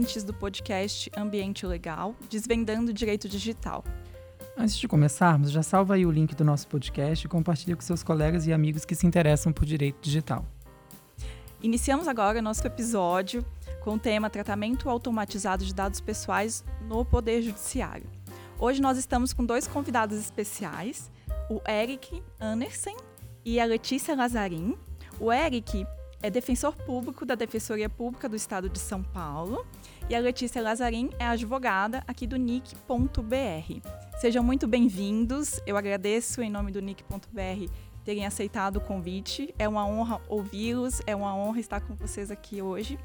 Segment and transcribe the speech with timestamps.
[0.00, 3.84] ouvintes do podcast Ambiente Legal, desvendando o direito digital.
[4.56, 8.02] Antes de começarmos, já salva aí o link do nosso podcast e compartilha com seus
[8.02, 10.46] colegas e amigos que se interessam por direito digital.
[11.62, 13.44] Iniciamos agora nosso episódio
[13.80, 18.06] com o tema Tratamento Automatizado de Dados Pessoais no Poder Judiciário.
[18.58, 21.10] Hoje nós estamos com dois convidados especiais,
[21.50, 22.96] o Eric Andersen
[23.44, 24.78] e a Letícia Lazarim.
[25.20, 25.86] O Eric
[26.22, 29.66] é defensor público da Defensoria Pública do Estado de São Paulo
[30.10, 33.88] e a Letícia Lazarim é advogada aqui do NIC.br.
[34.20, 35.60] Sejam muito bem-vindos.
[35.64, 37.72] Eu agradeço em nome do NIC.br
[38.04, 39.54] terem aceitado o convite.
[39.56, 42.98] É uma honra ouvi-los, é uma honra estar com vocês aqui hoje.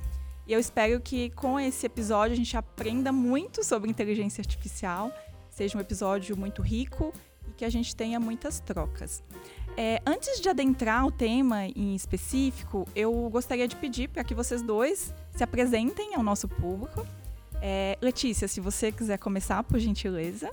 [0.47, 5.11] E eu espero que com esse episódio a gente aprenda muito sobre inteligência artificial,
[5.47, 7.13] seja um episódio muito rico
[7.47, 9.23] e que a gente tenha muitas trocas.
[9.77, 14.61] É, antes de adentrar o tema em específico, eu gostaria de pedir para que vocês
[14.61, 17.05] dois se apresentem ao nosso público.
[17.62, 20.49] É, Letícia, se você quiser começar, por gentileza.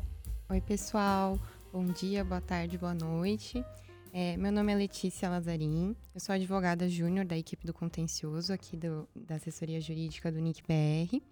[0.49, 1.39] Oi, pessoal.
[1.73, 3.65] Bom dia, boa tarde, boa noite.
[4.13, 8.77] É, meu nome é Letícia Lazarim, eu sou advogada júnior da equipe do contencioso aqui
[8.77, 11.23] do, da assessoria jurídica do NIC-BR.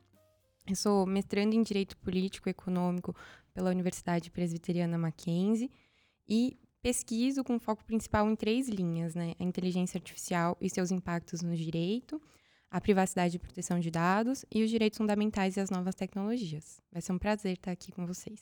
[0.66, 3.14] Eu sou mestrando em Direito Político e Econômico
[3.52, 5.70] pela Universidade Presbiteriana Mackenzie
[6.26, 9.34] e pesquiso com foco principal em três linhas, né?
[9.38, 12.20] A inteligência artificial e seus impactos no direito,
[12.70, 16.80] a privacidade e proteção de dados e os direitos fundamentais e as novas tecnologias.
[16.92, 18.40] Vai ser um prazer estar aqui com vocês.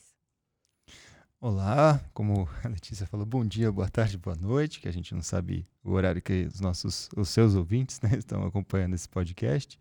[1.41, 5.21] Olá, como a Letícia falou, bom dia, boa tarde, boa noite, que a gente não
[5.21, 9.79] sabe o horário que os nossos, os seus ouvintes né, estão acompanhando esse podcast.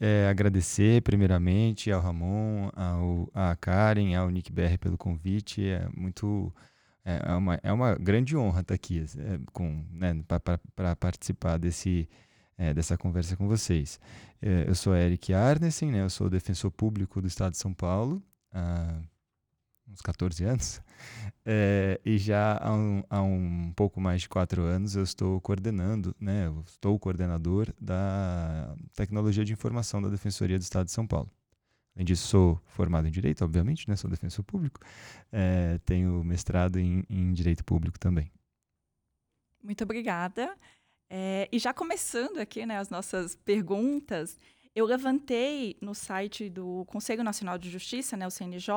[0.00, 5.64] É, agradecer primeiramente ao Ramon, ao, à Karen, ao Nick BR pelo convite.
[5.64, 6.52] É muito
[7.10, 10.22] é, é uma, é uma grande honra estar aqui é, com, né,
[10.74, 12.08] para participar desse,
[12.56, 13.98] é, dessa conversa com vocês.
[14.40, 18.22] É, eu sou Eric Arnesen, né, eu sou defensor público do Estado de São Paulo
[18.52, 19.00] há
[19.88, 20.80] uns 14 anos,
[21.44, 26.14] é, e já há um, há um pouco mais de quatro anos eu estou coordenando,
[26.20, 31.30] né, eu estou coordenador da tecnologia de informação da Defensoria do Estado de São Paulo.
[32.00, 33.94] Além disso, sou formado em Direito, obviamente, né?
[33.94, 34.80] sou defensor público.
[35.30, 38.32] É, tenho mestrado em, em, Direito Público também.
[39.62, 40.56] Muito obrigada.
[41.10, 44.38] É, e já começando aqui né, as nossas perguntas,
[44.74, 48.72] eu levantei no site do Conselho Nacional de Justiça, né, o CNJ,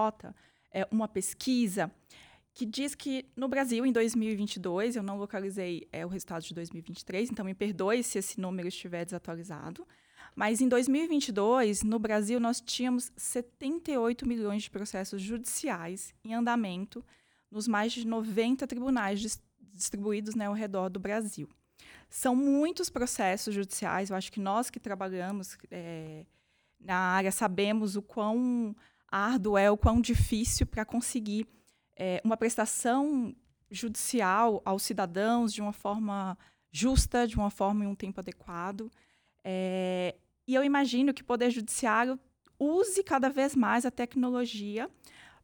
[0.69, 1.89] é, uma pesquisa
[2.53, 7.31] que diz que no Brasil, em 2022, eu não localizei é, o resultado de 2023,
[7.31, 9.87] então me perdoe se esse número estiver desatualizado,
[10.35, 17.03] mas em 2022, no Brasil, nós tínhamos 78 milhões de processos judiciais em andamento
[17.51, 19.41] nos mais de 90 tribunais dis
[19.75, 21.49] distribuídos né, ao redor do Brasil.
[22.07, 26.27] São muitos processos judiciais, eu acho que nós que trabalhamos é,
[26.79, 28.75] na área sabemos o quão
[29.07, 31.47] árduo é, o quão difícil para conseguir
[31.95, 33.35] é, uma prestação
[33.71, 36.37] judicial aos cidadãos de uma forma
[36.71, 38.91] justa, de uma forma em um tempo adequado.
[39.43, 40.15] É,
[40.47, 42.19] e eu imagino que o Poder Judiciário
[42.59, 44.89] use cada vez mais a tecnologia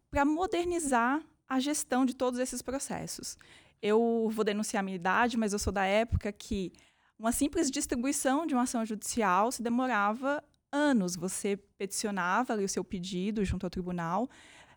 [0.09, 3.37] para modernizar a gestão de todos esses processos.
[3.81, 6.71] Eu vou denunciar a minha idade, mas eu sou da época que
[7.17, 11.15] uma simples distribuição de uma ação judicial se demorava anos.
[11.15, 14.29] Você peticionava o seu pedido junto ao tribunal,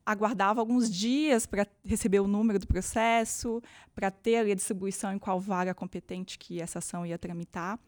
[0.05, 3.63] aguardava alguns dias para receber o número do processo,
[3.95, 7.79] para ter a distribuição em qual vaga competente que essa ação ia tramitar.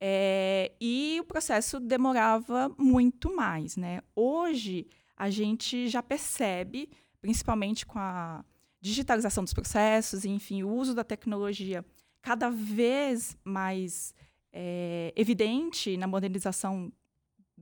[0.00, 3.76] É, e o processo demorava muito mais.
[3.76, 4.00] Né?
[4.14, 4.86] Hoje,
[5.16, 6.90] a gente já percebe,
[7.20, 8.44] principalmente com a
[8.80, 11.84] digitalização dos processos, enfim, o uso da tecnologia
[12.20, 14.14] cada vez mais
[14.52, 16.92] é, evidente na modernização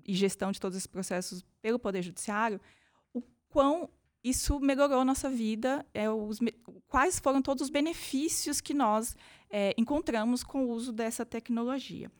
[0.04, 2.60] e gestão de todos esses processos pelo Poder Judiciário,
[3.12, 3.88] o quão
[4.22, 6.38] isso melhorou a nossa vida, é, os,
[6.88, 9.14] quais foram todos os benefícios que nós
[9.50, 12.10] é, encontramos com o uso dessa tecnologia.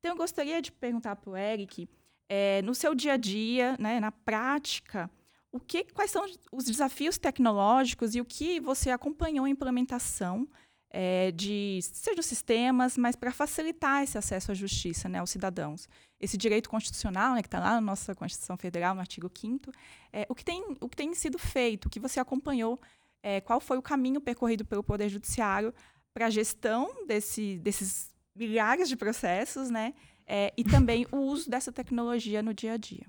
[0.00, 1.88] Então, eu gostaria de perguntar para o Eric,
[2.28, 5.10] é, no seu dia a dia, né, na prática,
[5.52, 10.48] o que, quais são os desafios tecnológicos e o que você acompanhou a implementação
[10.90, 15.88] é, de seja sistemas, mas para facilitar esse acesso à justiça né, aos cidadãos.
[16.18, 19.70] Esse direito constitucional, né, que está lá na nossa Constituição Federal, no artigo 5
[20.12, 22.80] é, o, que tem, o que tem sido feito, o que você acompanhou,
[23.22, 25.72] é, qual foi o caminho percorrido pelo Poder Judiciário
[26.12, 28.10] para a gestão desse, desses
[28.40, 29.92] milhares de processos, né?
[30.26, 33.06] É, e também o uso dessa tecnologia no dia a dia.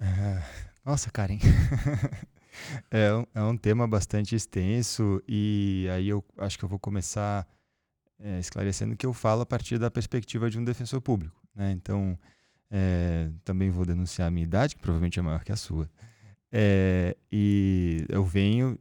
[0.00, 0.42] É,
[0.84, 1.38] nossa, Karen.
[2.90, 7.46] é, um, é um tema bastante extenso e aí eu acho que eu vou começar
[8.18, 11.40] é, esclarecendo que eu falo a partir da perspectiva de um defensor público.
[11.54, 11.72] Né?
[11.72, 12.18] Então,
[12.70, 15.88] É, também vou denunciar a minha idade, que provavelmente é maior que a sua.
[16.52, 18.78] É, e eu venho,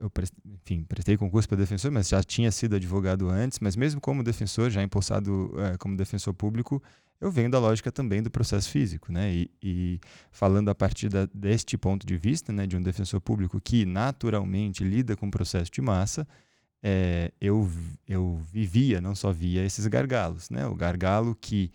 [0.00, 0.10] eu
[0.46, 4.70] enfim, prestei concurso para defensor, mas já tinha sido advogado antes, mas mesmo como defensor,
[4.70, 6.82] já impulsado é, como defensor público,
[7.20, 9.30] eu venho da lógica também do processo físico, né?
[9.30, 10.00] E, e
[10.32, 14.82] falando a partir da, deste ponto de vista, né, de um defensor público que naturalmente
[14.82, 16.26] lida com o processo de massa,
[16.82, 17.70] é, eu,
[18.08, 20.66] eu vivia, não só via esses gargalos, né?
[20.66, 21.70] O gargalo que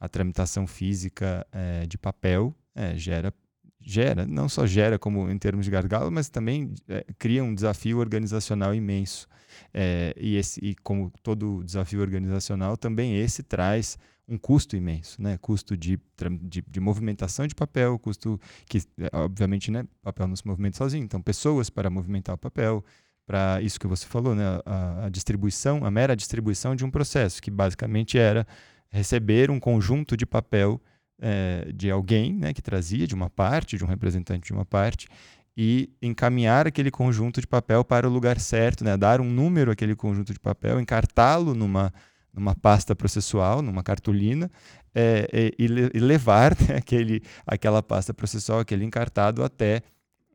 [0.00, 3.32] a tramitação física é, de papel é, gera
[3.80, 7.98] gera, não só gera como em termos de gargalo, mas também é, cria um desafio
[7.98, 9.28] organizacional imenso.
[9.72, 13.98] É, e, esse, e como todo desafio organizacional, também esse traz
[14.28, 15.38] um custo imenso, né?
[15.38, 15.98] Custo de,
[16.42, 21.02] de, de movimentação de papel, custo que, é, obviamente, né, papel não se movimenta sozinho,
[21.02, 22.84] então pessoas para movimentar o papel,
[23.26, 27.40] para isso que você falou, né, a, a, distribuição, a mera distribuição de um processo,
[27.40, 28.46] que basicamente era
[28.90, 30.80] receber um conjunto de papel
[31.20, 35.08] é, de alguém né, que trazia, de uma parte, de um representante de uma parte,
[35.56, 39.96] e encaminhar aquele conjunto de papel para o lugar certo, né, dar um número àquele
[39.96, 41.92] conjunto de papel, encartá-lo numa,
[42.32, 44.50] numa pasta processual, numa cartolina,
[44.94, 49.82] é, e, e, levar né, aquele, aquela pasta processual, aquele encartado até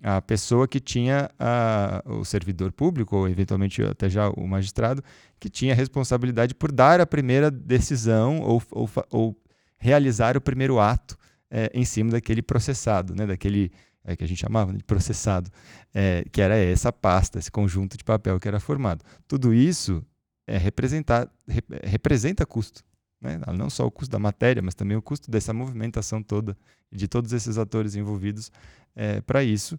[0.03, 5.01] a pessoa que tinha a, o servidor público, ou eventualmente até já o magistrado,
[5.39, 9.43] que tinha responsabilidade por dar a primeira decisão ou, ou, ou
[9.83, 11.18] realizar o primeiro ato
[11.51, 13.69] é, em cima daquele processado, né, daquele
[14.06, 15.51] é, que a gente chamava de processado,
[15.94, 19.03] é, que era essa pasta, esse conjunto de papel que era formado.
[19.27, 20.01] Tudo isso
[20.47, 22.81] é representar, rep, representa custo.
[23.21, 23.39] Né?
[23.53, 26.57] Não só o custo da matéria, mas também o custo dessa movimentação toda,
[26.89, 28.50] de todos esses atores envolvidos
[28.95, 29.77] é, para isso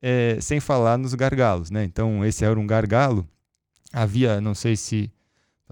[0.00, 1.84] é, sem falar nos gargalos, né?
[1.84, 3.26] Então, esse era um gargalo.
[3.92, 5.12] Havia, não sei se,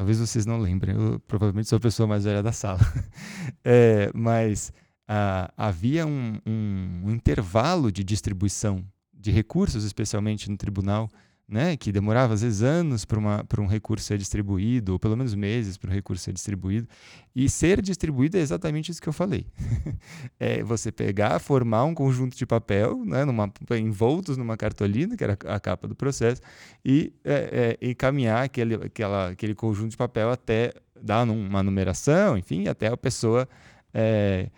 [0.00, 2.81] talvez vocês não lembrem, eu provavelmente sou a pessoa mais velha da sala,
[3.62, 4.73] é, mas
[5.06, 8.82] ah, havia um, um, um intervalo de distribuição
[9.12, 11.06] de recursos, especialmente no tribunal,
[11.50, 15.76] né, que demorava às vezes anos para um recurso ser distribuído, ou pelo menos meses
[15.76, 16.87] para o recurso ser distribuído.
[17.35, 19.47] E ser distribuído é exatamente isso que eu falei.
[20.38, 25.37] é você pegar, formar um conjunto de papel, né, numa, envoltos numa cartolina, que era
[25.47, 26.41] a capa do processo,
[26.85, 30.73] e é, é, encaminhar aquele, aquela, aquele conjunto de papel até
[31.03, 33.49] dar uma numeração, enfim, até a pessoa,
[33.93, 34.50] é,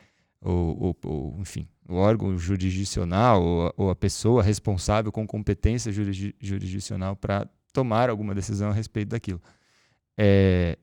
[0.43, 7.15] ou, ou, ou, enfim, o órgão jurisdicional ou, ou a pessoa responsável com competência jurisdicional
[7.17, 9.41] para tomar alguma decisão a respeito daquilo.
[10.17, 10.79] É,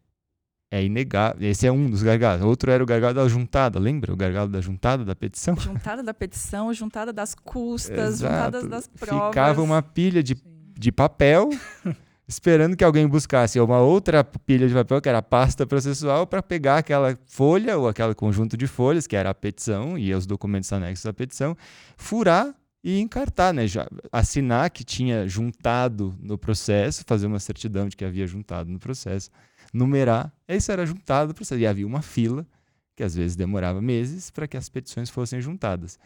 [0.71, 1.49] é inegável.
[1.49, 2.43] Esse é um dos gargalos.
[2.43, 4.13] Outro era o gargalo da juntada, lembra?
[4.13, 5.55] O gargalo da juntada, da petição?
[5.59, 8.33] Juntada da petição, juntada das custas, Exato.
[8.33, 9.29] juntadas das provas.
[9.29, 10.35] Ficava uma pilha de,
[10.77, 11.49] de papel
[12.29, 16.43] esperando que alguém buscasse uma outra pilha de papel, que era a pasta processual, para
[16.43, 20.71] pegar aquela folha ou aquele conjunto de folhas, que era a petição e os documentos
[20.71, 21.57] anexos à petição,
[21.97, 22.53] furar
[22.83, 23.65] e encartar, né?
[23.65, 28.77] Já assinar que tinha juntado no processo, fazer uma certidão de que havia juntado no
[28.77, 29.31] processo,
[29.73, 31.59] numerar, isso era juntado no processo.
[31.59, 32.45] E havia uma fila,
[32.95, 35.97] que às vezes demorava meses, para que as petições fossem juntadas.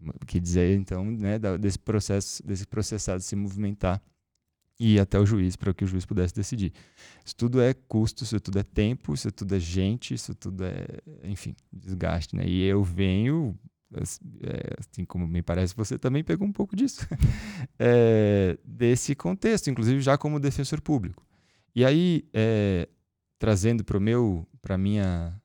[0.00, 4.00] O que dizer, então, né, desse processo, desse processado se movimentar
[4.82, 6.72] e ir até o juiz para que o juiz pudesse decidir.
[7.24, 10.84] Isso tudo é custo, isso tudo é tempo, isso tudo é gente, isso tudo é,
[11.22, 12.44] enfim, desgaste, né?
[12.44, 13.56] E eu venho,
[13.94, 17.06] é, assim como me parece, você também pegou um pouco disso,
[17.78, 21.24] é, desse contexto, inclusive já como defensor público.
[21.76, 22.88] E aí, é,
[23.38, 25.40] trazendo para meu, para minha,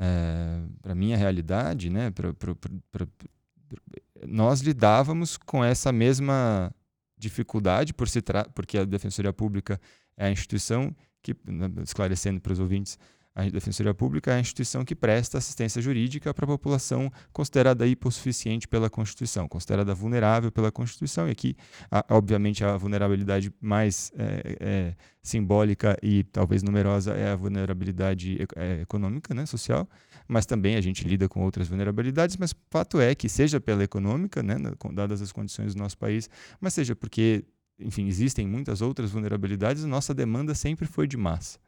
[0.00, 2.10] é, para minha realidade, né?
[2.10, 2.56] Pra, pra,
[2.90, 3.06] pra,
[4.26, 6.74] nós lidávamos com essa mesma
[7.16, 8.22] dificuldade por se
[8.54, 9.80] porque a Defensoria Pública
[10.16, 11.34] é a instituição que,
[11.82, 12.98] esclarecendo para os ouvintes,
[13.34, 18.68] a Defensoria Pública é a instituição que presta assistência jurídica para a população considerada hipossuficiente
[18.68, 21.26] pela Constituição, considerada vulnerável pela Constituição.
[21.26, 21.56] E aqui,
[22.08, 29.34] obviamente, a vulnerabilidade mais é, é, simbólica e talvez numerosa é a vulnerabilidade é, econômica,
[29.34, 29.88] né, social,
[30.26, 32.36] mas também a gente lida com outras vulnerabilidades.
[32.36, 34.56] Mas fato é que, seja pela econômica, né,
[34.92, 36.28] dadas as condições do nosso país,
[36.60, 37.44] mas seja porque,
[37.78, 41.58] enfim, existem muitas outras vulnerabilidades, nossa demanda sempre foi de massa.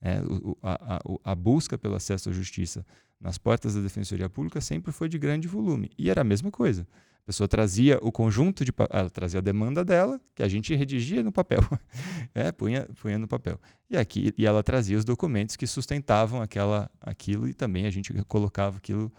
[0.00, 2.84] É, o, a, a, a, busca pelo acesso à justiça
[3.18, 5.90] nas portas da Defensoria Pública sempre foi de grande volume.
[5.98, 6.86] E era a mesma coisa.
[7.26, 8.72] A pessoa trazia o conjunto de.
[8.88, 11.58] Ela trazia a demanda dela, que a gente redigia no papel.
[12.32, 13.60] é, punha, punha no papel.
[13.90, 18.12] E, aqui, e ela trazia os documentos que sustentavam aquela, aquilo, e também a gente
[18.28, 19.12] colocava aquilo,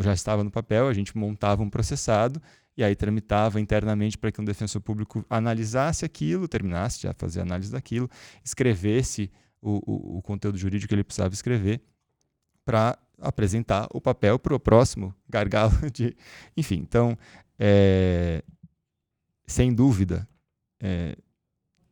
[0.00, 2.42] já estava no papel, a gente montava um processado,
[2.76, 7.70] e aí tramitava internamente para que um defensor público analisasse aquilo, terminasse de fazer análise
[7.70, 8.10] daquilo,
[8.44, 9.30] escrevesse
[9.62, 11.80] o, o, o conteúdo jurídico que ele precisava escrever
[12.64, 16.16] para apresentar o papel para o próximo gargalo de.
[16.56, 17.16] Enfim, então,
[17.58, 18.42] é,
[19.46, 20.28] sem dúvida,
[20.80, 21.16] é,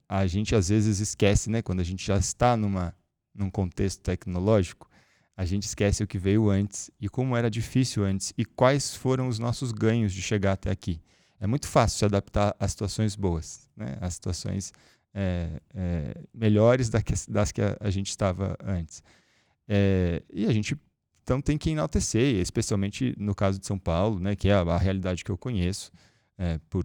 [0.09, 2.95] a gente às vezes esquece, né, quando a gente já está numa,
[3.35, 4.91] num contexto tecnológico,
[5.37, 9.29] a gente esquece o que veio antes e como era difícil antes e quais foram
[9.29, 11.01] os nossos ganhos de chegar até aqui.
[11.41, 13.97] É muito fácil se adaptar a situações boas, né?
[14.01, 14.73] a situações
[15.15, 16.89] é, é, melhores
[17.29, 19.03] das que a, a gente estava antes.
[19.67, 20.77] É, e a gente
[21.23, 24.79] então tem que enaltecer, especialmente no caso de São Paulo, né, que é a, a
[24.79, 25.93] realidade que eu conheço,
[26.37, 26.85] é, por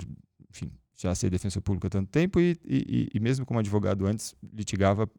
[0.49, 4.35] enfim, já ser defensor público há tanto tempo e, e, e mesmo como advogado antes
[4.53, 5.09] litigava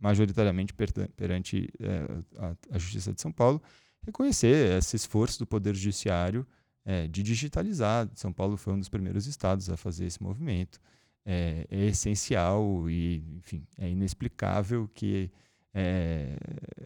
[0.00, 0.72] majoritariamente
[1.16, 2.04] perante é,
[2.38, 3.62] a, a, Justiça de São Paulo,
[4.04, 6.46] reconhecer esse esforço do Poder Judiciário
[6.84, 8.08] é, de digitalizar.
[8.14, 10.80] São Paulo foi um dos primeiros estados a fazer esse movimento.
[11.24, 15.30] É, é essencial e, enfim, é inexplicável que
[15.74, 16.36] é,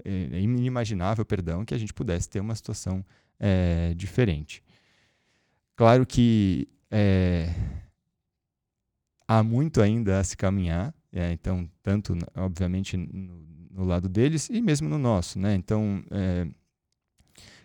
[0.04, 3.04] é, é inimaginável, perdão, que a gente pudesse ter uma situação
[3.38, 4.62] é, diferente.
[5.76, 7.54] Claro que é,
[9.26, 14.60] há muito ainda a se caminhar, é, então, tanto, obviamente, no, no, lado deles e
[14.60, 15.38] mesmo no nosso.
[15.38, 15.54] Né?
[15.54, 16.02] Então,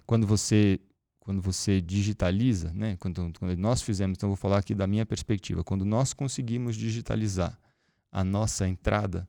[0.06, 0.80] quando você
[1.28, 2.96] quando você digitaliza, né?
[3.02, 7.60] quando, quando nós fizemos, então vou falar aqui da minha perspectiva, quando nós conseguimos digitalizar
[8.10, 9.28] a nossa entrada,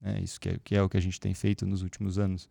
[0.00, 0.20] né?
[0.22, 2.48] isso que é, que é, o que a gente tem feito nos últimos anos,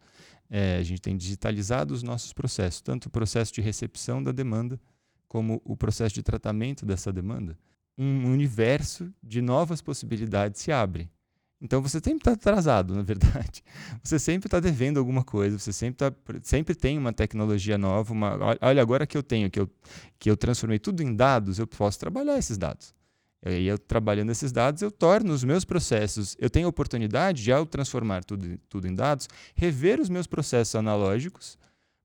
[0.49, 4.79] é, a gente tem digitalizado os nossos processos, tanto o processo de recepção da demanda,
[5.27, 7.57] como o processo de tratamento dessa demanda
[7.99, 11.11] um universo de novas possibilidades se abre.
[11.61, 13.61] Então você sempre está atrasado, na verdade.
[14.01, 18.13] Você sempre está devendo alguma coisa, você sempre, tá, sempre tem uma tecnologia nova.
[18.13, 19.69] Uma, olha, agora que eu tenho, que eu,
[20.17, 22.95] que eu transformei tudo em dados, eu posso trabalhar esses dados.
[23.45, 26.35] E aí, eu trabalhando esses dados, eu torno os meus processos.
[26.39, 30.75] Eu tenho a oportunidade de, ao transformar tudo, tudo em dados, rever os meus processos
[30.75, 31.57] analógicos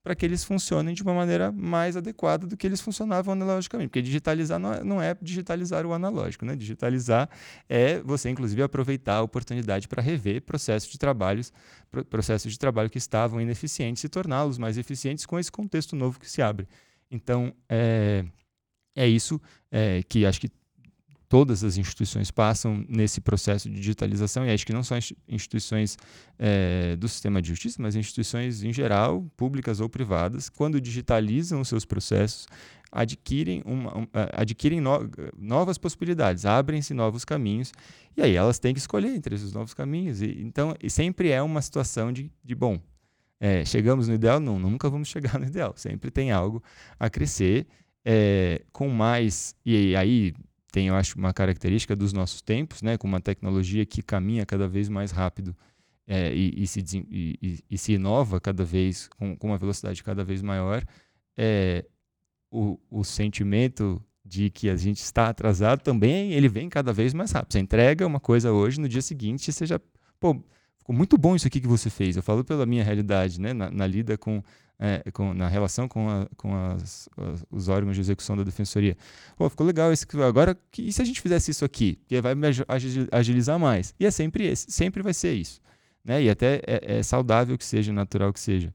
[0.05, 3.89] para que eles funcionem de uma maneira mais adequada do que eles funcionavam analogicamente.
[3.89, 6.55] Porque digitalizar não é, é digitalizar o analógico, né?
[6.55, 7.29] Digitalizar
[7.71, 11.51] é você, inclusive, aproveitar a oportunidade para rever processos de trabalhos,
[12.11, 16.31] processos de trabalho que estavam ineficientes e torná-los mais eficientes com esse contexto novo que
[16.31, 16.69] se abre.
[17.11, 18.27] Então, é,
[18.95, 19.41] é isso
[19.73, 20.51] é, que acho que
[21.35, 24.95] todas as instituições passam nesse processo de digitalização, e acho que não só
[25.29, 25.99] instituições
[26.39, 31.67] é, do sistema de justiça, mas instituições em geral, públicas ou privadas, quando digitalizam os
[31.67, 32.47] seus processos,
[32.93, 37.73] adquirem, uma, um, adquirem no, novas possibilidades, abrem-se novos caminhos,
[38.17, 40.23] e aí elas têm que escolher entre esses novos caminhos.
[40.23, 42.79] E, então, e sempre é uma situação de, de bom,
[43.41, 44.39] é, chegamos no ideal?
[44.39, 45.75] Não, nunca vamos chegar no ideal.
[45.75, 46.63] Sempre tem algo
[46.97, 47.67] a crescer.
[48.07, 49.57] É, com mais.
[49.65, 50.35] E aí,
[50.75, 54.67] tem, eu acho, uma característica dos nossos tempos, né, com uma tecnologia que caminha cada
[54.67, 55.57] vez mais rápido
[56.05, 60.25] é, e, e, se, e, e, se inova cada vez com, com uma velocidade cada
[60.25, 60.85] vez maior,
[61.37, 61.85] é,
[62.51, 67.31] o, o sentimento de que a gente está atrasado também ele vem cada vez mais
[67.31, 67.53] rápido.
[67.53, 69.81] Você entrega uma coisa hoje, no dia seguinte você já,
[70.19, 70.43] pô,
[70.77, 72.17] ficou muito bom isso aqui que você fez.
[72.17, 74.43] Eu falo pela minha realidade, né, na, na lida com
[74.79, 77.09] é, com, na relação com, a, com as,
[77.51, 78.97] os órgãos de execução da defensoria.
[79.37, 80.07] Pô, ficou legal isso.
[80.23, 81.99] Agora, que, e se a gente fizesse isso aqui?
[82.07, 82.35] Que vai
[83.11, 83.95] agilizar mais.
[83.99, 85.61] E é sempre esse, sempre vai ser isso.
[86.05, 86.25] Né?
[86.25, 88.75] E até é, é saudável que seja, natural que seja.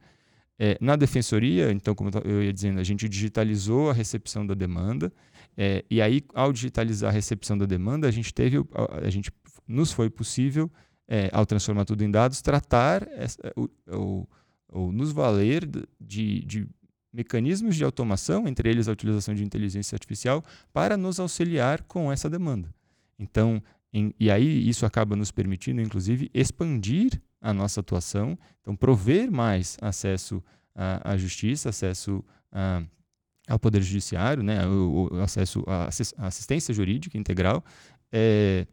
[0.58, 5.12] É, na defensoria, então, como eu ia dizendo, a gente digitalizou a recepção da demanda,
[5.56, 9.32] é, e aí, ao digitalizar a recepção da demanda, a gente teve, a, a gente,
[9.66, 10.70] nos foi possível,
[11.08, 14.28] é, ao transformar tudo em dados, tratar essa, o, o
[14.72, 15.68] ou nos valer
[16.00, 16.68] de, de
[17.12, 22.30] mecanismos de automação, entre eles a utilização de inteligência artificial, para nos auxiliar com essa
[22.30, 22.74] demanda.
[23.18, 23.62] Então,
[23.92, 29.78] em, e aí isso acaba nos permitindo, inclusive, expandir a nossa atuação, então prover mais
[29.82, 30.44] acesso
[30.76, 32.24] à, à justiça, acesso
[33.48, 35.88] ao poder judiciário, né, o, o acesso à
[36.28, 37.64] assistência jurídica integral,
[38.12, 38.68] é,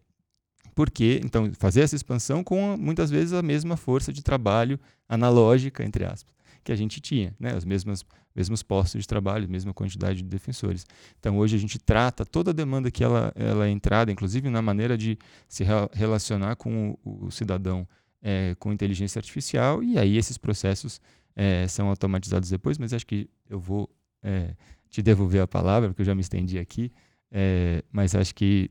[0.76, 4.78] porque então fazer essa expansão com muitas vezes a mesma força de trabalho
[5.08, 7.56] analógica entre aspas que a gente tinha, né?
[7.56, 8.04] Os mesmos
[8.34, 10.84] mesmos postos de trabalho, mesma quantidade de defensores.
[11.18, 14.60] Então hoje a gente trata toda a demanda que ela ela é entrada, inclusive na
[14.60, 15.18] maneira de
[15.48, 17.88] se relacionar com o, o cidadão
[18.20, 21.00] é, com inteligência artificial e aí esses processos
[21.34, 22.76] é, são automatizados depois.
[22.76, 23.88] Mas acho que eu vou
[24.22, 24.54] é,
[24.90, 26.92] te devolver a palavra porque eu já me estendi aqui.
[27.30, 28.70] É, mas acho que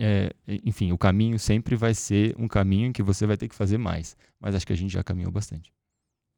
[0.00, 3.54] é, enfim, o caminho sempre vai ser um caminho em que você vai ter que
[3.54, 4.16] fazer mais.
[4.40, 5.70] Mas acho que a gente já caminhou bastante.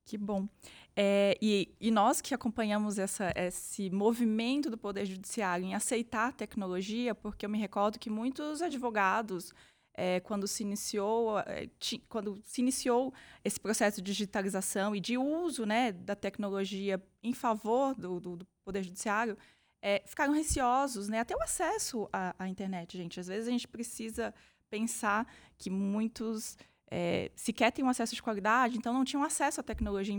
[0.04, 0.48] Que bom.
[0.96, 6.32] É, e, e, nós que acompanhamos essa, esse movimento do Poder Judiciário em aceitar a
[6.32, 9.54] tecnologia, porque eu me recordo que muitos advogados
[9.94, 11.68] é, quando se iniciou é,
[12.08, 13.12] quando se iniciou
[13.44, 18.46] esse processo de digitalização e de uso né, da tecnologia em favor do, do, do
[18.64, 19.36] poder judiciário
[19.82, 23.18] é, ficaram receosos né, até o acesso à, à, internet gente.
[23.18, 24.32] Às vezes a gente precisa
[24.70, 25.26] pensar
[25.58, 26.56] que muitos
[26.88, 30.14] é, sequer têm um acesso de qualidade então não tinham acesso à tecnologia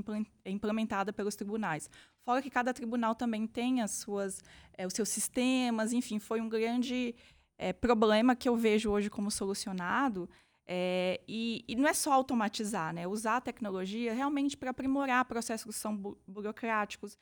[0.46, 1.89] implementada pelos tribunais.
[2.25, 4.43] Fora que cada tribunal também tem as suas
[4.77, 7.15] é, os seus sistemas enfim foi um grande
[7.58, 10.29] é, problema que eu vejo hoje como solucionado
[10.65, 13.05] é, e, e, não é só automatizar, né?
[13.05, 17.17] Usar a tecnologia realmente para aprimorar processos que são bu burocráticos,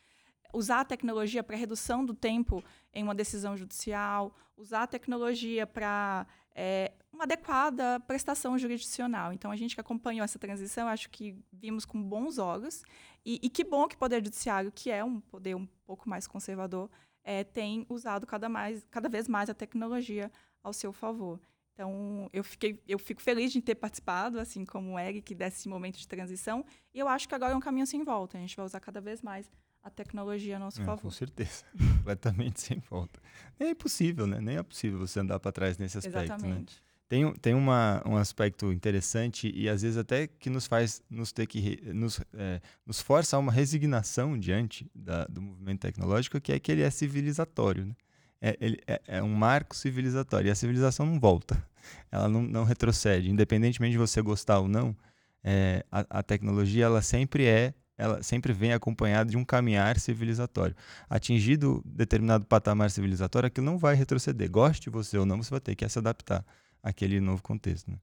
[0.53, 6.25] usar a tecnologia para redução do tempo em uma decisão judicial, usar a tecnologia para
[6.55, 9.33] é, uma adequada prestação jurisdicional.
[9.33, 12.83] Então, a gente que acompanhou essa transição, acho que vimos com bons olhos.
[13.25, 16.27] E, e que bom que o Poder Judiciário, que é um poder um pouco mais
[16.27, 16.89] conservador,
[17.23, 20.31] é, tem usado cada, mais, cada vez mais a tecnologia
[20.63, 21.39] ao seu favor.
[21.81, 25.97] Então, eu, fiquei, eu fico feliz de ter participado, assim como o Eric, desse momento
[25.97, 26.63] de transição.
[26.93, 28.37] E eu acho que agora é um caminho sem volta.
[28.37, 29.49] A gente vai usar cada vez mais
[29.81, 31.01] a tecnologia a nosso é, favor.
[31.01, 31.65] Com certeza.
[31.97, 33.19] Completamente sem volta.
[33.59, 34.39] Nem é impossível, né?
[34.39, 36.17] Nem é possível você andar para trás nesse aspecto.
[36.17, 36.25] Né?
[36.25, 36.75] Exatamente.
[36.75, 36.81] Né?
[37.09, 41.47] Tem, tem uma, um aspecto interessante e às vezes até que nos faz nos ter
[41.47, 46.59] que nos, é, nos força a uma resignação diante da, do movimento tecnológico, que é
[46.59, 47.87] que ele é civilizatório.
[47.87, 47.95] Né?
[48.41, 51.63] É, ele é, é, um marco civilizatório e a civilização não volta,
[52.11, 54.95] ela não, não retrocede, independentemente de você gostar ou não.
[55.43, 60.75] É, a, a tecnologia ela sempre é ela sempre vem acompanhada de um caminhar civilizatório.
[61.07, 64.49] Atingido determinado patamar civilizatório, aquilo não vai retroceder.
[64.49, 66.43] Goste você ou não, você vai ter que se adaptar
[66.81, 67.91] aquele novo contexto.
[67.91, 67.97] Né?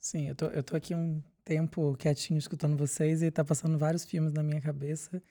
[0.00, 4.04] Sim, eu tô, eu tô aqui um tempo quietinho escutando vocês e tá passando vários
[4.04, 5.22] filmes na minha cabeça.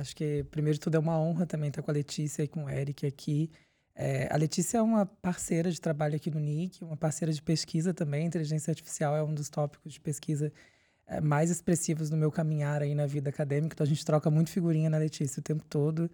[0.00, 2.64] Acho que, primeiro de tudo, é uma honra também estar com a Letícia e com
[2.64, 3.50] o Eric aqui.
[3.94, 7.94] É, a Letícia é uma parceira de trabalho aqui no NIC, uma parceira de pesquisa
[7.94, 8.26] também.
[8.26, 10.52] Inteligência artificial é um dos tópicos de pesquisa
[11.06, 13.74] é, mais expressivos no meu caminhar aí na vida acadêmica.
[13.74, 16.10] Então, a gente troca muito figurinha na Letícia o tempo todo.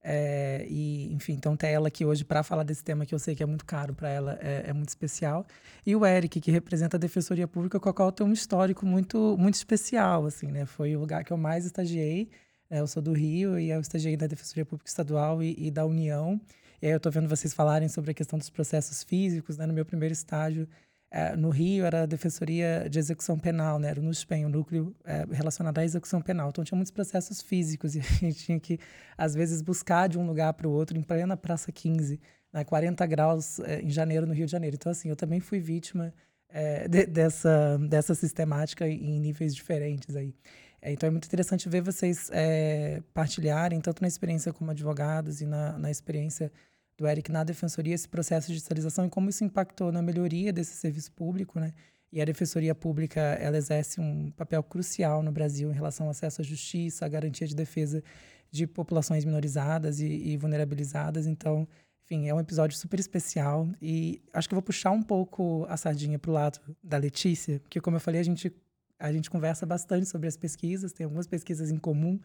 [0.00, 3.34] É, e, enfim, então ter ela aqui hoje para falar desse tema que eu sei
[3.34, 5.46] que é muito caro para ela é, é, muito especial.
[5.84, 9.36] E o Eric, que representa a Defensoria Pública, com a qual tem um histórico muito,
[9.38, 10.66] muito especial, assim, né?
[10.66, 12.30] Foi o lugar que eu mais estagiei.
[12.70, 12.80] Né?
[12.80, 16.40] Eu sou do Rio e eu estagiei da Defensoria Pública Estadual e, e da União.
[16.80, 19.66] E aí eu estou vendo vocês falarem sobre a questão dos processos físicos, né?
[19.66, 20.68] No meu primeiro estágio
[21.10, 23.88] é, no Rio era a Defensoria de Execução Penal, né?
[23.88, 26.50] era o NUSPEN, o núcleo é, relacionado à execução penal.
[26.50, 28.78] Então tinha muitos processos físicos e a gente tinha que,
[29.16, 32.20] às vezes, buscar de um lugar para o outro em plena Praça 15,
[32.52, 32.64] né?
[32.64, 34.76] 40 graus é, em janeiro no Rio de Janeiro.
[34.78, 36.12] Então, assim, eu também fui vítima
[36.50, 40.34] é, de, dessa, dessa sistemática em níveis diferentes aí.
[40.80, 45.46] É, então é muito interessante ver vocês é, partilharem, tanto na experiência como advogados e
[45.46, 46.52] na, na experiência
[46.96, 50.74] do Eric na defensoria esse processo de digitalização e como isso impactou na melhoria desse
[50.74, 51.72] serviço público, né?
[52.10, 56.40] E a defensoria pública ela exerce um papel crucial no Brasil em relação ao acesso
[56.40, 58.02] à justiça, à garantia de defesa
[58.50, 61.26] de populações minorizadas e, e vulnerabilizadas.
[61.26, 61.68] Então,
[62.02, 66.18] enfim, é um episódio super especial e acho que vou puxar um pouco a sardinha
[66.18, 68.50] para o lado da Letícia, porque como eu falei, a gente
[68.98, 72.18] a gente conversa bastante sobre as pesquisas, tem algumas pesquisas em comum,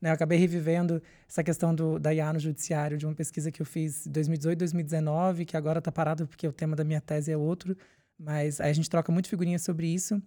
[0.00, 0.10] né?
[0.10, 3.66] Eu acabei revivendo essa questão do, da IA no judiciário, de uma pesquisa que eu
[3.66, 7.36] fiz em 2018, 2019, que agora está parado porque o tema da minha tese é
[7.36, 7.76] outro,
[8.18, 10.20] mas a gente troca muito figurinhas sobre isso.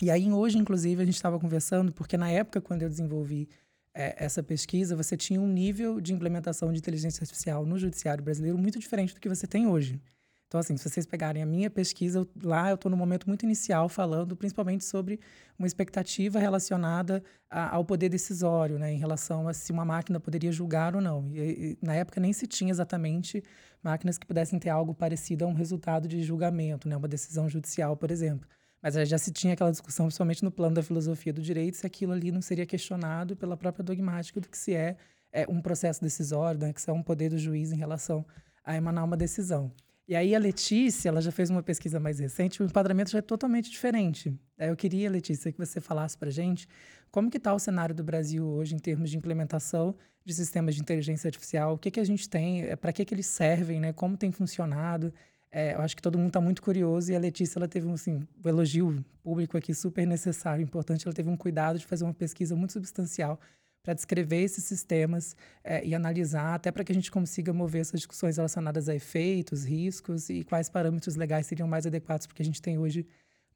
[0.00, 3.48] E aí, hoje, inclusive, a gente estava conversando, porque na época, quando eu desenvolvi
[3.94, 8.58] é, essa pesquisa, você tinha um nível de implementação de inteligência artificial no judiciário brasileiro
[8.58, 10.00] muito diferente do que você tem hoje.
[10.48, 13.86] Então, assim, se vocês pegarem a minha pesquisa, lá eu estou no momento muito inicial
[13.86, 15.20] falando principalmente sobre
[15.58, 20.50] uma expectativa relacionada a, ao poder decisório, né, em relação a se uma máquina poderia
[20.50, 21.28] julgar ou não.
[21.34, 23.44] E, e, na época nem se tinha exatamente
[23.82, 27.94] máquinas que pudessem ter algo parecido a um resultado de julgamento, né, uma decisão judicial,
[27.94, 28.48] por exemplo.
[28.82, 32.12] Mas já se tinha aquela discussão, principalmente no plano da filosofia do direito, se aquilo
[32.12, 34.96] ali não seria questionado pela própria dogmática do que se é,
[35.30, 38.24] é um processo decisório, né, que se é um poder do juiz em relação
[38.64, 39.70] a emanar uma decisão.
[40.08, 43.22] E aí a Letícia, ela já fez uma pesquisa mais recente, o enquadramento já é
[43.22, 44.34] totalmente diferente.
[44.56, 46.66] Eu queria, Letícia, que você falasse para gente
[47.10, 49.94] como que está o cenário do Brasil hoje em termos de implementação
[50.24, 53.14] de sistemas de inteligência artificial, o que, que a gente tem, é, para que, que
[53.14, 53.92] eles servem, né?
[53.92, 55.12] como tem funcionado.
[55.50, 57.92] É, eu acho que todo mundo está muito curioso e a Letícia ela teve um,
[57.92, 61.06] assim, um elogio público aqui super necessário, importante.
[61.06, 63.38] Ela teve um cuidado de fazer uma pesquisa muito substancial
[63.82, 68.00] para descrever esses sistemas é, e analisar, até para que a gente consiga mover essas
[68.00, 72.42] discussões relacionadas a efeitos, riscos e quais parâmetros legais seriam mais adequados para o que
[72.42, 73.06] a gente tem hoje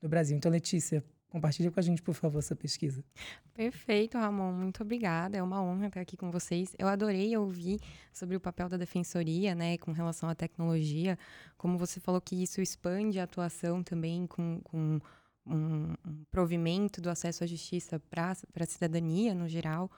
[0.01, 0.37] no Brasil.
[0.37, 3.03] Então, Letícia, Compartilha com a gente, por favor, essa pesquisa.
[3.55, 4.53] Perfeito, Ramon.
[4.53, 5.39] Muito obrigada.
[5.39, 6.75] É uma honra estar aqui com vocês.
[6.79, 7.81] Eu adorei ouvir
[8.13, 11.19] sobre o papel da defensoria, né, com relação à tecnologia.
[11.57, 15.01] Como você falou que isso expande a atuação também com, com
[15.47, 19.91] um, um provimento do acesso à justiça para a cidadania no geral.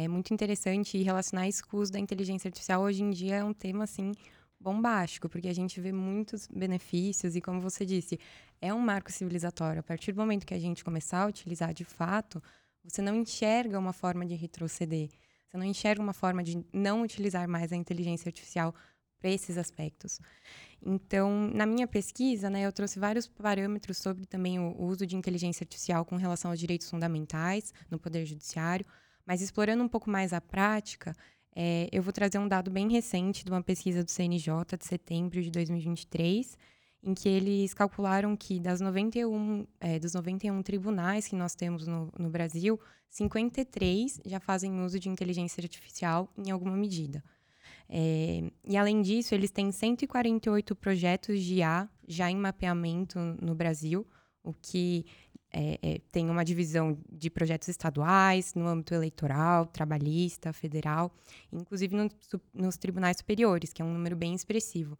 [0.00, 3.44] É muito interessante relacionar isso com o uso da inteligência artificial hoje em dia é
[3.44, 4.12] um tema assim
[4.60, 8.16] bombástico, porque a gente vê muitos benefícios e, como você disse,
[8.60, 9.80] é um marco civilizatório.
[9.80, 12.40] A partir do momento que a gente começar a utilizar de fato,
[12.84, 15.08] você não enxerga uma forma de retroceder.
[15.48, 18.72] Você não enxerga uma forma de não utilizar mais a inteligência artificial
[19.18, 20.20] para esses aspectos.
[20.80, 25.64] Então, na minha pesquisa, né, eu trouxe vários parâmetros sobre também o uso de inteligência
[25.64, 28.86] artificial com relação aos direitos fundamentais no Poder Judiciário,
[29.28, 31.14] mas explorando um pouco mais a prática,
[31.54, 35.42] é, eu vou trazer um dado bem recente de uma pesquisa do CNJ de setembro
[35.42, 36.56] de 2023,
[37.02, 42.10] em que eles calcularam que das 91, é, dos 91 tribunais que nós temos no,
[42.18, 47.22] no Brasil, 53 já fazem uso de inteligência artificial em alguma medida.
[47.86, 54.06] É, e além disso, eles têm 148 projetos de IA já em mapeamento no Brasil,
[54.42, 55.04] o que
[55.52, 61.10] é, é, tem uma divisão de projetos estaduais, no âmbito eleitoral, trabalhista, federal,
[61.52, 62.10] inclusive no,
[62.52, 64.98] nos tribunais superiores, que é um número bem expressivo.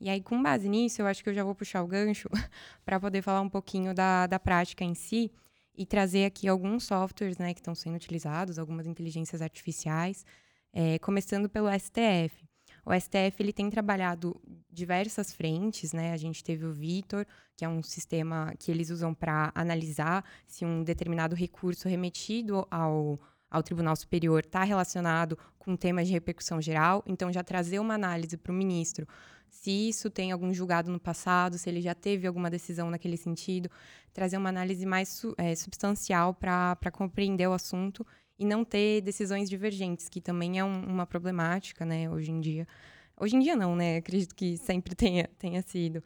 [0.00, 2.28] E aí, com base nisso, eu acho que eu já vou puxar o gancho
[2.84, 5.30] para poder falar um pouquinho da, da prática em si
[5.76, 10.24] e trazer aqui alguns softwares né, que estão sendo utilizados, algumas inteligências artificiais,
[10.72, 12.49] é, começando pelo STF.
[12.84, 14.40] O STF ele tem trabalhado
[14.70, 16.12] diversas frentes, né?
[16.12, 20.64] A gente teve o Vitor, que é um sistema que eles usam para analisar se
[20.64, 27.02] um determinado recurso remetido ao, ao Tribunal Superior está relacionado com temas de repercussão geral.
[27.06, 29.06] Então, já trazer uma análise para o ministro
[29.50, 33.68] se isso tem algum julgado no passado, se ele já teve alguma decisão naquele sentido,
[34.12, 38.06] trazer uma análise mais é, substancial para compreender o assunto
[38.40, 42.66] e não ter decisões divergentes, que também é um, uma problemática, né, hoje em dia.
[43.14, 43.98] Hoje em dia não, né?
[43.98, 46.02] Acredito que sempre tenha, tenha sido.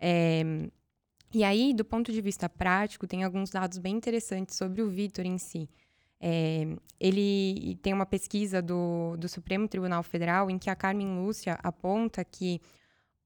[0.00, 0.42] É,
[1.32, 5.24] e aí, do ponto de vista prático, tem alguns dados bem interessantes sobre o Vitor
[5.24, 5.70] em si.
[6.20, 6.66] É,
[6.98, 12.24] ele tem uma pesquisa do, do Supremo Tribunal Federal em que a Carmen Lúcia aponta
[12.24, 12.60] que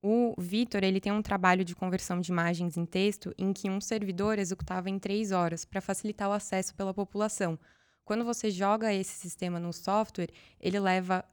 [0.02, 3.80] o Vitor ele tem um trabalho de conversão de imagens em texto em que um
[3.80, 7.58] servidor executava em três horas para facilitar o acesso pela população.
[8.04, 11.24] Quando você joga esse sistema no software, ele leva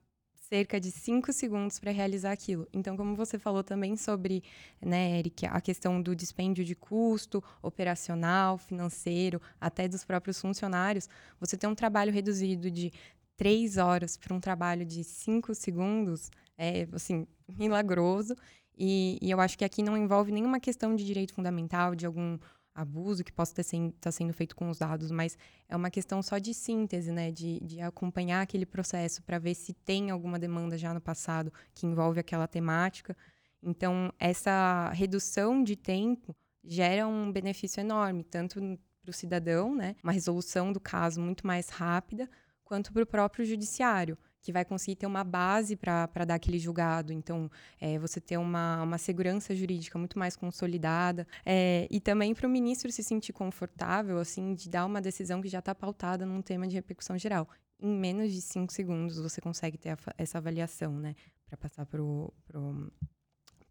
[0.49, 2.67] cerca de 5 segundos para realizar aquilo.
[2.73, 4.43] Então, como você falou também sobre,
[4.82, 11.08] né, Eric, a questão do dispêndio de custo operacional, financeiro, até dos próprios funcionários,
[11.39, 12.91] você tem um trabalho reduzido de
[13.38, 18.36] 3 horas para um trabalho de 5 segundos, é, assim, milagroso.
[18.75, 22.39] E, e eu acho que aqui não envolve nenhuma questão de direito fundamental, de algum
[22.73, 26.38] abuso que possa estar tá sendo feito com os dados, mas é uma questão só
[26.38, 27.32] de síntese, né?
[27.32, 31.86] De, de acompanhar aquele processo para ver se tem alguma demanda já no passado que
[31.86, 33.15] envolve aquela temática.
[33.62, 38.60] Então, essa redução de tempo gera um benefício enorme, tanto
[39.01, 39.95] para o cidadão, né?
[40.03, 42.29] Uma resolução do caso muito mais rápida,
[42.63, 47.12] quanto para o próprio judiciário que vai conseguir ter uma base para dar aquele julgado.
[47.12, 47.49] Então,
[47.80, 51.28] é, você ter uma, uma segurança jurídica muito mais consolidada.
[51.45, 55.47] É, e também para o ministro se sentir confortável, assim, de dar uma decisão que
[55.47, 57.47] já está pautada num tema de repercussão geral.
[57.82, 61.15] Em menos de cinco segundos você consegue ter a, essa avaliação, né?
[61.45, 62.32] Para passar para o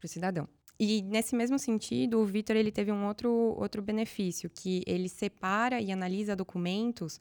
[0.04, 0.48] cidadão.
[0.80, 5.80] E nesse mesmo sentido, o Vitor ele teve um outro, outro benefício, que ele separa
[5.80, 7.18] e analisa documentos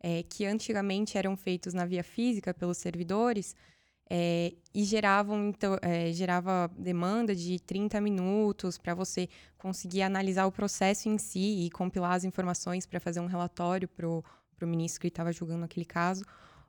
[0.00, 3.54] é, que antigamente eram feitos na via física pelos servidores
[4.10, 10.52] é, e geravam então, é, gerava demanda de 30 minutos para você conseguir analisar o
[10.52, 14.24] processo em si e compilar as informações para fazer um relatório para o
[14.62, 16.24] ministro que estava julgando aquele caso.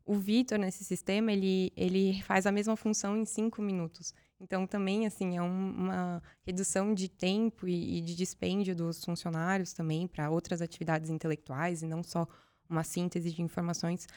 [0.06, 4.14] O Vitor, nesse sistema, ele, ele faz a mesma função em cinco minutos.
[4.42, 10.08] Então, também, assim, é um, uma redução de tempo e de dispêndio dos funcionários também
[10.08, 12.28] para outras atividades intelectuais e não só
[12.70, 14.08] uma síntese de informações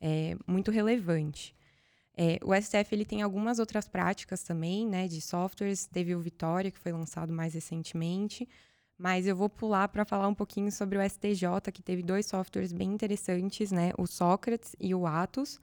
[0.00, 1.54] é, muito relevante.
[2.14, 5.86] É, o STF ele tem algumas outras práticas também, né, de softwares.
[5.86, 8.48] Teve o Vitória, que foi lançado mais recentemente,
[8.98, 12.72] mas eu vou pular para falar um pouquinho sobre o STJ, que teve dois softwares
[12.72, 15.58] bem interessantes, né, o Sócrates e o Atos.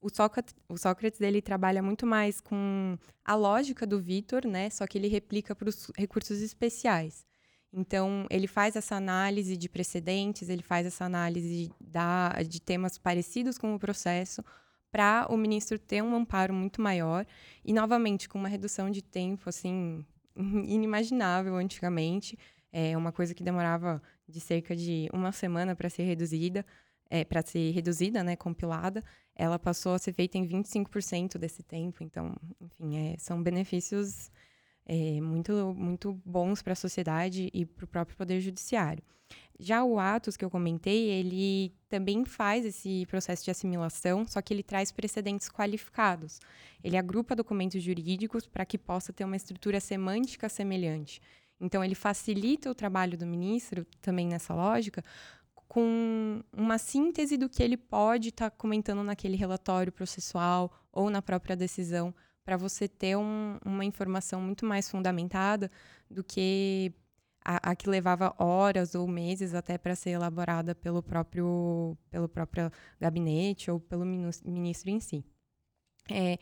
[0.00, 4.86] O Sócrates, o Sócrates ele trabalha muito mais com a lógica do Vitor, né, só
[4.86, 7.27] que ele replica para os recursos especiais.
[7.72, 13.58] Então, ele faz essa análise de precedentes, ele faz essa análise da, de temas parecidos
[13.58, 14.42] com o processo,
[14.90, 17.26] para o ministro ter um amparo muito maior
[17.64, 20.04] e, novamente, com uma redução de tempo, assim,
[20.66, 22.38] inimaginável antigamente.
[22.72, 26.64] É uma coisa que demorava de cerca de uma semana para ser reduzida,
[27.10, 29.02] é, para ser reduzida, né, compilada,
[29.34, 32.02] ela passou a ser feita em 25% desse tempo.
[32.02, 34.30] Então, enfim, é, são benefícios
[34.88, 39.04] é, muito, muito bons para a sociedade e para o próprio Poder Judiciário.
[39.60, 44.54] Já o Atos, que eu comentei, ele também faz esse processo de assimilação, só que
[44.54, 46.40] ele traz precedentes qualificados.
[46.82, 51.20] Ele agrupa documentos jurídicos para que possa ter uma estrutura semântica semelhante.
[51.60, 55.04] Então, ele facilita o trabalho do ministro, também nessa lógica,
[55.66, 61.20] com uma síntese do que ele pode estar tá comentando naquele relatório processual ou na
[61.20, 62.14] própria decisão,
[62.48, 65.70] para você ter um, uma informação muito mais fundamentada
[66.10, 66.90] do que
[67.44, 72.72] a, a que levava horas ou meses até para ser elaborada pelo próprio, pelo próprio
[72.98, 75.22] gabinete ou pelo ministro em si.
[76.10, 76.38] É,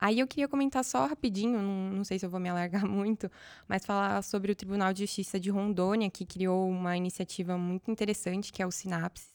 [0.00, 3.30] Aí eu queria comentar só rapidinho, não, não, sei se eu vou me alargar muito,
[3.68, 8.52] mas falar sobre o Tribunal de Justiça de Rondônia, que criou uma iniciativa muito interessante,
[8.52, 9.32] que é o Sinapses.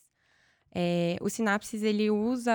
[0.75, 2.53] É, o Sinapses, ele usa...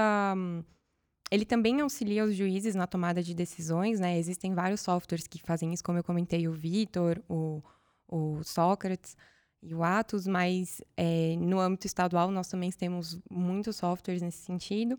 [1.34, 4.16] Ele também auxilia os juízes na tomada de decisões, né?
[4.16, 7.60] Existem vários softwares que fazem isso, como eu comentei, o Vitor, o,
[8.06, 9.16] o Sócrates
[9.60, 14.96] e o Atos, mas é, no âmbito estadual nós também temos muitos softwares nesse sentido.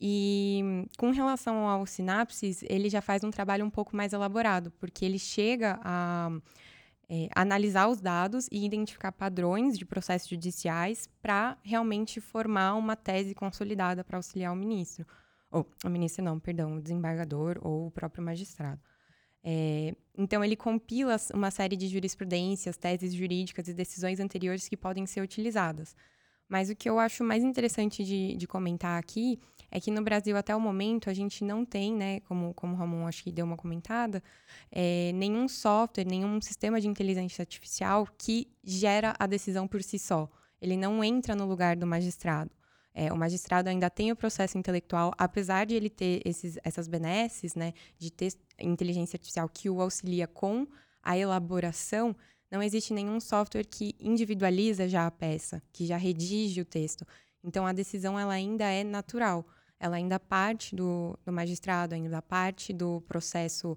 [0.00, 5.04] E com relação ao sinapses, ele já faz um trabalho um pouco mais elaborado, porque
[5.04, 6.30] ele chega a
[7.08, 13.34] é, analisar os dados e identificar padrões de processos judiciais para realmente formar uma tese
[13.34, 15.04] consolidada para auxiliar o ministro.
[15.50, 18.80] Ou, o ministro não, perdão, o desembargador ou o próprio magistrado.
[19.42, 25.06] É, então, ele compila uma série de jurisprudências, teses jurídicas e decisões anteriores que podem
[25.06, 25.94] ser utilizadas.
[26.48, 29.38] Mas o que eu acho mais interessante de, de comentar aqui
[29.70, 32.76] é que no Brasil, até o momento, a gente não tem, né, como, como o
[32.76, 34.22] Ramon acho que deu uma comentada,
[34.70, 40.28] é, nenhum software, nenhum sistema de inteligência artificial que gera a decisão por si só.
[40.60, 42.50] Ele não entra no lugar do magistrado.
[42.98, 47.54] É, o magistrado ainda tem o processo intelectual, apesar de ele ter esses, essas benesses,
[47.54, 50.66] né, de ter inteligência artificial que o auxilia com
[51.02, 52.16] a elaboração,
[52.50, 57.06] não existe nenhum software que individualiza já a peça, que já redige o texto.
[57.44, 59.44] Então a decisão ela ainda é natural
[59.78, 63.76] ela ainda parte do, do magistrado, ainda parte do processo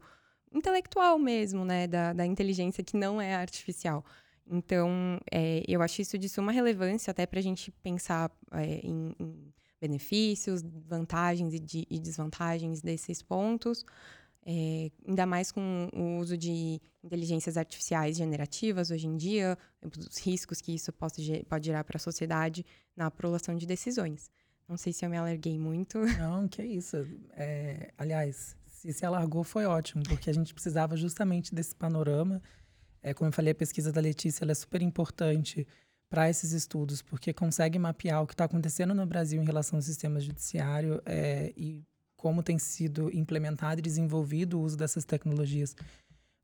[0.52, 4.04] intelectual mesmo, né, da, da inteligência que não é artificial.
[4.50, 9.16] Então, é, eu acho isso de suma relevância até para a gente pensar é, em,
[9.20, 13.86] em, benefícios, vantagens e, de, e, desvantagens desses pontos,
[14.46, 19.58] é, ainda mais com o uso de inteligências artificiais generativas hoje em dia,
[19.98, 24.30] os riscos que isso pode, pode gerar para a sociedade na aprovação de decisões.
[24.68, 26.00] Não sei se eu me alarguei muito.
[26.20, 26.98] Não, que isso.
[27.32, 32.42] É, aliás, se se alargou foi ótimo, porque a gente precisava justamente desse panorama.
[33.02, 35.68] É, como eu falei, a pesquisa da Letícia é super importante
[36.10, 39.82] para esses estudos, porque consegue mapear o que está acontecendo no Brasil em relação ao
[39.82, 41.84] sistema judiciário é, e
[42.18, 45.76] como tem sido implementado e desenvolvido o uso dessas tecnologias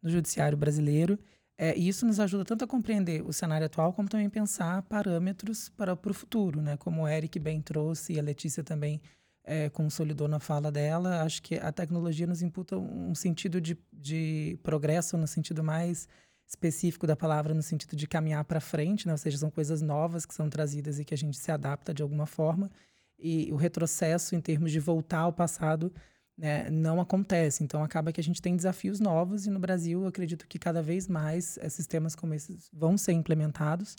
[0.02, 1.20] no judiciário brasileiro.
[1.58, 5.70] É, e isso nos ajuda tanto a compreender o cenário atual, como também pensar parâmetros
[5.70, 6.78] para, para o futuro, né?
[6.78, 9.02] Como o Eric bem trouxe e a Letícia também
[9.44, 14.60] é, consolidou na fala dela, acho que a tecnologia nos imputa um sentido de, de
[14.64, 16.08] progresso, no sentido mais
[16.48, 19.14] específico da palavra, no sentido de caminhar para frente, né?
[19.14, 22.04] ou seja, são coisas novas que são trazidas e que a gente se adapta de
[22.04, 22.70] alguma forma.
[23.18, 25.92] E o retrocesso, em termos de voltar ao passado,
[26.38, 27.64] né, não acontece.
[27.64, 31.08] Então, acaba que a gente tem desafios novos e no Brasil, acredito que cada vez
[31.08, 33.96] mais é, sistemas como esses vão ser implementados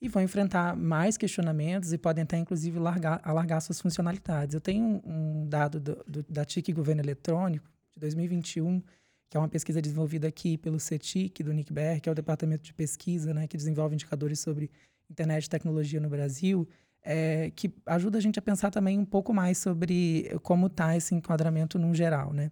[0.00, 4.54] e vão enfrentar mais questionamentos e podem até, inclusive, largar, alargar suas funcionalidades.
[4.54, 8.82] Eu tenho um dado do, do, da TIC Governo Eletrônico, de 2021,
[9.28, 12.72] que é uma pesquisa desenvolvida aqui pelo CETIC, do NICBR, que é o departamento de
[12.72, 14.70] pesquisa né, que desenvolve indicadores sobre
[15.10, 16.66] internet e tecnologia no Brasil,
[17.02, 21.14] é, que ajuda a gente a pensar também um pouco mais sobre como está esse
[21.14, 22.32] enquadramento num geral.
[22.32, 22.50] Né?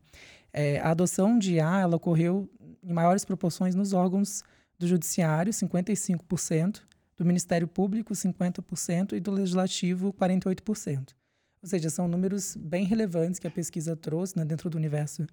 [0.53, 2.49] É, a adoção de IA ela ocorreu
[2.83, 4.43] em maiores proporções nos órgãos
[4.79, 6.83] do Judiciário, 55%,
[7.17, 11.15] do Ministério Público, 50%, e do Legislativo, 48%.
[11.63, 15.27] Ou seja, são números bem relevantes que a pesquisa trouxe né, dentro do universo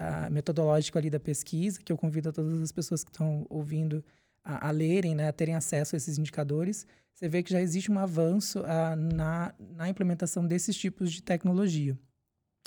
[0.00, 4.02] uh, metodológico ali da pesquisa, que eu convido a todas as pessoas que estão ouvindo
[4.42, 7.92] a, a lerem, né, a terem acesso a esses indicadores, você vê que já existe
[7.92, 11.98] um avanço uh, na, na implementação desses tipos de tecnologia.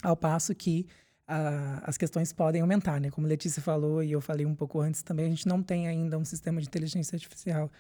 [0.04, 0.86] Ao passo que
[1.28, 3.10] uh, as questões podem aumentar, né?
[3.10, 5.88] Como a Letícia falou e eu falei um pouco antes também, a gente não tem
[5.88, 7.72] ainda um sistema de inteligência artificial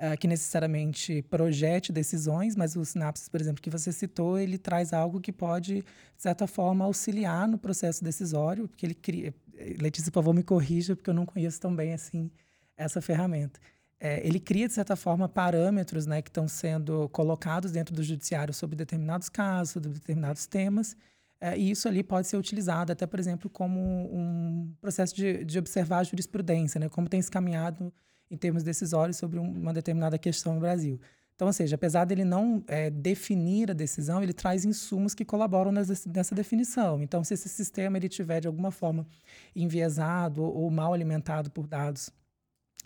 [0.00, 4.92] uh, que necessariamente projete decisões, mas o Synapses, por exemplo, que você citou, ele traz
[4.92, 5.82] algo que pode,
[6.16, 9.34] de certa forma, auxiliar no processo decisório, porque ele cria...
[9.80, 12.30] Letícia, por favor, me corrija, porque eu não conheço tão bem assim
[12.76, 13.58] essa ferramenta.
[13.98, 18.52] é, ele cria, de certa forma, parâmetros né, que estão sendo colocados dentro do judiciário
[18.52, 20.96] sobre determinados casos, sobre determinados temas,
[21.40, 25.58] é, e isso ali pode ser utilizado até, por exemplo, como um processo de, de
[25.58, 27.92] observar a jurisprudência, né, como tem se caminhado
[28.30, 31.00] em termos decisórios sobre uma determinada questão no Brasil.
[31.36, 35.70] Então, ou seja, apesar dele não é, definir a decisão, ele traz insumos que colaboram
[35.70, 37.02] nessa definição.
[37.02, 39.06] Então, se esse sistema ele tiver de alguma forma
[39.54, 42.10] enviesado ou, mal alimentado por dados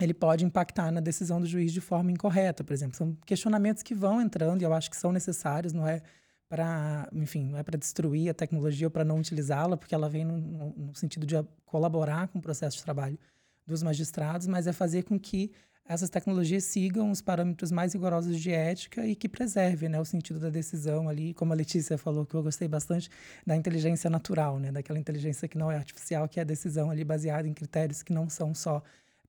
[0.00, 2.96] ele pode impactar na decisão do juiz de forma incorreta, por exemplo.
[2.96, 6.00] São questionamentos que vão entrando e eu acho que são necessários, não é
[6.48, 10.24] para, enfim, não é para destruir a tecnologia ou para não utilizá-la, porque ela vem
[10.24, 11.34] no, no, sentido de
[11.66, 13.18] colaborar com o processo de trabalho
[13.66, 15.52] dos magistrados, mas é fazer com que
[15.90, 20.38] essas tecnologias sigam os parâmetros mais rigorosos de ética e que preservem né, o sentido
[20.38, 23.10] da decisão ali, como a Letícia falou, que eu gostei bastante
[23.44, 27.02] da inteligência natural, né, daquela inteligência que não é artificial, que é a decisão ali
[27.02, 28.82] baseada em critérios que não são só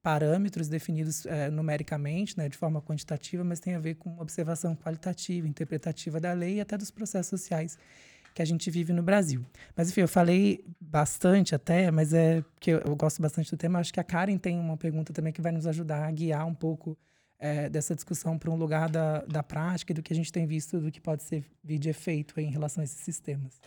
[0.03, 5.47] parâmetros definidos é, numericamente, né, de forma quantitativa, mas tem a ver com observação qualitativa,
[5.47, 7.75] interpretativa da lei e até dos processos sociais
[8.33, 9.45] que a gente vive no Brasil.
[9.75, 13.79] Mas, enfim, eu falei bastante até, mas é que eu, gosto bastante do tema.
[13.79, 16.53] Acho que a Karen tem uma pergunta também que vai nos ajudar a guiar um
[16.53, 16.97] pouco
[17.39, 20.45] é, dessa discussão para um lugar da, da prática e do que a gente tem
[20.45, 23.59] visto, do que pode ser vir de efeito em relação a esses sistemas.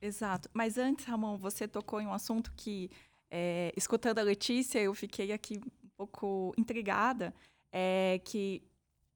[0.00, 0.48] Exato.
[0.52, 2.90] Mas antes, Ramon, você tocou em um assunto que,
[3.30, 5.60] é, escutando a Letícia, eu fiquei aqui
[5.96, 7.32] pouco intrigada
[7.72, 8.62] é que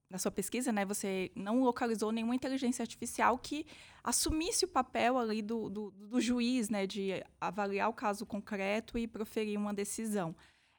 [0.09, 3.66] na sua pesquisa, né, você não localizou nenhuma inteligência artificial que
[4.05, 9.09] assumisse o papel ali do, do, do juiz, né, de avaliar o caso concreto e
[9.09, 10.35] proferir uma decisão.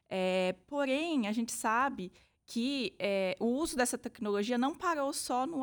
[0.08, 2.10] É, porém, a gente sabe
[2.46, 5.60] que é, o uso dessa tecnologia não parou só no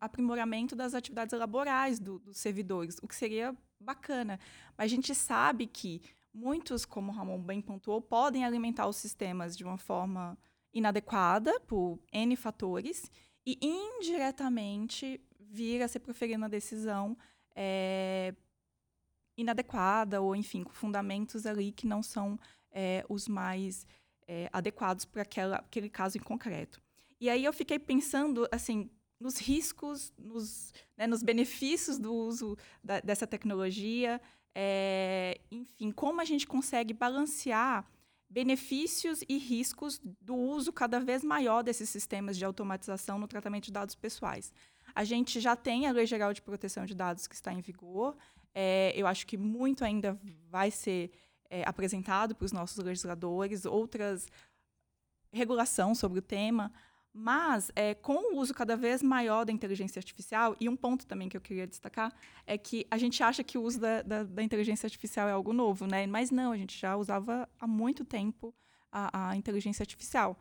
[0.00, 4.40] aprimoramento das atividades laborais do, dos servidores, o que seria bacana.
[4.76, 6.00] Mas a gente sabe que
[6.32, 10.38] muitos, como o Ramon bem pontuou, podem alimentar os sistemas de uma forma
[10.74, 13.10] inadequada por N fatores
[13.46, 17.16] e indiretamente vir a ser proferida uma decisão
[17.54, 18.34] é,
[19.36, 22.38] inadequada ou, enfim, com fundamentos ali que não são
[22.72, 23.86] é, os mais
[24.26, 26.82] é, adequados para aquele caso em concreto.
[27.20, 33.00] E aí eu fiquei pensando, assim, nos riscos, nos, né, nos benefícios do uso da,
[33.00, 34.20] dessa tecnologia,
[35.50, 37.84] enfim, como a gente consegue balancear
[38.34, 43.72] benefícios e riscos do uso cada vez maior desses sistemas de automatização no tratamento de
[43.72, 44.52] dados pessoais.
[44.92, 48.16] A gente já tem a Lei Geral de Proteção de Dados que está em vigor.
[48.52, 50.18] É, eu acho que muito ainda
[50.50, 51.12] vai ser
[51.48, 54.26] é, apresentado para os nossos legisladores, outras
[55.32, 56.72] regulação sobre o tema,
[57.16, 61.28] mas, é, com o uso cada vez maior da inteligência artificial, e um ponto também
[61.28, 62.12] que eu queria destacar
[62.44, 65.52] é que a gente acha que o uso da, da, da inteligência artificial é algo
[65.52, 66.08] novo, né?
[66.08, 68.52] Mas não, a gente já usava há muito tempo
[68.90, 70.36] a, a inteligência artificial.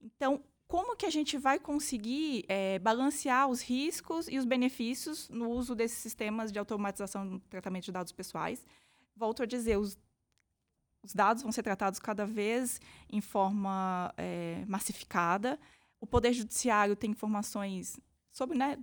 [0.00, 5.50] Então, como que a gente vai conseguir é, balancear os riscos e os benefícios no
[5.50, 8.66] uso desses sistemas de automatização no tratamento de dados pessoais?
[9.14, 9.98] Volto a dizer, os,
[11.02, 15.60] os dados vão ser tratados cada vez em forma é, massificada
[16.04, 17.98] o Poder Judiciário tem informações
[18.30, 18.78] sobre né,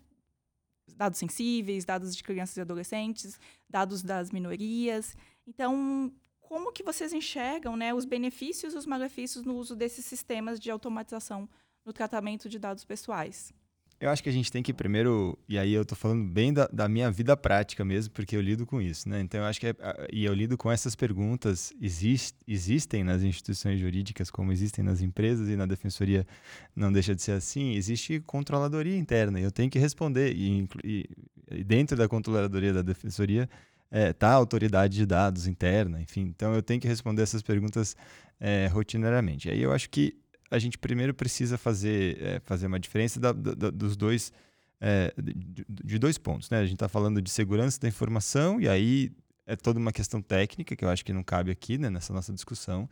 [0.96, 5.16] dados sensíveis, dados de crianças e adolescentes, dados das minorias.
[5.46, 10.60] Então, como que vocês enxergam né, os benefícios e os malefícios no uso desses sistemas
[10.60, 11.48] de automatização
[11.86, 13.54] no tratamento de dados pessoais?
[14.02, 16.68] Eu acho que a gente tem que primeiro, e aí eu estou falando bem da,
[16.74, 19.22] da, minha vida prática mesmo, porque eu lido com isso, né?
[19.22, 19.76] Então eu acho que, é,
[20.12, 25.48] e eu lido com essas perguntas, exist, existem nas instituições jurídicas, como existem nas empresas
[25.50, 26.26] e na defensoria
[26.76, 31.06] não deixa de ser assim, existe controladoria interna, e eu tenho que responder, e, e,
[31.52, 33.48] e dentro da controladoria da defensoria
[33.92, 37.96] é, tá a autoridade de dados interna, enfim, então eu tenho que responder essas perguntas
[38.40, 39.48] é, rotineiramente.
[39.48, 40.20] Aí eu acho que
[40.52, 44.34] a gente primeiro precisa fazer, é, fazer uma diferença da, da, dos dois,
[44.82, 46.50] é, de, de, dois pontos.
[46.50, 46.60] Né?
[46.60, 49.12] A gente está falando de segurança da informação, e aí
[49.48, 52.34] é toda uma questão técnica que eu acho que não cabe aqui né, nessa nossa
[52.34, 52.90] discussão.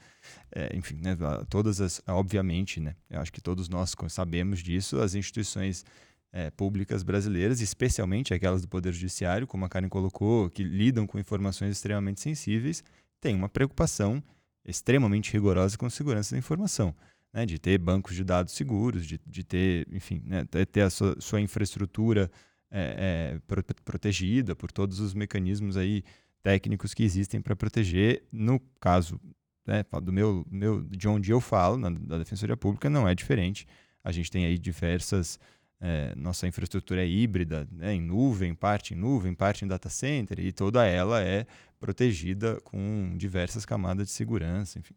[0.55, 1.17] É, enfim, né,
[1.49, 5.83] todas as, obviamente, né, eu acho que todos nós sabemos disso, as instituições
[6.31, 11.19] é, públicas brasileiras, especialmente aquelas do Poder Judiciário, como a Karen colocou, que lidam com
[11.19, 12.85] informações extremamente sensíveis,
[13.19, 14.23] têm uma preocupação
[14.63, 16.95] extremamente rigorosa com segurança da informação
[17.33, 21.15] né, de ter bancos de dados seguros, de, de ter, enfim, né, ter a sua,
[21.19, 22.29] sua infraestrutura
[22.71, 26.03] é, é, protegida por todos os mecanismos aí
[26.41, 28.23] técnicos que existem para proteger.
[28.31, 29.19] No caso
[29.65, 33.67] né, do meu, meu, de onde eu falo, na, da Defensoria Pública, não é diferente.
[34.03, 35.39] A gente tem aí diversas.
[35.81, 40.37] É, nossa infraestrutura é híbrida, né, em nuvem, parte em nuvem, parte em data center,
[40.37, 41.47] e toda ela é
[41.79, 44.93] protegida com diversas camadas de segurança, enfim.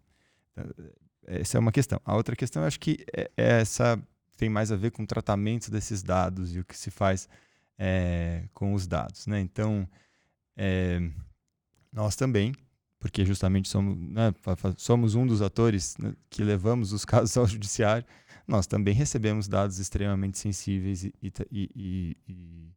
[1.26, 2.00] Essa é uma questão.
[2.04, 4.00] A outra questão, eu acho que é, é essa
[4.36, 7.28] tem mais a ver com o tratamento desses dados e o que se faz
[7.78, 9.26] é, com os dados.
[9.28, 9.40] Né?
[9.40, 9.88] Então,
[10.56, 11.00] é,
[11.92, 12.52] nós também,
[12.98, 14.34] porque justamente somos, né,
[14.76, 18.04] somos um dos atores né, que levamos os casos ao judiciário,
[18.46, 22.72] nós também recebemos dados extremamente sensíveis e, e, e, e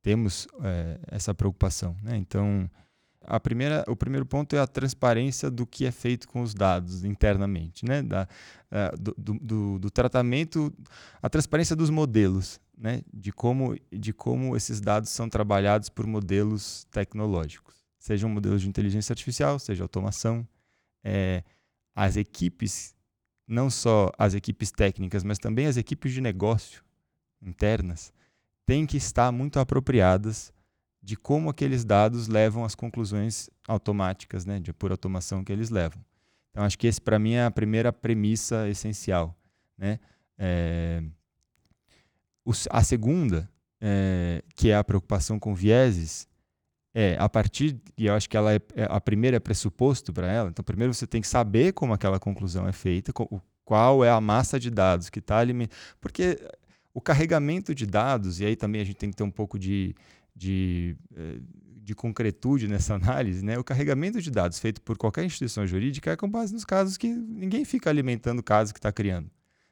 [0.00, 1.96] temos é, essa preocupação.
[2.00, 2.16] Né?
[2.16, 2.70] Então,
[3.20, 7.04] a primeira, o primeiro ponto é a transparência do que é feito com os dados
[7.04, 8.02] internamente, né?
[8.02, 8.28] Da,
[8.70, 10.72] uh, do, do, do, tratamento,
[11.20, 13.02] a transparência dos modelos, né?
[13.12, 19.12] De como, de como esses dados são trabalhados por modelos tecnológicos, sejam modelos de inteligência
[19.12, 20.46] artificial, seja automação,
[21.02, 21.42] é,
[21.94, 22.94] as equipes,
[23.46, 26.82] não só as equipes técnicas, mas também as equipes de negócio
[27.42, 28.12] internas,
[28.64, 30.52] têm que estar muito apropriadas
[31.08, 35.98] de como aqueles dados levam às conclusões automáticas, né, de por automação que eles levam.
[36.50, 39.34] Então, acho que esse, para mim, é a primeira premissa essencial.
[39.78, 39.98] Né?
[40.36, 41.02] É,
[42.68, 43.48] a segunda,
[43.80, 46.28] é, que é a preocupação com vieses,
[46.92, 50.30] é a partir, e eu acho que ela é, é a primeira é pressuposto para
[50.30, 50.50] ela.
[50.50, 53.14] Então, primeiro você tem que saber como aquela conclusão é feita,
[53.64, 55.74] qual é a massa de dados que está alimentando.
[56.02, 56.38] Porque
[56.92, 59.94] o carregamento de dados, e aí também a gente tem que ter um pouco de,
[60.38, 61.40] de, eh,
[61.82, 63.58] de concretude nessa análise, né?
[63.58, 67.08] o carregamento de dados feito por qualquer instituição jurídica é com base nos casos que
[67.08, 69.28] ninguém fica alimentando o caso que está criando.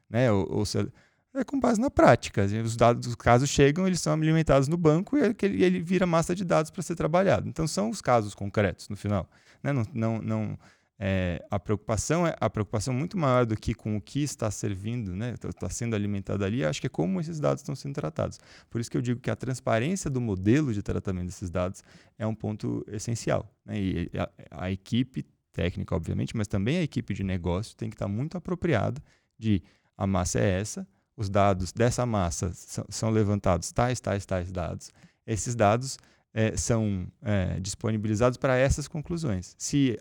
[0.09, 0.31] Né?
[0.31, 0.91] Ou, ou seja,
[1.33, 2.43] é com base na prática.
[2.63, 6.35] Os dados, os casos chegam, eles são alimentados no banco e ele, ele vira massa
[6.35, 7.47] de dados para ser trabalhado.
[7.47, 9.29] Então são os casos concretos no final.
[9.63, 9.71] Né?
[9.71, 10.59] Não, não, não,
[10.99, 15.15] é, a preocupação é a preocupação muito maior do que com o que está servindo,
[15.15, 18.39] né, está tá sendo alimentado ali, acho que é como esses dados estão sendo tratados.
[18.69, 21.83] Por isso que eu digo que a transparência do modelo de tratamento desses dados
[22.17, 23.47] é um ponto essencial.
[23.63, 24.29] Né, e a,
[24.65, 25.23] a, equipe
[25.53, 29.01] técnica, obviamente, mas também a equipe de negócio tem que estar muito apropriada
[29.37, 29.61] de
[29.95, 34.91] a massa é essa, os dados dessa massa são, são levantados tais, tais, tais dados.
[35.25, 35.97] Esses dados
[36.33, 39.55] é, são é, disponibilizados para essas conclusões.
[39.57, 39.97] Se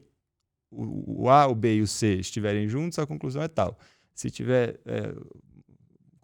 [0.70, 3.78] o, A, o B e o C estiverem juntos, a conclusão é tal.
[4.14, 5.14] Se tiver é,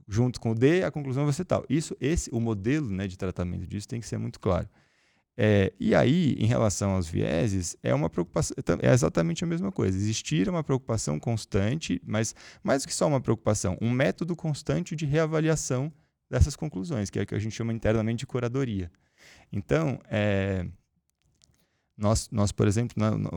[0.09, 1.65] junto com o D, a conclusão vai ser tal.
[1.69, 4.69] Isso, esse, o modelo né, de tratamento disso tem que ser muito claro.
[5.37, 9.97] É, e aí, em relação aos vieses, é uma preocupação, é exatamente a mesma coisa.
[9.97, 15.07] Existir uma preocupação constante, mas mais do que só uma preocupação, um método constante de
[15.07, 15.91] reavaliação
[16.31, 18.91] dessas conclusões, que é o que a gente chama internamente de curadoria.
[19.51, 20.67] Então, é,
[22.03, 23.31] nós, nós por exemplo, na, na,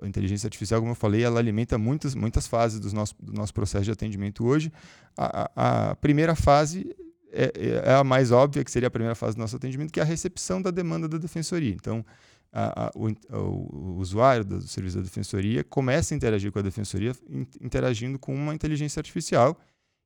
[0.00, 3.52] a inteligência artificial, como eu falei, ela alimenta muitas, muitas fases do nosso, do nosso
[3.52, 4.72] processo de atendimento hoje.
[5.16, 6.96] A, a, a primeira fase
[7.32, 10.04] é, é, a mais óbvia, que seria a primeira fase do nosso atendimento, que é
[10.04, 11.74] a recepção da demanda da defensoria.
[11.74, 12.06] Então,
[12.52, 17.12] a, a, o, o, usuário do serviço da defensoria começa a interagir com a defensoria
[17.60, 19.58] interagindo com uma inteligência artificial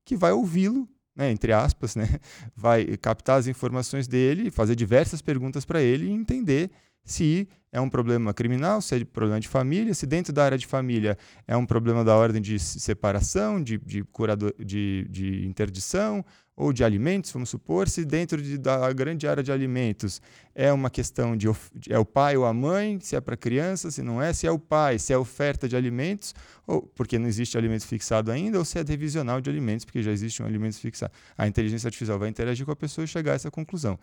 [0.07, 2.09] que vai ouvi-lo, né, entre aspas, né,
[2.57, 6.71] vai captar as informações dele, fazer diversas perguntas para ele e entender
[7.11, 10.67] se é um problema criminal, se é problema de família, se dentro da área de
[10.67, 16.25] família é um problema da ordem de separação, de, de, curador, de, de interdição
[16.57, 20.21] ou de alimentos, vamos supor, se dentro de, da grande área de alimentos
[20.55, 21.47] é uma questão de
[21.89, 24.51] é o pai ou a mãe, se é para criança, se não é, se é
[24.51, 26.35] o pai, se é oferta de alimentos,
[26.67, 30.13] ou porque não existe alimento fixado ainda, ou se é revisional de alimentos, porque já
[30.13, 31.13] existe um alimento fixado.
[31.37, 33.99] A inteligência artificial vai interagir com a pessoa e chegar a essa conclusão.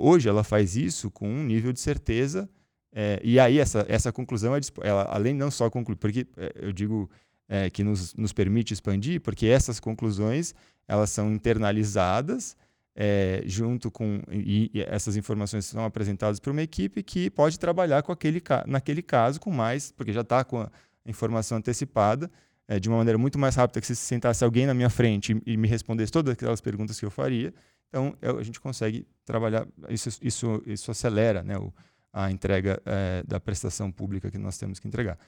[0.00, 2.48] Hoje ela faz isso com um nível de certeza,
[2.92, 6.72] é, e aí essa, essa conclusão, é, ela, além não só concluir, porque é, eu
[6.72, 7.08] digo
[7.48, 10.54] é, que nos, nos permite expandir, porque essas conclusões
[10.88, 12.56] elas são internalizadas
[12.96, 18.02] é, junto com e, e, essas informações são apresentadas para uma equipe que pode trabalhar
[18.02, 20.70] com aquele naquele caso com mais, porque já está com a
[21.06, 22.30] informação antecipada
[22.66, 25.52] é, de uma maneira muito mais rápida que se sentasse alguém na minha frente e,
[25.52, 27.52] e me respondesse todas aquelas perguntas que eu faria.
[27.90, 31.74] Então, eu, a gente consegue trabalhar, isso, isso, isso acelera né, o,
[32.12, 35.18] a entrega é, da prestação pública que nós temos que entregar.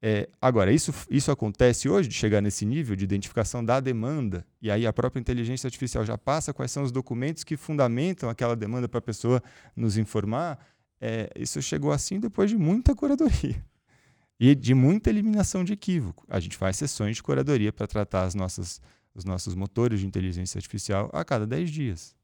[0.00, 4.70] É, agora, isso, isso acontece hoje, de chegar nesse nível de identificação da demanda, e
[4.70, 8.88] aí a própria inteligência artificial já passa quais são os documentos que fundamentam aquela demanda
[8.88, 9.42] para a pessoa
[9.74, 10.58] nos informar.
[11.00, 13.64] É, isso chegou assim depois de muita curadoria
[14.38, 16.24] e de muita eliminação de equívoco.
[16.28, 18.80] A gente faz sessões de curadoria para tratar as nossas
[19.14, 22.16] os nossos motores de inteligência artificial a cada 10 dias.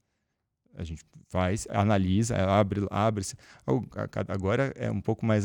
[0.77, 3.37] A gente faz, analisa, abre, abre-se.
[4.29, 5.45] Agora é um pouco mais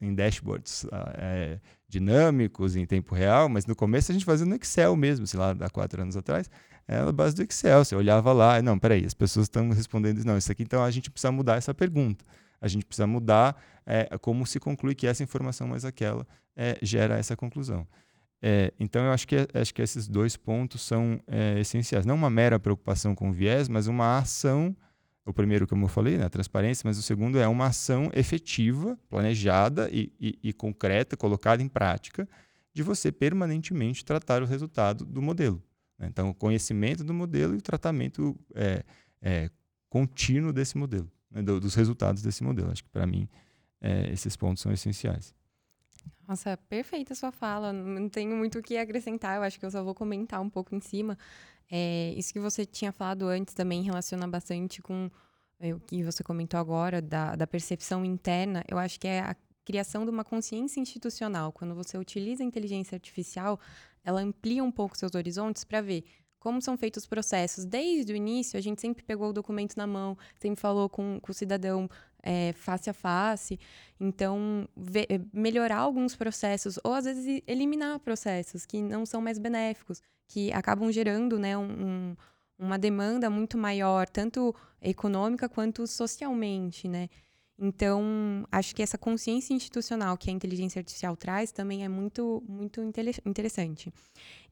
[0.00, 4.54] em dashboards ah, é, dinâmicos, em tempo real, mas no começo a gente fazia no
[4.54, 6.50] Excel mesmo, sei lá, há quatro anos atrás,
[6.88, 7.84] era a base do Excel.
[7.84, 11.10] Você olhava lá, não, peraí, as pessoas estão respondendo, não, isso aqui, então a gente
[11.10, 12.24] precisa mudar essa pergunta.
[12.60, 16.26] A gente precisa mudar é, como se conclui que essa informação mais aquela
[16.56, 17.86] é, gera essa conclusão.
[18.42, 22.06] É, então, eu acho que, acho que esses dois pontos são é, essenciais.
[22.06, 24.74] Não uma mera preocupação com viés, mas uma ação.
[25.26, 28.98] O primeiro, como eu falei, né, a transparência, mas o segundo é uma ação efetiva,
[29.08, 32.26] planejada e, e, e concreta, colocada em prática,
[32.72, 35.62] de você permanentemente tratar o resultado do modelo.
[35.98, 36.08] Né?
[36.08, 38.82] Então, o conhecimento do modelo e o tratamento é,
[39.20, 39.50] é,
[39.88, 41.42] contínuo desse modelo, né?
[41.42, 42.70] do, dos resultados desse modelo.
[42.70, 43.28] Acho que, para mim,
[43.80, 45.34] é, esses pontos são essenciais.
[46.30, 47.72] Nossa, perfeita sua fala.
[47.72, 49.36] Não tenho muito o que acrescentar.
[49.36, 51.18] Eu acho que eu só vou comentar um pouco em cima.
[51.68, 55.10] É, isso que você tinha falado antes também relaciona bastante com
[55.58, 58.64] é, o que você comentou agora, da, da percepção interna.
[58.68, 61.50] Eu acho que é a criação de uma consciência institucional.
[61.50, 63.58] Quando você utiliza a inteligência artificial,
[64.04, 66.04] ela amplia um pouco seus horizontes para ver
[66.38, 67.64] como são feitos os processos.
[67.64, 71.32] Desde o início, a gente sempre pegou o documento na mão, sempre falou com, com
[71.32, 71.90] o cidadão
[72.22, 73.58] é, face a face.
[73.98, 80.00] Então, eh, melhorar alguns processos, ou às vezes eliminar processos que não são mais benéficos,
[80.26, 82.16] que acabam gerando né, um,
[82.58, 87.08] uma demanda muito maior, tanto econômica quanto socialmente, né?
[87.62, 92.80] Então, acho que essa consciência institucional que a inteligência artificial traz também é muito, muito
[93.26, 93.92] interessante.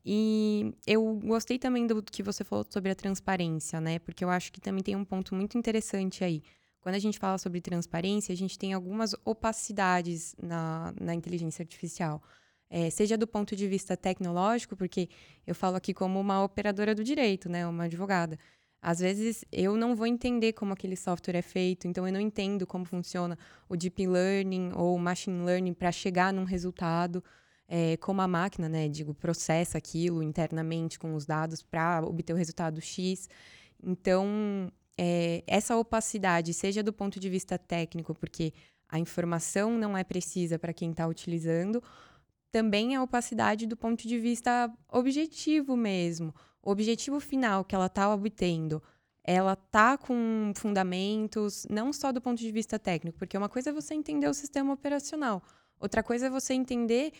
[0.04, 3.98] E eu gostei também do que você falou sobre a transparência, né?
[3.98, 6.42] Porque eu acho que também tem um ponto muito interessante aí.
[6.80, 12.22] Quando a gente fala sobre transparência, a gente tem algumas opacidades na, na inteligência artificial.
[12.70, 15.08] É, seja do ponto de vista tecnológico, porque
[15.46, 17.66] eu falo aqui como uma operadora do direito, né?
[17.66, 18.38] Uma advogada.
[18.80, 22.66] Às vezes eu não vou entender como aquele software é feito, então eu não entendo
[22.66, 23.36] como funciona
[23.68, 27.22] o deep learning ou o machine learning para chegar num resultado,
[27.66, 32.36] é, como a máquina, né, digo, processa aquilo internamente com os dados para obter o
[32.36, 33.28] resultado X.
[33.82, 38.52] Então, é, essa opacidade, seja do ponto de vista técnico, porque
[38.88, 41.82] a informação não é precisa para quem está utilizando,
[42.50, 46.34] também a opacidade do ponto de vista objetivo mesmo.
[46.62, 48.82] O objetivo final que ela está obtendo,
[49.22, 53.72] ela tá com fundamentos, não só do ponto de vista técnico, porque uma coisa é
[53.72, 55.42] você entender o sistema operacional,
[55.78, 57.12] outra coisa é você entender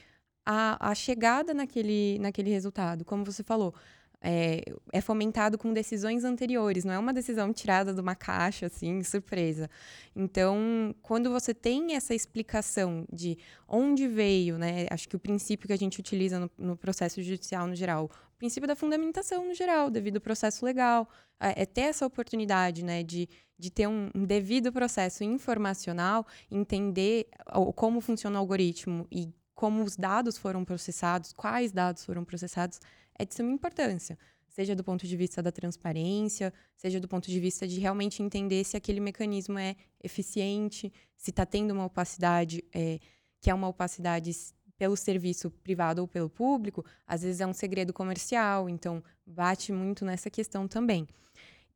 [0.44, 3.74] a, a chegada naquele, naquele resultado, como você falou
[4.20, 4.62] é,
[4.92, 9.70] é, fomentado com decisões anteriores, não é uma decisão tirada de uma caixa, assim, surpresa.
[10.14, 13.38] Então, quando você tem essa explicação de
[13.68, 17.66] onde veio, né, acho que o princípio que a gente utiliza no, no processo judicial
[17.66, 21.08] no geral, o princípio da fundamentação no geral, devido ao processo legal,
[21.40, 27.28] é, é ter essa oportunidade, né, de, de ter um, um devido processo informacional, entender
[27.76, 32.80] como funciona o algoritmo e como os dados foram processados, quais dados foram processados,
[33.18, 34.18] é de suma importância.
[34.48, 38.64] Seja do ponto de vista da transparência, seja do ponto de vista de realmente entender
[38.64, 42.98] se aquele mecanismo é eficiente, se está tendo uma opacidade, é,
[43.40, 44.32] que é uma opacidade
[44.76, 50.04] pelo serviço privado ou pelo público, às vezes é um segredo comercial, então bate muito
[50.04, 51.06] nessa questão também.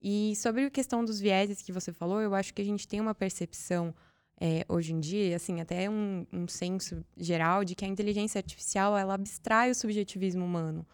[0.00, 3.00] E sobre a questão dos vieses que você falou, eu acho que a gente tem
[3.00, 3.94] uma percepção
[4.40, 8.98] é, hoje em dia, assim, até um, um senso geral de que a inteligência artificial
[8.98, 10.84] ela abstrai o subjetivismo humano.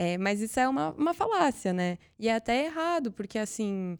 [0.00, 1.98] É, mas isso é uma, uma falácia, né?
[2.20, 3.98] E é até errado, porque assim.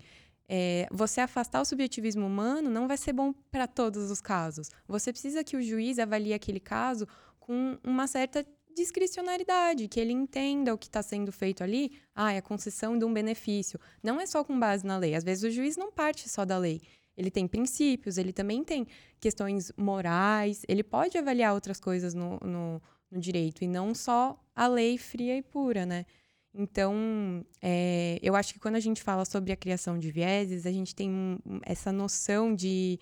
[0.51, 4.71] É, você afastar o subjetivismo humano não vai ser bom para todos os casos.
[4.87, 7.07] Você precisa que o juiz avalie aquele caso
[7.39, 12.39] com uma certa discricionariedade, que ele entenda o que está sendo feito ali, ah, é
[12.39, 13.79] a concessão de um benefício.
[14.03, 15.15] Não é só com base na lei.
[15.15, 16.81] Às vezes o juiz não parte só da lei.
[17.15, 18.87] Ele tem princípios, ele também tem
[19.21, 22.81] questões morais, ele pode avaliar outras coisas no, no,
[23.11, 26.05] no direito, e não só a lei fria e pura, né?
[26.53, 30.73] Então, é, eu acho que quando a gente fala sobre a criação de vieses, a
[30.73, 32.99] gente tem essa noção de,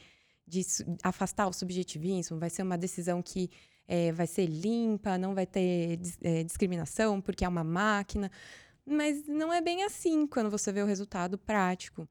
[0.47, 0.61] de
[1.03, 3.51] afastar o subjetivismo, vai ser uma decisão que
[3.89, 8.31] é, vai ser limpa, não vai ter é, discriminação porque é uma máquina.
[8.85, 12.07] Mas não é bem assim quando você vê o resultado prático.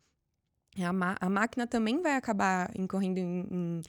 [0.79, 3.81] A, a máquina também vai acabar incorrendo em, em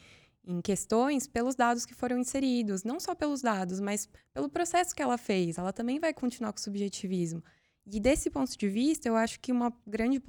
[0.47, 5.03] em questões pelos dados que foram inseridos, não só pelos dados, mas pelo processo que
[5.03, 5.59] ela fez.
[5.59, 7.43] Ela também vai continuar com o subjetivismo.
[7.85, 10.21] E desse ponto de vista, eu acho que uma grande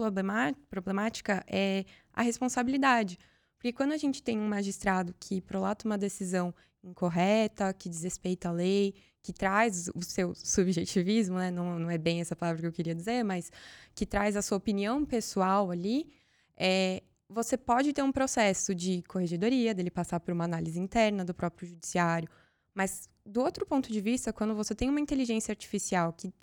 [0.69, 3.17] problemática é a responsabilidade.
[3.57, 6.53] Porque quando a gente tem um magistrado que prolata uma decisão
[6.83, 11.51] incorreta, que desrespeita a lei, que traz o seu subjetivismo, né?
[11.51, 13.51] não, não é bem essa palavra que eu queria dizer, mas
[13.93, 16.07] que traz a sua opinião pessoal ali,
[16.55, 21.33] é, você pode ter um processo de corregedoria, dele passar por uma análise interna do
[21.33, 22.29] próprio judiciário,
[22.73, 26.33] mas do outro ponto de vista, quando você tem uma inteligência artificial que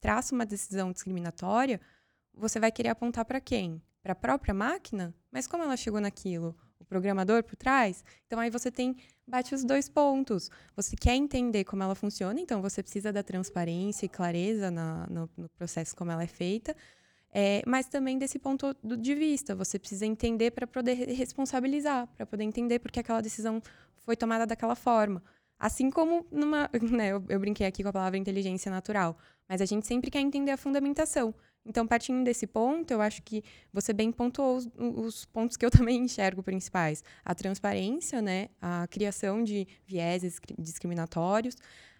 [0.00, 1.80] traça uma decisão discriminatória,
[2.34, 3.80] você vai querer apontar para quem?
[4.02, 5.14] Para a própria máquina?
[5.30, 6.54] Mas como ela chegou naquilo?
[6.78, 8.04] O programador por trás?
[8.26, 10.50] Então aí você tem bate os dois pontos.
[10.76, 15.30] Você quer entender como ela funciona, então você precisa da transparência e clareza na, no,
[15.36, 16.76] no processo como ela é feita.
[17.36, 22.44] É, mas também desse ponto de vista, você precisa entender para poder responsabilizar, para poder
[22.44, 23.60] entender porque aquela decisão
[23.96, 25.20] foi tomada daquela forma.
[25.58, 26.70] Assim como numa.
[26.80, 29.18] Né, eu, eu brinquei aqui com a palavra inteligência natural,
[29.48, 31.34] mas a gente sempre quer entender a fundamentação.
[31.66, 35.70] Então, partindo desse ponto, eu acho que você bem pontuou os, os, pontos que eu
[35.72, 37.02] também enxergo principais.
[37.24, 38.48] A transparência, né?
[38.60, 41.56] a criação de vieses discriminatórios,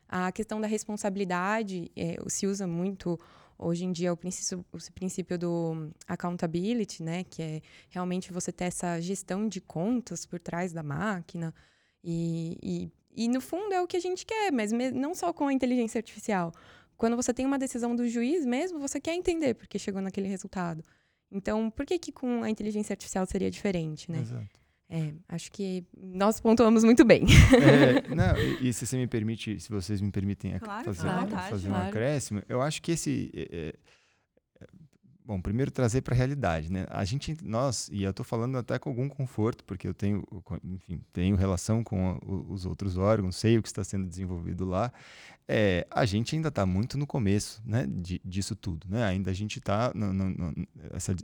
[0.07, 3.19] a questão da responsabilidade, é, se usa muito
[3.59, 7.25] hoje em dia o princípio, o princípio do accountability, né?
[7.25, 11.55] que é realmente você ter essa gestão de contas por trás da máquina.
[12.03, 15.47] E, e, e no fundo é o que a gente quer, mas não só com
[15.47, 16.53] a inteligência artificial
[16.97, 20.29] quando você tem uma decisão do juiz mesmo, você quer entender por que chegou naquele
[20.29, 20.85] resultado.
[21.31, 24.21] Então, por que, que com a inteligência artificial seria diferente, né?
[24.21, 24.64] Exato.
[24.89, 27.25] É, acho que nós pontuamos muito bem.
[27.55, 31.29] É, não, e, e, se você me permite, se vocês me permitem claro, fazer, claro,
[31.29, 31.85] fazer claro.
[31.85, 33.31] um acréscimo, eu acho que esse.
[33.35, 33.75] É, é
[35.25, 36.87] bom, primeiro trazer para a realidade, né?
[36.91, 40.23] A gente, nós, e eu estou falando até com algum conforto, porque eu tenho,
[40.63, 42.19] enfim, tenho relação com
[42.49, 44.93] os outros órgãos, sei o que está sendo desenvolvido lá.
[45.47, 49.05] É, a gente ainda está muito no começo, né, de, disso tudo, né?
[49.05, 49.93] Ainda a gente está,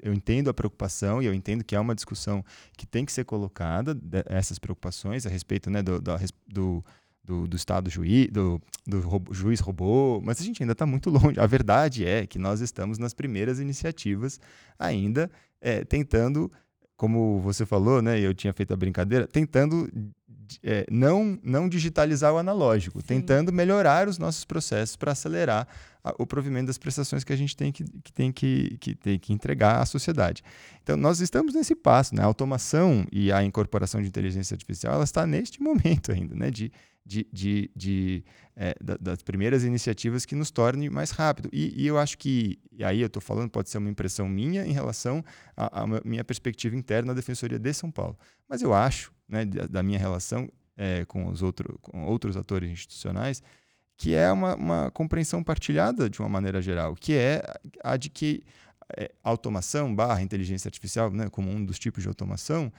[0.03, 2.45] eu entendo a preocupação e eu entendo que é uma discussão
[2.77, 3.97] que tem que ser colocada
[4.27, 6.13] essas preocupações a respeito, né, do, do,
[6.47, 6.85] do
[7.23, 11.39] do, do Estado juiz, do, do juiz robô, mas a gente ainda está muito longe.
[11.39, 14.41] A verdade é que nós estamos nas primeiras iniciativas,
[14.79, 16.51] ainda é, tentando,
[16.97, 19.89] como você falou, né, eu tinha feito a brincadeira, tentando
[20.63, 23.07] é, não, não digitalizar o analógico, Sim.
[23.07, 25.69] tentando melhorar os nossos processos para acelerar
[26.03, 29.19] a, o provimento das prestações que a gente tem que, que, tem que, que, tem
[29.19, 30.43] que entregar à sociedade.
[30.83, 32.23] Então, nós estamos nesse passo, né?
[32.23, 36.51] A automação e a incorporação de inteligência artificial, ela está neste momento ainda, né?
[36.51, 36.73] De,
[37.11, 41.49] de, de, de é, das primeiras iniciativas que nos tornem mais rápido.
[41.53, 44.71] E, e eu acho que, aí eu estou falando, pode ser uma impressão minha em
[44.71, 45.25] relação
[45.57, 48.17] à, minha perspectiva interna na Defensoria de São Paulo.
[48.49, 52.71] Mas eu acho, né, da, da minha relação é, com, os outro, com outros atores
[52.71, 53.43] institucionais,
[53.97, 57.43] que é uma, uma compreensão partilhada de uma maneira geral, que é
[57.83, 58.45] a de que
[58.97, 62.73] é, automação barra inteligência artificial, né, como um dos tipos de automação,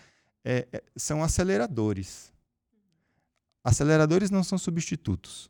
[0.46, 2.32] é, é são aceleradores
[3.64, 5.50] aceleradores não são substitutos.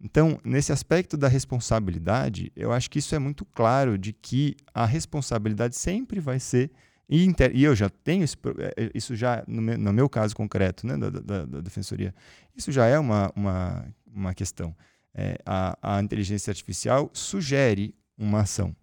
[0.00, 4.84] Então, nesse aspecto da responsabilidade, eu acho que isso é muito claro de que a
[4.84, 6.70] responsabilidade sempre vai ser
[7.08, 10.08] e, inter, e eu já tenho isso, é, é, isso já no meu, no meu
[10.08, 12.14] caso concreto, né, da, da, da, defensoria,
[12.56, 14.74] isso já é uma, uma, uma questão.
[15.14, 18.74] É, a, a inteligência artificial sugere uma ação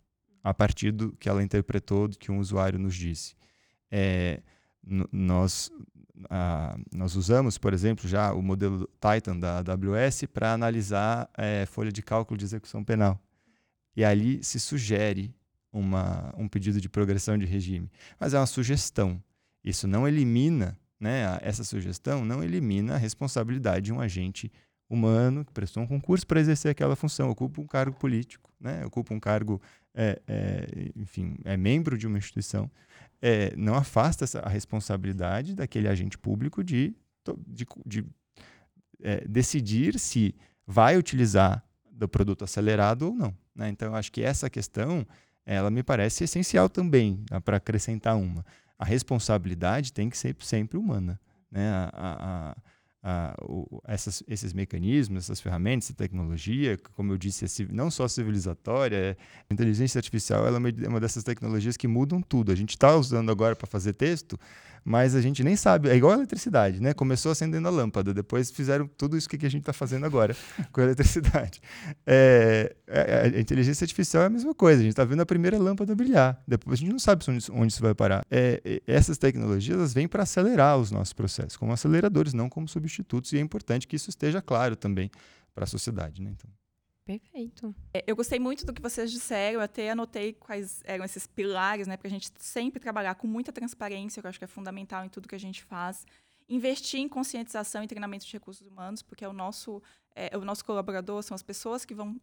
[0.43, 3.35] a partir do que ela interpretou, do que um usuário nos disse.
[3.91, 4.41] É,
[5.11, 5.71] nós
[6.93, 12.01] nós usamos, por exemplo, já o modelo Titan da AWS para analisar é, folha de
[12.01, 13.19] cálculo de execução penal.
[13.95, 15.33] E ali se sugere
[15.71, 17.89] uma, um pedido de progressão de regime.
[18.19, 19.21] Mas é uma sugestão.
[19.63, 24.51] Isso não elimina, né, essa sugestão não elimina a responsabilidade de um agente
[24.89, 29.13] humano que prestou um concurso para exercer aquela função, ocupa um cargo político, né, ocupa
[29.13, 29.61] um cargo,
[29.95, 32.69] é, é, enfim, é membro de uma instituição
[33.21, 36.95] é, não afasta a responsabilidade daquele agente público de,
[37.47, 38.05] de, de
[39.01, 40.33] é, decidir se
[40.65, 43.35] vai utilizar do produto acelerado ou não.
[43.55, 43.69] Né?
[43.69, 45.05] Então, eu acho que essa questão
[45.45, 48.45] ela me parece essencial também, né, para acrescentar uma.
[48.77, 51.19] A responsabilidade tem que ser sempre humana.
[51.51, 51.69] Né?
[51.69, 52.57] A, a, a,
[53.41, 58.95] o, essas, esses mecanismos, essas ferramentas, essa tecnologia, como eu disse, é, não só civilizatória,
[58.95, 59.17] é,
[59.49, 62.51] a inteligência artificial ela é uma dessas tecnologias que mudam tudo.
[62.51, 64.39] A gente está usando agora para fazer texto,
[64.83, 65.89] mas a gente nem sabe.
[65.89, 66.93] É igual a eletricidade, né?
[66.93, 70.35] Começou acendendo a lâmpada, depois fizeram tudo isso que a gente está fazendo agora
[70.71, 71.61] com a eletricidade.
[72.05, 74.79] É, é, a inteligência artificial é a mesma coisa.
[74.79, 76.41] A gente está vendo a primeira lâmpada brilhar.
[76.47, 78.25] Depois a gente não sabe onde, isso vai parar.
[78.29, 82.90] É, essas tecnologias elas vêm para acelerar os nossos processos, como aceleradores, não como substitutos.
[82.99, 85.09] E é importante que isso esteja claro também
[85.53, 86.31] para a sociedade, né?
[86.31, 86.49] Então.
[87.05, 87.75] Perfeito.
[87.93, 91.87] É, eu gostei muito do que vocês disseram, eu até anotei quais eram esses pilares,
[91.87, 91.97] né?
[91.97, 95.09] Para a gente sempre trabalhar com muita transparência, que eu acho que é fundamental em
[95.09, 96.05] tudo que a gente faz.
[96.47, 99.81] Investir em conscientização e treinamento de recursos humanos, porque é o nosso,
[100.15, 102.19] é, é o nosso colaborador, são as pessoas que vão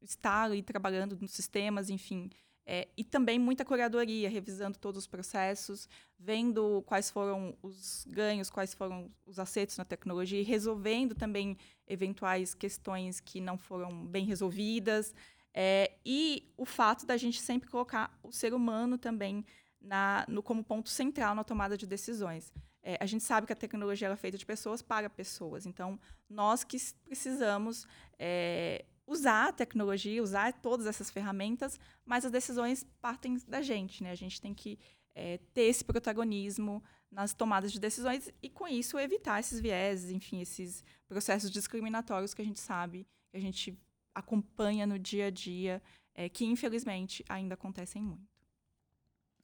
[0.00, 2.30] estar ali trabalhando nos sistemas, enfim,
[2.66, 5.88] é, e também muita curadoria, revisando todos os processos,
[6.18, 12.54] vendo quais foram os ganhos, quais foram os acertos na tecnologia, e resolvendo também eventuais
[12.54, 15.14] questões que não foram bem resolvidas.
[15.52, 19.44] É, e o fato da gente sempre colocar o ser humano também
[19.80, 22.52] na, no, como ponto central na tomada de decisões.
[22.82, 25.64] é, a gente sabe que a tecnologia é feita de pessoas para pessoas.
[25.64, 25.98] Então,
[26.28, 27.86] nós que precisamos
[28.18, 34.10] é, usar a tecnologia, usar todas essas ferramentas, mas as decisões partem da gente, né?
[34.10, 34.78] A gente tem que
[35.14, 40.40] é, ter esse protagonismo nas tomadas de decisões e, com isso, evitar esses vieses, enfim,
[40.40, 43.78] esses processos discriminatórios que a gente sabe, que a gente
[44.14, 45.82] acompanha no dia a dia,
[46.14, 48.34] é, que, infelizmente, ainda acontecem muito.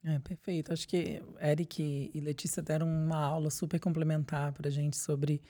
[0.03, 0.73] É, perfeito.
[0.73, 5.43] Acho que Eric e Letícia deram uma aula super complementar para a gente sobre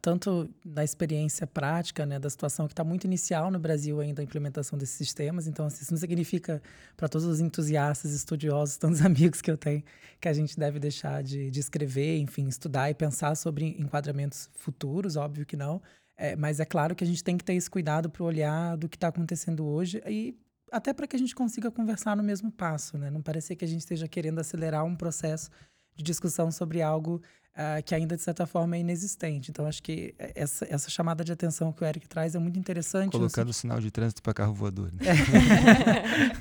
[0.00, 4.24] tanto da experiência prática, né, da situação que está muito inicial no Brasil ainda a
[4.24, 5.48] implementação desses sistemas.
[5.48, 6.62] Então, assim, isso não significa
[6.96, 9.82] para todos os entusiastas, estudiosos, tantos amigos que eu tenho,
[10.20, 15.16] que a gente deve deixar de, de escrever, enfim, estudar e pensar sobre enquadramentos futuros,
[15.16, 15.82] óbvio que não.
[16.16, 18.88] É, mas é claro que a gente tem que ter esse cuidado para olhar do
[18.88, 20.38] que está acontecendo hoje e
[20.70, 23.10] até para que a gente consiga conversar no mesmo passo, né?
[23.10, 25.50] Não parecer que a gente esteja querendo acelerar um processo
[25.96, 27.20] de discussão sobre algo
[27.54, 29.50] uh, que ainda, de certa forma, é inexistente.
[29.50, 33.12] Então, acho que essa, essa chamada de atenção que o Eric traz é muito interessante.
[33.12, 34.92] Colocando o sinal de trânsito para carro voador.
[34.92, 35.00] Né?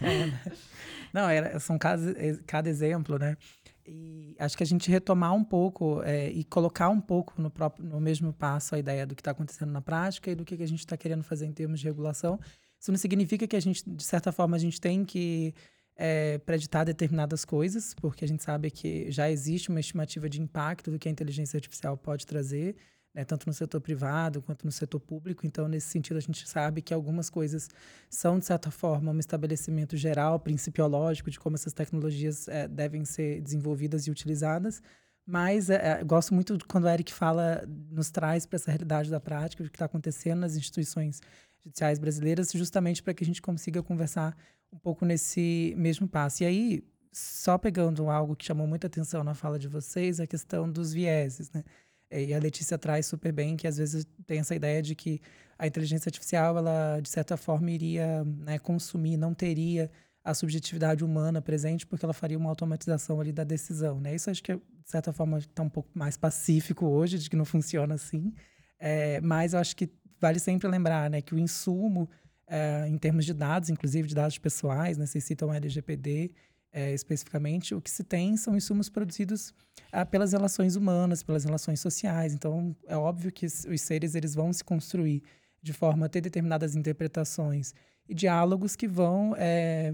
[0.01, 0.53] é?
[1.13, 2.13] Não, era, são cada,
[2.47, 3.37] cada exemplo, né?
[3.85, 7.85] E acho que a gente retomar um pouco é, e colocar um pouco no, próprio,
[7.85, 10.63] no mesmo passo a ideia do que está acontecendo na prática e do que, que
[10.63, 12.39] a gente está querendo fazer em termos de regulação
[12.83, 15.53] isso não significa que a gente, de certa forma, a gente tem que
[15.95, 20.91] é, preditar determinadas coisas, porque a gente sabe que já existe uma estimativa de impacto
[20.91, 22.75] do que a inteligência artificial pode trazer,
[23.13, 25.45] né, tanto no setor privado quanto no setor público.
[25.45, 27.69] Então, nesse sentido, a gente sabe que algumas coisas
[28.09, 33.39] são, de certa forma, um estabelecimento geral, principiológico de como essas tecnologias é, devem ser
[33.41, 34.81] desenvolvidas e utilizadas.
[35.25, 39.19] Mas é, é gosto muito quando o Eric fala, nos traz para essa realidade da
[39.19, 41.21] prática, do que está acontecendo nas instituições
[41.63, 44.35] judiciais brasileiras, justamente para que a gente consiga conversar
[44.71, 46.43] um pouco nesse mesmo passo.
[46.43, 50.69] E aí, só pegando algo que chamou muita atenção na fala de vocês, a questão
[50.69, 51.63] dos vieses, né?
[52.11, 55.19] E a Letícia traz super bem que às vezes tem essa ideia de que
[55.57, 59.89] a inteligência artificial, ela de certa forma iria né, consumir, não teria
[60.23, 64.13] a subjetividade humana presente, porque ela faria uma automatização ali da decisão, né?
[64.13, 67.45] Isso acho que de certa forma está um pouco mais pacífico hoje, de que não
[67.45, 68.33] funciona assim.
[68.79, 69.89] É, mas eu acho que
[70.23, 72.09] vale sempre lembrar né, que o insumo,
[72.47, 76.31] é, em termos de dados, inclusive de dados pessoais, né, citam o LGPD
[76.71, 79.53] é, especificamente, o que se tem são insumos produzidos
[79.91, 82.33] é, pelas relações humanas, pelas relações sociais.
[82.33, 85.21] Então, é óbvio que os seres eles vão se construir
[85.61, 87.73] de forma a ter determinadas interpretações
[88.07, 89.93] e diálogos que vão é,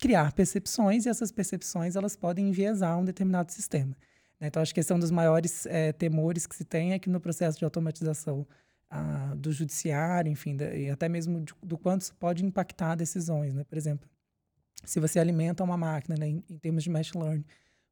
[0.00, 3.96] criar percepções, e essas percepções elas podem enviesar um determinado sistema.
[4.40, 4.48] Né.
[4.48, 7.08] Então, acho que esse é um dos maiores é, temores que se tem é que
[7.08, 8.44] no processo de automatização
[9.36, 13.64] do judiciário, enfim, da, e até mesmo de, do quanto isso pode impactar decisões, né?
[13.64, 14.08] Por exemplo,
[14.84, 17.44] se você alimenta uma máquina, né, em, em termos de machine learning,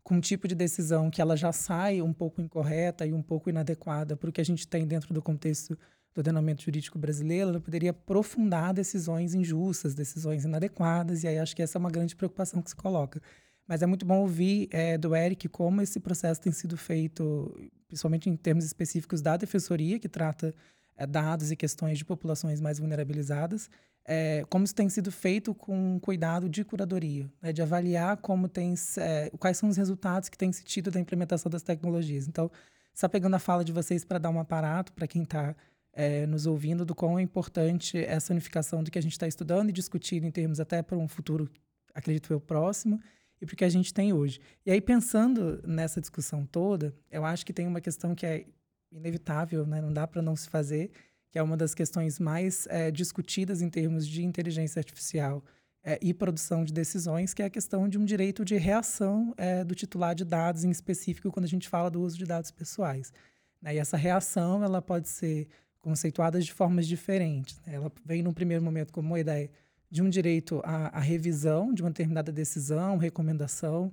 [0.02, 3.50] com um tipo de decisão que ela já sai um pouco incorreta e um pouco
[3.50, 5.78] inadequada para o que a gente tem dentro do contexto
[6.14, 11.62] do ordenamento jurídico brasileiro, ela poderia aprofundar decisões injustas, decisões inadequadas, e aí acho que
[11.62, 13.20] essa é uma grande preocupação que se coloca.
[13.66, 17.54] Mas é muito bom ouvir é, do Eric como esse processo tem sido feito,
[17.86, 20.54] principalmente em termos específicos da defensoria, que trata
[20.98, 23.70] é, dados e questões de populações mais vulnerabilizadas,
[24.04, 28.74] é, como isso tem sido feito com cuidado de curadoria, né, de avaliar como tem,
[28.96, 32.26] é, quais são os resultados que tem se tido da implementação das tecnologias.
[32.26, 32.50] Então,
[32.94, 35.54] só pegando a fala de vocês para dar um aparato para quem está
[35.92, 39.68] é, nos ouvindo do quão é importante essa unificação do que a gente está estudando
[39.68, 41.48] e discutindo em termos até para um futuro,
[41.94, 43.00] acredito eu, próximo,
[43.40, 44.40] e para o que a gente tem hoje.
[44.66, 48.46] E aí, pensando nessa discussão toda, eu acho que tem uma questão que é
[48.92, 49.80] inevitável, né?
[49.80, 50.90] não dá para não se fazer,
[51.30, 55.44] que é uma das questões mais é, discutidas em termos de inteligência artificial
[55.84, 59.62] é, e produção de decisões, que é a questão de um direito de reação é,
[59.62, 63.12] do titular de dados, em específico quando a gente fala do uso de dados pessoais.
[63.60, 63.74] Né?
[63.74, 67.60] E essa reação ela pode ser conceituada de formas diferentes.
[67.66, 67.74] Né?
[67.74, 69.50] Ela vem, num primeiro momento, como uma ideia
[69.90, 73.92] de um direito à, à revisão de uma determinada decisão, recomendação,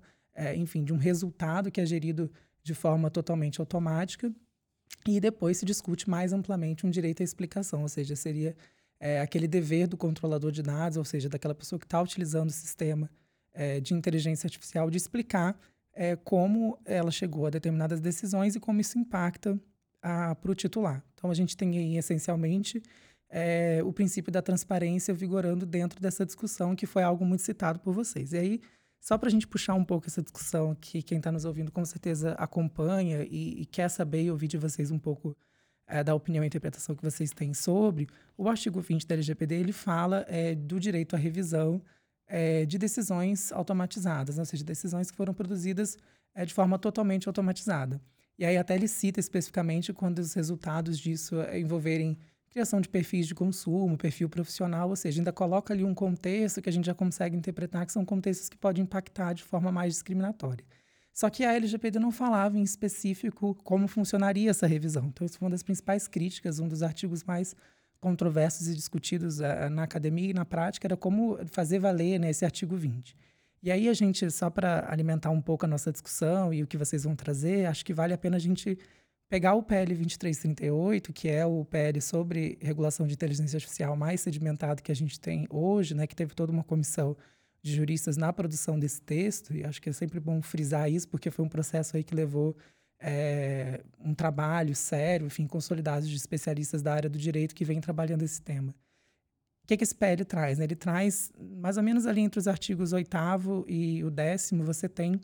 [0.57, 2.29] enfim, de um resultado que é gerido
[2.61, 4.29] de forma totalmente automática
[5.14, 8.56] e depois se discute mais amplamente um direito à explicação, ou seja, seria
[8.99, 12.53] é, aquele dever do controlador de dados, ou seja, daquela pessoa que está utilizando o
[12.53, 13.10] sistema
[13.53, 15.60] é, de inteligência artificial, de explicar
[15.93, 19.60] é, como ela chegou a determinadas decisões e como isso impacta
[20.01, 21.03] para o titular.
[21.16, 22.84] Então, a gente tem aí, essencialmente,
[23.28, 27.91] é, o princípio da transparência vigorando dentro dessa discussão, que foi algo muito citado por
[27.91, 28.32] vocês.
[28.34, 28.62] E aí,
[28.99, 31.83] só para a gente puxar um pouco essa discussão que quem está nos ouvindo com
[31.85, 35.37] certeza acompanha e, e, quer saber e ouvir de vocês um pouco
[35.87, 39.71] é, da opinião e interpretação que vocês têm sobre, o artigo 20 da LGPD ele
[39.71, 41.81] fala é, do direito à revisão
[42.27, 45.97] é, de decisões automatizadas, ou seja, decisões que foram produzidas
[46.45, 48.01] de forma totalmente automatizada.
[48.37, 52.17] E aí até ele cita especificamente quando os resultados disso envolverem
[52.56, 56.70] criação de perfis de consumo, perfil profissional, ou seja, ainda coloca ali um contexto que
[56.70, 60.64] a gente já consegue interpretar que são contextos que podem impactar de forma mais discriminatória.
[61.14, 65.08] Só que a LGPD não falava em específico como funcionaria essa revisão.
[65.08, 67.53] Então, isso foi uma das principais críticas, um dos artigos mais
[67.99, 72.45] controversos e discutidos uh, na academia e na prática era como fazer valer né, esse
[72.45, 73.18] artigo 20.
[73.64, 76.78] E aí a gente, só para alimentar um pouco a nossa discussão e o que
[76.78, 78.78] vocês vão trazer, acho que vale a pena a gente
[79.36, 84.81] pegar o PL 2338, que é o PL sobre regulação de inteligência artificial mais sedimentado
[84.81, 87.17] que a gente tem hoje, né, que teve toda uma comissão
[87.61, 91.29] de juristas na produção desse texto, e acho que é sempre bom frisar isso, porque
[91.29, 92.55] foi um processo aí que levou
[92.97, 98.23] é, um trabalho sério, enfim, consolidado de especialistas da área do direito que vem trabalhando
[98.23, 98.73] esse tema.
[99.65, 100.61] O que, que esse PL traz?
[100.61, 103.17] Ele traz, mais ou menos ali entre os artigos 8
[103.67, 105.19] e o décimo, você tem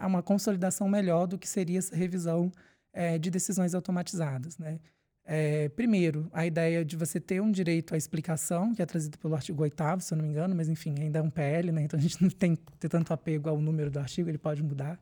[0.00, 2.50] uma consolidação melhor do que seria essa revisão
[2.92, 4.58] é, de decisões automatizadas.
[4.58, 4.78] Né?
[5.24, 9.34] É, primeiro, a ideia de você ter um direito à explicação, que é trazido pelo
[9.34, 11.82] artigo 8 se eu não me engano, mas enfim, ainda é um PL, né?
[11.82, 14.62] então a gente não tem que ter tanto apego ao número do artigo, ele pode
[14.62, 15.00] mudar.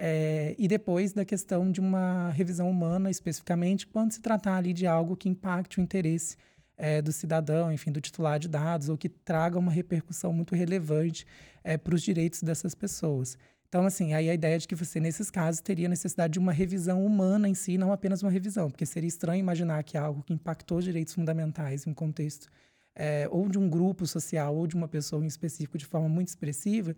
[0.00, 4.86] É, e depois da questão de uma revisão humana, especificamente, quando se tratar ali de
[4.86, 6.36] algo que impacte o interesse
[6.76, 11.26] é, do cidadão, enfim, do titular de dados, ou que traga uma repercussão muito relevante
[11.64, 13.36] é, para os direitos dessas pessoas.
[13.68, 17.04] Então, assim, aí a ideia de que você, nesses casos, teria necessidade de uma revisão
[17.04, 20.80] humana em si, não apenas uma revisão, porque seria estranho imaginar que algo que impactou
[20.80, 22.48] direitos fundamentais em um contexto
[22.94, 26.28] é, ou de um grupo social ou de uma pessoa em específico de forma muito
[26.28, 26.96] expressiva,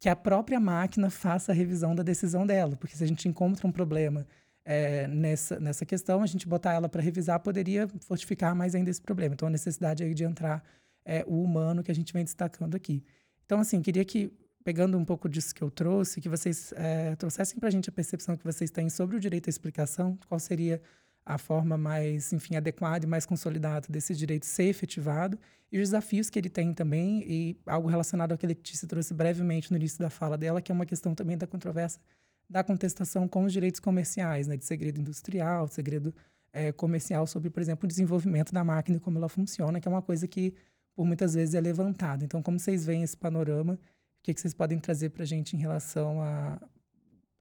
[0.00, 3.66] que a própria máquina faça a revisão da decisão dela, porque se a gente encontra
[3.66, 4.26] um problema
[4.64, 9.00] é, nessa, nessa questão, a gente botar ela para revisar poderia fortificar mais ainda esse
[9.00, 9.34] problema.
[9.34, 10.62] Então, a necessidade aí de entrar
[11.04, 13.02] é, o humano que a gente vem destacando aqui.
[13.46, 14.30] Então, assim, queria que
[14.64, 17.92] pegando um pouco disso que eu trouxe, que vocês é, trouxessem para a gente a
[17.92, 20.80] percepção que vocês têm sobre o direito à explicação, qual seria
[21.24, 25.38] a forma mais, enfim, adequada e mais consolidada desse direito ser efetivado
[25.70, 29.70] e os desafios que ele tem também e algo relacionado ao que Letícia trouxe brevemente
[29.70, 32.00] no início da fala dela, que é uma questão também da controvérsia
[32.48, 36.14] da contestação com os direitos comerciais, né, de segredo industrial, segredo
[36.52, 39.90] é, comercial sobre, por exemplo, o desenvolvimento da máquina e como ela funciona, que é
[39.90, 40.54] uma coisa que
[40.94, 42.24] por muitas vezes é levantada.
[42.24, 43.78] Então, como vocês veem esse panorama
[44.20, 46.60] o que, que vocês podem trazer para a gente em relação a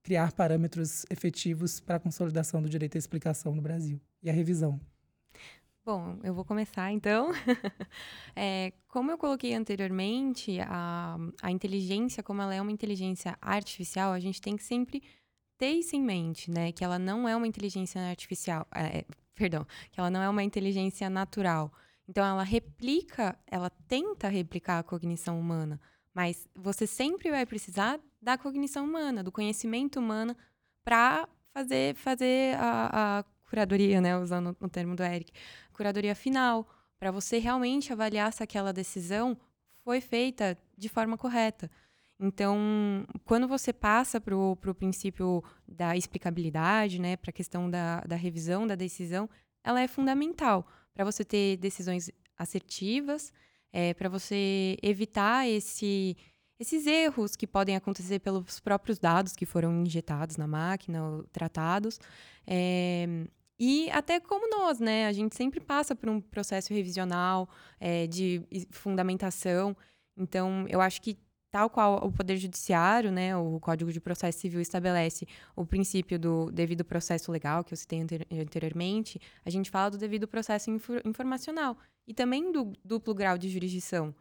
[0.03, 4.79] criar parâmetros efetivos para a consolidação do direito à explicação no Brasil e a revisão?
[5.87, 7.31] Bom, eu vou começar então.
[8.35, 14.19] é, como eu coloquei anteriormente, a, a inteligência, como ela é uma inteligência artificial, a
[14.19, 15.01] gente tem que sempre
[15.57, 16.73] ter isso em mente, né?
[16.73, 21.09] Que ela não é uma inteligência artificial, é, perdão, que ela não é uma inteligência
[21.09, 21.71] natural.
[22.07, 25.79] Então, ela replica, ela tenta replicar a cognição humana.
[26.17, 30.35] Mas você sempre vai precisar da cognição humana, do conhecimento humano,
[30.83, 34.17] para fazer, fazer a, a, curadoria, né?
[34.17, 35.31] Usando o termo do Eric,
[35.71, 39.37] curadoria final, para você realmente avaliar se aquela decisão
[39.83, 41.69] foi feita de forma correta.
[42.19, 48.15] Então, quando você passa para o princípio da explicabilidade, né, para a questão da, da
[48.15, 49.29] revisão da decisão,
[49.63, 53.31] ela é fundamental para você ter decisões assertivas
[53.71, 56.15] é, para você evitar esse,
[56.59, 61.99] esses erros que podem acontecer pelos próprios dados que foram injetados na máquina, ou tratados.
[62.45, 63.07] É,
[63.59, 65.07] e até como nós, né?
[65.07, 67.49] A gente sempre passa por um processo revisional
[67.79, 69.75] é, de fundamentação.
[70.15, 71.17] Então, eu acho que
[71.57, 76.51] tal qual o Poder Judiciário, né, o Código de Processo Civil estabelece o princípio do
[76.51, 80.69] devido processo legal, que eu citei anteriormente, a gente fala do devido processo
[81.03, 81.75] informacional
[82.07, 84.13] e também do duplo grau de jurisdição.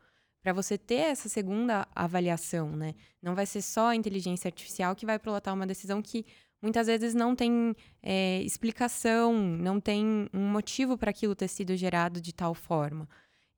[0.43, 2.95] Para você ter essa segunda avaliação, né?
[3.20, 6.24] Não vai ser só a inteligência artificial que vai pilotar uma decisão que
[6.62, 12.18] muitas vezes não tem é, explicação, não tem um motivo para aquilo ter sido gerado
[12.18, 13.07] de tal forma.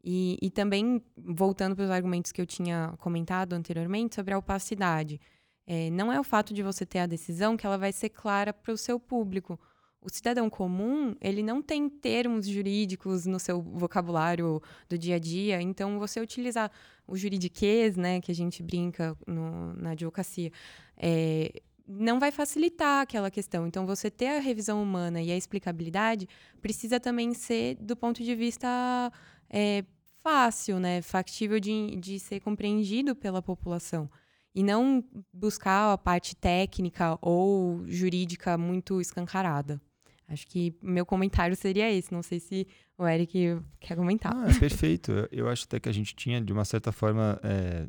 [0.03, 5.21] E, e também, voltando para os argumentos que eu tinha comentado anteriormente sobre a opacidade,
[5.67, 8.53] é, não é o fato de você ter a decisão que ela vai ser clara
[8.53, 9.59] para o seu público.
[10.01, 15.61] O cidadão comum, ele não tem termos jurídicos no seu vocabulário do dia a dia,
[15.61, 16.71] então você utilizar
[17.07, 20.53] o juridiquês, né, que a gente brinca no, na advocacia,
[20.97, 23.67] é, não vai facilitar aquela questão.
[23.67, 26.29] Então, você ter a revisão humana e a explicabilidade
[26.61, 29.11] precisa também ser do ponto de vista
[29.51, 29.85] é,
[30.23, 34.11] fácil, né, factível de, de ser compreendido pela população.
[34.55, 39.81] E não buscar a parte técnica ou jurídica muito escancarada.
[40.29, 42.13] Acho que meu comentário seria esse.
[42.13, 42.67] Não sei se
[42.99, 44.35] o Eric quer comentar.
[44.37, 45.13] Ah, é perfeito.
[45.33, 47.87] Eu, acho até que a gente tinha, de uma certa forma, é,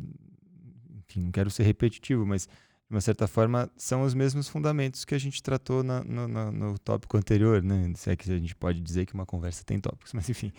[1.00, 2.48] enfim, não quero ser repetitivo, mas
[2.90, 6.52] de uma certa forma, são os mesmos fundamentos que a gente tratou na, no, no,
[6.52, 7.92] no, tópico anterior, né?
[7.96, 10.52] Se é que a gente pode dizer que uma conversa tem tópicos, mas enfim.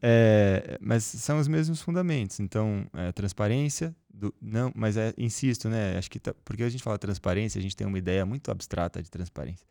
[0.00, 2.40] É, mas são os mesmos fundamentos.
[2.40, 5.98] Então, é, transparência, do, não, mas é, insisto, né?
[5.98, 9.02] Acho que tá, porque a gente fala transparência, a gente tem uma ideia muito abstrata
[9.02, 9.66] de transparência.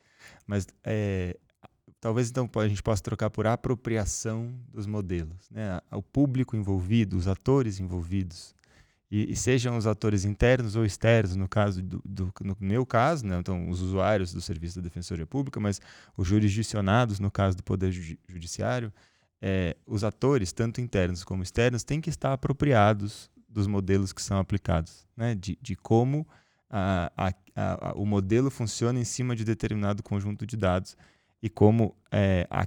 [0.45, 1.35] Mas é,
[1.99, 5.81] talvez então a gente possa trocar por apropriação dos modelos, né?
[5.91, 8.53] O público envolvido, os atores envolvidos
[9.15, 13.23] e, e, sejam os atores internos ou externos, no caso do, do no meu caso,
[13.23, 13.37] né?
[13.37, 15.79] então os usuários do serviço da Defensoria Pública, mas
[16.17, 18.91] os jurisdicionados, no caso do Poder Judiciário,
[19.39, 24.39] é, os atores, tanto internos como externos, têm que estar apropriados dos modelos que são
[24.39, 25.35] aplicados, né?
[25.35, 26.27] de, de como
[26.67, 30.97] a, a, a, o modelo funciona em cima de determinado conjunto de dados
[31.39, 32.65] e como é, a,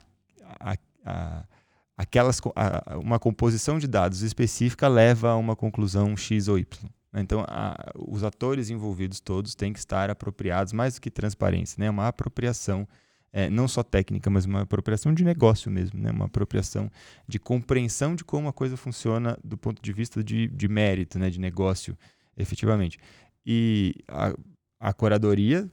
[1.97, 6.91] aquelas, a, uma composição de dados específica leva a uma conclusão X ou Y.
[7.13, 7.23] Né?
[7.23, 11.89] Então, a, os atores envolvidos todos têm que estar apropriados, mais do que transparência, né?
[11.89, 12.87] uma apropriação,
[13.33, 16.11] é, não só técnica, mas uma apropriação de negócio mesmo, né?
[16.11, 16.91] uma apropriação
[17.27, 21.31] de compreensão de como a coisa funciona do ponto de vista de, de mérito, né?
[21.31, 21.97] de negócio,
[22.37, 22.99] efetivamente.
[23.45, 24.35] E a,
[24.79, 25.71] a curadoria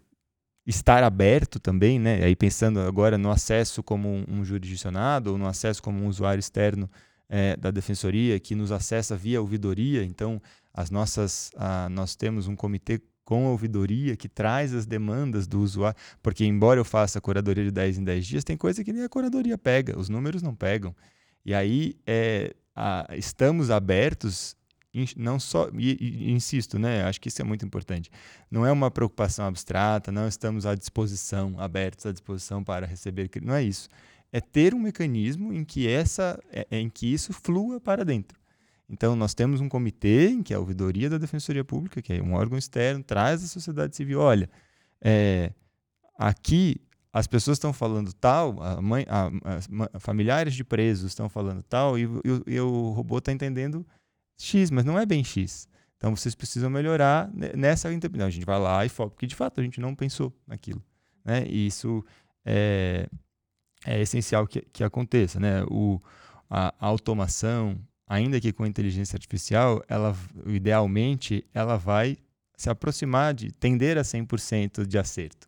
[0.66, 2.24] estar aberto também, né?
[2.24, 6.90] Aí pensando agora no acesso como um, jurisdicionado ou no acesso como um usuário externo
[7.28, 10.04] é, da defensoria que nos acessa via ouvidoria.
[10.04, 10.42] Então,
[10.74, 15.62] as nossas, a, nós temos um comitê com a ouvidoria que traz as demandas do
[15.62, 18.92] usuário, porque embora eu faça a curadoria de 10 em 10 dias, tem coisa que
[18.92, 20.96] nem a curadoria pega, os números não pegam.
[21.46, 24.56] E aí é, a, estamos abertos
[25.18, 27.04] não só e, e, insisto, né?
[27.04, 28.12] Acho que isso é muito importante.
[28.50, 33.56] Não é uma preocupação abstrata, não estamos à disposição, abertos à disposição para receber, não
[33.56, 33.90] é isso.
[34.32, 38.40] É ter um mecanismo em que essa, é, é, em que isso flua para dentro.
[38.90, 42.34] Então nós temos um comitê em que a ouvidoria da Defensoria Pública, que é um
[42.34, 44.50] órgão externo, traz a sociedade civil, olha,
[45.02, 45.52] é,
[46.18, 46.80] aqui
[47.12, 49.28] as pessoas estão falando tal, a mãe, a,
[49.94, 53.86] a, familiares de presos estão falando tal, e, e, e o robô está entendendo
[54.38, 55.68] X, mas não é bem X.
[55.98, 58.28] Então vocês precisam melhorar nessa interpretação.
[58.28, 60.84] A gente vai lá e foca, porque de fato a gente não pensou naquilo.
[61.24, 61.46] Né?
[61.48, 62.04] E isso
[62.46, 63.08] é,
[63.86, 65.40] é essencial que, que aconteça.
[65.40, 65.64] Né?
[65.70, 66.02] O,
[66.50, 70.14] a, a automação, ainda que com inteligência artificial, ela
[70.46, 72.18] idealmente ela vai
[72.58, 75.48] se aproximar de tender a 100% de acerto.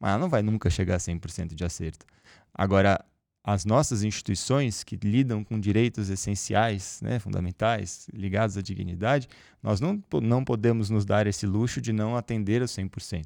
[0.00, 2.04] Mas ela não vai nunca chegar a 100% de acerto.
[2.52, 3.04] Agora,
[3.44, 9.28] as nossas instituições que lidam com direitos essenciais, né, fundamentais, ligados à dignidade,
[9.62, 13.24] nós não, não podemos nos dar esse luxo de não atender a 100%.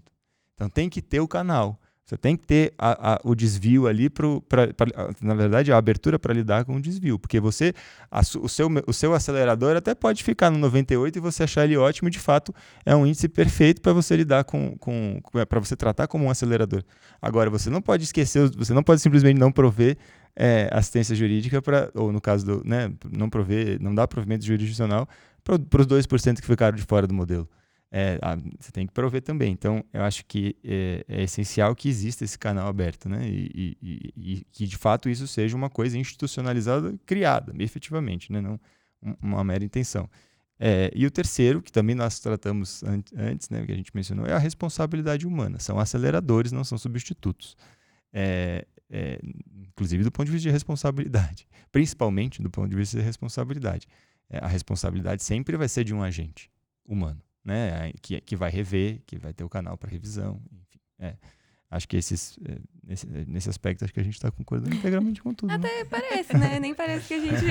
[0.55, 1.79] Então tem que ter o canal.
[2.07, 4.29] Você tem que ter a, a, o desvio ali, pra,
[5.21, 7.19] na verdade, a abertura para lidar com o desvio.
[7.19, 7.75] Porque você,
[8.09, 11.77] a, o, seu, o seu acelerador até pode ficar no 98 e você achar ele
[11.77, 12.55] ótimo, de fato,
[12.85, 16.31] é um índice perfeito para você lidar com, com, com para você tratar como um
[16.31, 16.85] acelerador.
[17.21, 19.99] Agora, você não pode esquecer, você não pode simplesmente não prover
[20.37, 25.09] é, assistência jurídica para, ou no caso do, né, não prover, não dar provimento jurisdicional
[25.43, 27.49] para os 2% que ficaram de fora do modelo
[27.99, 28.19] é,
[28.61, 29.51] você tem que prover também.
[29.53, 33.27] Então, eu acho que é, é essencial que exista esse canal aberto, né?
[33.27, 38.43] E, e, e, que, de fato, isso seja uma coisa institucionalizada, criada, efetivamente, né?
[38.43, 38.61] Não
[39.23, 40.11] uma mera intenção.
[40.59, 44.27] É, e o terceiro, que também nós tratamos an antes, né, que a gente mencionou,
[44.27, 45.59] é a responsabilidade humana.
[45.59, 47.57] São aceleradores, não são substitutos.
[48.13, 49.21] É, é,
[49.69, 53.87] inclusive do ponto de vista de responsabilidade, principalmente do ponto de vista de responsabilidade.
[54.29, 56.51] É, a responsabilidade sempre vai ser de um agente
[56.85, 57.93] humano né?
[58.03, 60.81] Que, que vai rever, que vai ter o canal para revisão, enfim.
[60.99, 61.17] É.
[61.69, 65.35] Acho que esses, é, nesse, nesse aspecto, acho que a gente está concordando integralmente com
[65.35, 65.49] tudo.
[65.49, 65.57] Né?
[65.57, 65.85] Até né?
[65.85, 66.61] parece, né?
[66.61, 67.45] Nem parece que a gente.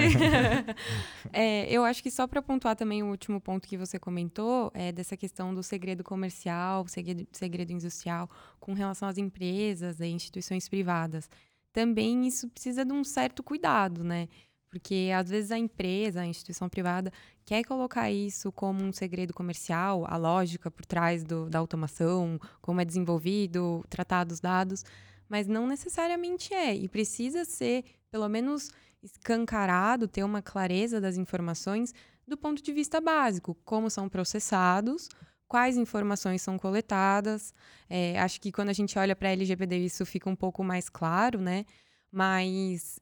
[1.33, 4.91] é, eu acho que só para pontuar também o último ponto que você comentou, é
[4.91, 8.29] dessa questão do segredo comercial, segredo, segredo industrial,
[8.59, 11.29] com relação às empresas e instituições privadas.
[11.73, 14.29] Também isso precisa de um certo cuidado, né?
[14.75, 17.09] Porque às vezes a empresa, a instituição privada,
[17.45, 22.81] quer colocar isso como um segredo comercial, a lógica por trás do, da automação, como
[22.81, 24.83] é desenvolvido, tratar dos dados,
[25.29, 26.75] mas não necessariamente é.
[26.75, 28.69] E precisa ser, pelo menos,
[29.01, 31.93] escancarado, ter uma clareza das informações
[32.27, 35.07] do ponto de vista básico, como são processados,
[35.47, 37.53] quais informações são coletadas.
[37.89, 40.89] É, acho que quando a gente olha para a LGPD isso fica um pouco mais
[40.89, 41.63] claro, né?
[42.11, 42.99] Mas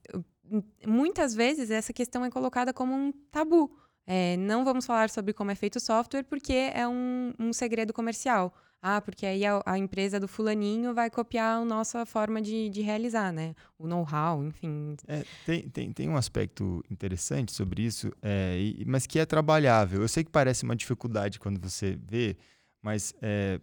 [0.86, 3.70] muitas vezes essa questão é colocada como um tabu.
[4.06, 7.92] É, não vamos falar sobre como é feito o software porque é um, um segredo
[7.92, 8.54] comercial.
[8.86, 12.82] Ah, porque aí a, a, empresa do fulaninho vai copiar a nossa forma de, de
[12.82, 13.54] realizar, né?
[13.78, 14.94] O know-how, enfim.
[15.08, 20.02] É, tem, tem, tem um aspecto interessante sobre isso, é, e, mas que é trabalhável.
[20.02, 22.36] Eu sei que parece uma dificuldade quando você vê,
[22.82, 23.58] Mas, é,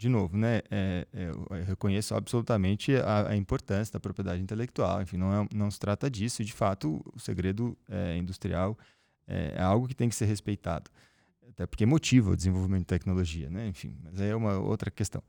[0.00, 5.02] de novo, né, é, é, eu reconheço absolutamente a, a, importância da propriedade intelectual.
[5.02, 6.42] Enfim, não, é, não se trata disso.
[6.42, 8.78] De fato, o segredo é, industrial
[9.28, 10.90] é, é algo que tem que ser respeitado
[11.60, 13.68] até porque motiva o desenvolvimento de tecnologia, né?
[13.68, 15.22] Enfim, mas aí é uma outra questão.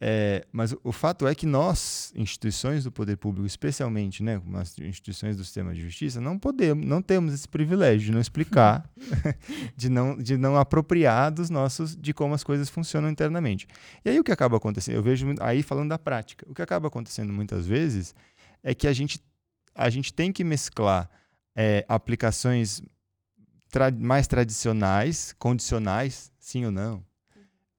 [0.00, 5.36] É, mas o fato é que nós, instituições do poder público, especialmente, né, as instituições
[5.36, 8.88] do sistema de justiça, não podemos, não temos esse privilégio de não explicar,
[9.76, 13.66] de não, de não apropriar dos nossos, de como as coisas funcionam internamente.
[14.04, 16.86] E aí o que acaba acontecendo, eu vejo aí falando da prática, o que acaba
[16.86, 18.14] acontecendo muitas vezes
[18.62, 19.20] é que a gente,
[19.74, 21.10] a gente tem que mesclar
[21.56, 22.82] é, aplicações
[23.72, 27.02] tra mais tradicionais, condicionais, sim ou não,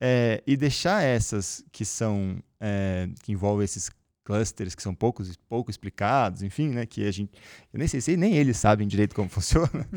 [0.02, 3.90] é, e deixar essas que são é, que envolvem esses
[4.24, 7.32] clusters que são poucos, pouco explicados, enfim, né, que a gente,
[7.72, 9.88] eu nem sei se nem eles sabem direito como funciona,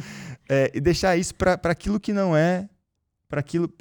[0.49, 2.69] é, e deixar isso para aquilo que não é,
[3.27, 3.73] para aquilo,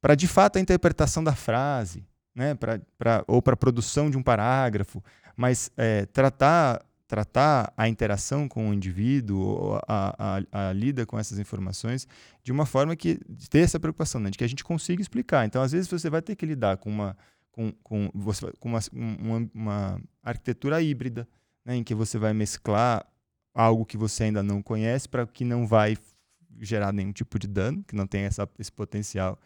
[0.00, 4.16] para de fato a interpretação da frase, né, pra, pra, ou para a produção de
[4.16, 5.02] um parágrafo,
[5.36, 11.38] mas é, tratar tratar a interação com o indivíduo, a, a, a, lida com essas
[11.38, 12.08] informações,
[12.42, 13.18] de uma forma que
[13.50, 15.44] ter essa preocupação, né, de que a gente consiga explicar.
[15.44, 17.14] Então, às vezes, você vai ter que lidar com uma,
[17.50, 21.28] com, com, você, com uma, uma, uma arquitetura híbrida,
[21.66, 23.06] né, em que você vai mesclar
[23.52, 25.98] algo que você ainda não conhece para que não vai
[26.62, 29.38] gerar nenhum tipo de dano, que não tem essa, esse potencial.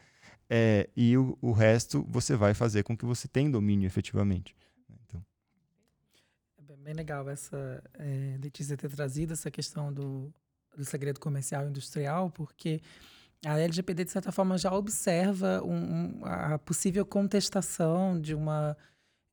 [0.48, 4.54] É, e o, o resto você vai fazer com que você tenha domínio efetivamente
[6.87, 10.32] bem legal essa é, Letícia ter trazido essa questão do,
[10.76, 12.80] do segredo comercial industrial, porque
[13.45, 18.76] a LGPD, de certa forma, já observa um, um, a possível contestação de uma,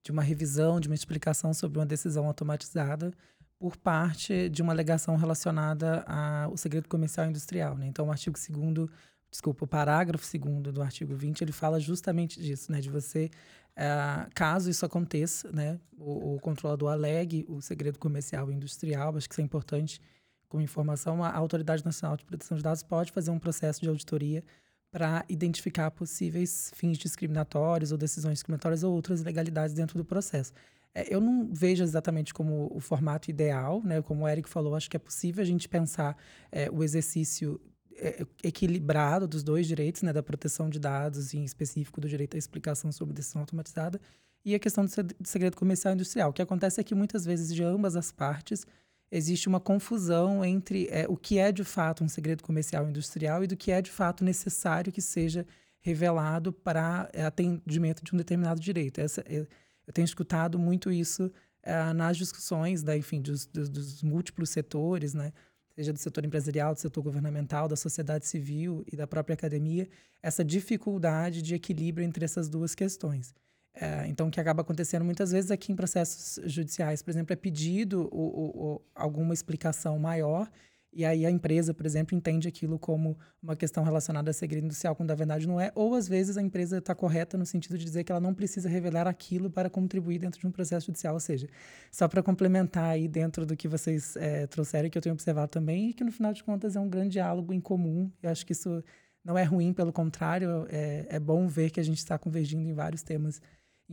[0.03, 3.13] de uma revisão, de uma explicação sobre uma decisão automatizada
[3.59, 7.77] por parte de uma alegação relacionada ao segredo comercial industrial.
[7.77, 7.85] Né?
[7.85, 8.89] Então, o artigo 2
[9.29, 12.79] desculpa, o parágrafo 2 do artigo 20, ele fala justamente disso, né?
[12.79, 13.31] De você
[13.75, 19.27] Uh, caso isso aconteça, né, o, o, controlador alegue o segredo comercial e industrial, acho
[19.27, 19.99] que isso é importante
[20.47, 24.43] como informação, a Autoridade Nacional de Proteção de Dados pode fazer um processo de auditoria
[24.91, 30.53] para identificar possíveis fins discriminatórios ou decisões discriminatórias ou outras ilegalidades dentro do processo.
[30.93, 34.03] É, eu não vejo exatamente como o formato ideal, né?
[34.03, 36.15] Como o Eric falou, acho que é possível a gente pensar
[36.51, 37.59] é, o exercício
[38.43, 42.91] equilibrado dos dois direitos, né, da proteção de dados, em específico do direito à explicação
[42.91, 43.99] sobre decisão automatizada,
[44.45, 44.91] e a questão do
[45.23, 46.29] segredo comercial e industrial.
[46.29, 48.65] O que acontece é que muitas vezes de ambas as partes
[49.09, 53.43] existe uma confusão entre é, o que é de fato um segredo comercial e industrial
[53.43, 55.45] e do que é de fato necessário que seja
[55.79, 58.99] revelado para é, atendimento de um determinado direito.
[58.99, 59.45] Essa, é,
[59.85, 61.31] eu tenho escutado muito isso
[61.61, 65.31] é, nas discussões, da, enfim, dos, dos, dos múltiplos setores, né?
[65.75, 69.87] Seja do setor empresarial, do setor governamental, da sociedade civil e da própria academia,
[70.21, 73.33] essa dificuldade de equilíbrio entre essas duas questões.
[73.75, 77.35] É, então, o que acaba acontecendo muitas vezes aqui em processos judiciais, por exemplo, é
[77.35, 80.49] pedido o, o, o, alguma explicação maior
[80.95, 84.95] e aí a empresa, por exemplo, entende aquilo como uma questão relacionada a segredo industrial,
[84.95, 85.71] quando na verdade não é.
[85.75, 88.69] Ou às vezes a empresa está correta no sentido de dizer que ela não precisa
[88.69, 91.13] revelar aquilo para contribuir dentro de um processo judicial.
[91.13, 91.47] Ou seja,
[91.91, 95.89] só para complementar aí dentro do que vocês é, trouxeram, que eu tenho observado também,
[95.89, 98.11] e que no final de contas é um grande diálogo em comum.
[98.21, 98.83] Eu acho que isso
[99.23, 102.73] não é ruim, pelo contrário, é, é bom ver que a gente está convergindo em
[102.73, 103.41] vários temas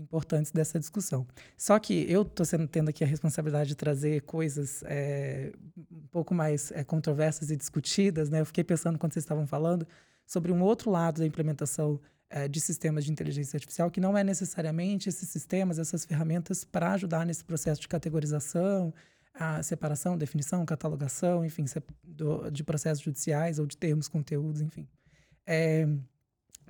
[0.00, 1.26] importantes dessa discussão.
[1.56, 5.52] Só que eu estou tendo aqui a responsabilidade de trazer coisas é,
[5.90, 8.28] um pouco mais é, controversas e discutidas.
[8.30, 8.40] Né?
[8.40, 9.86] Eu fiquei pensando, quando vocês estavam falando,
[10.26, 14.22] sobre um outro lado da implementação é, de sistemas de inteligência artificial, que não é
[14.22, 18.94] necessariamente esses sistemas, essas ferramentas para ajudar nesse processo de categorização,
[19.34, 21.64] a separação, definição, catalogação, enfim,
[22.04, 24.86] do, de processos judiciais ou de termos, conteúdos, enfim.
[25.46, 25.86] É,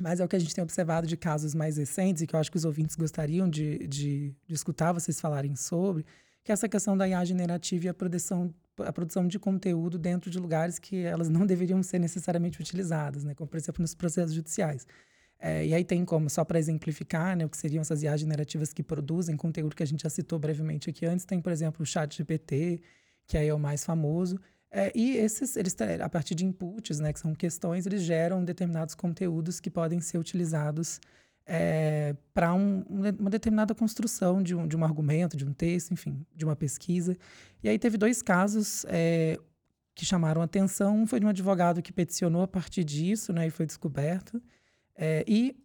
[0.00, 2.40] mas é o que a gente tem observado de casos mais recentes e que eu
[2.40, 6.04] acho que os ouvintes gostariam de, de, de escutar vocês falarem sobre,
[6.42, 10.30] que é essa questão da IA generativa e a produção, a produção de conteúdo dentro
[10.30, 13.34] de lugares que elas não deveriam ser necessariamente utilizadas, né?
[13.34, 14.86] como, por exemplo, nos processos judiciais.
[15.38, 18.74] É, e aí tem como, só para exemplificar, né, o que seriam essas IA generativas
[18.74, 21.86] que produzem conteúdo que a gente já citou brevemente aqui antes, tem, por exemplo, o
[21.86, 22.82] chat GPT,
[23.26, 24.38] que aí é o mais famoso,
[24.70, 28.94] é, e esses, eles, a partir de inputs, né, que são questões, eles geram determinados
[28.94, 31.00] conteúdos que podem ser utilizados
[31.44, 32.84] é, para um,
[33.18, 37.16] uma determinada construção de um, de um argumento, de um texto, enfim, de uma pesquisa.
[37.62, 39.36] E aí teve dois casos é,
[39.92, 40.98] que chamaram atenção.
[40.98, 44.40] Um foi de um advogado que peticionou a partir disso, né, e foi descoberto.
[44.94, 45.56] É, e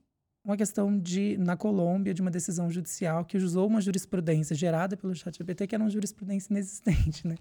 [0.43, 5.13] uma questão de, na Colômbia, de uma decisão judicial que usou uma jurisprudência gerada pelo
[5.13, 7.35] ChatGPT, que era uma jurisprudência inexistente, né?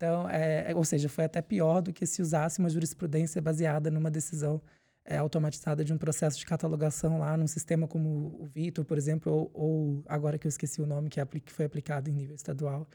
[0.00, 3.90] Então, é, é, ou seja, foi até pior do que se usasse uma jurisprudência baseada
[3.90, 4.58] numa decisão
[5.04, 9.30] é, automatizada de um processo de catalogação lá num sistema como o Vitor, por exemplo,
[9.30, 12.34] ou, ou, agora que eu esqueci o nome, que, é, que foi aplicado em nível
[12.34, 12.88] estadual,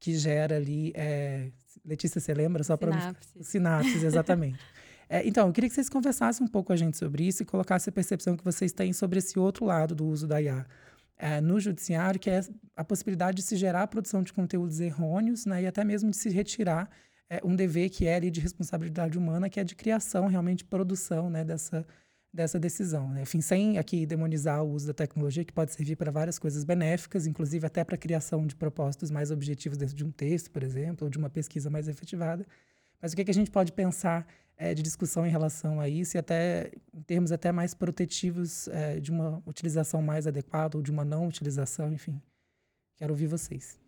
[0.00, 0.92] que gera ali.
[0.96, 1.52] É,
[1.84, 2.64] Letícia, você lembra?
[2.64, 3.46] Só para Sinapses.
[3.46, 4.58] Sinapses, exatamente.
[5.08, 7.46] é, então, eu queria que vocês conversassem um pouco com a gente sobre isso e
[7.46, 10.66] colocassem a percepção que vocês têm sobre esse outro lado do uso da IA.
[11.22, 12.40] É, no judiciário, que é
[12.74, 16.16] a possibilidade de se gerar a produção de conteúdos errôneos né, e até mesmo de
[16.16, 16.88] se retirar
[17.28, 21.28] é, um dever que é ali de responsabilidade humana, que é de criação, realmente produção
[21.28, 21.86] né, dessa,
[22.32, 23.10] dessa decisão.
[23.10, 23.22] Né?
[23.22, 27.26] Enfim, sem aqui demonizar o uso da tecnologia, que pode servir para várias coisas benéficas,
[27.26, 31.04] inclusive até para a criação de propósitos mais objetivos dentro de um texto, por exemplo,
[31.04, 32.46] ou de uma pesquisa mais efetivada.
[33.00, 34.26] Mas o que, que a gente pode pensar
[34.60, 39.00] é, de discussão em relação a isso e até em termos até mais protetivos é,
[39.00, 42.20] de uma utilização mais adequada ou de uma não utilização, enfim.
[42.96, 43.80] Quero ouvir vocês.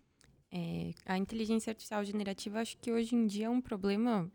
[0.50, 4.30] É, a inteligência artificial generativa acho que hoje em dia é um problema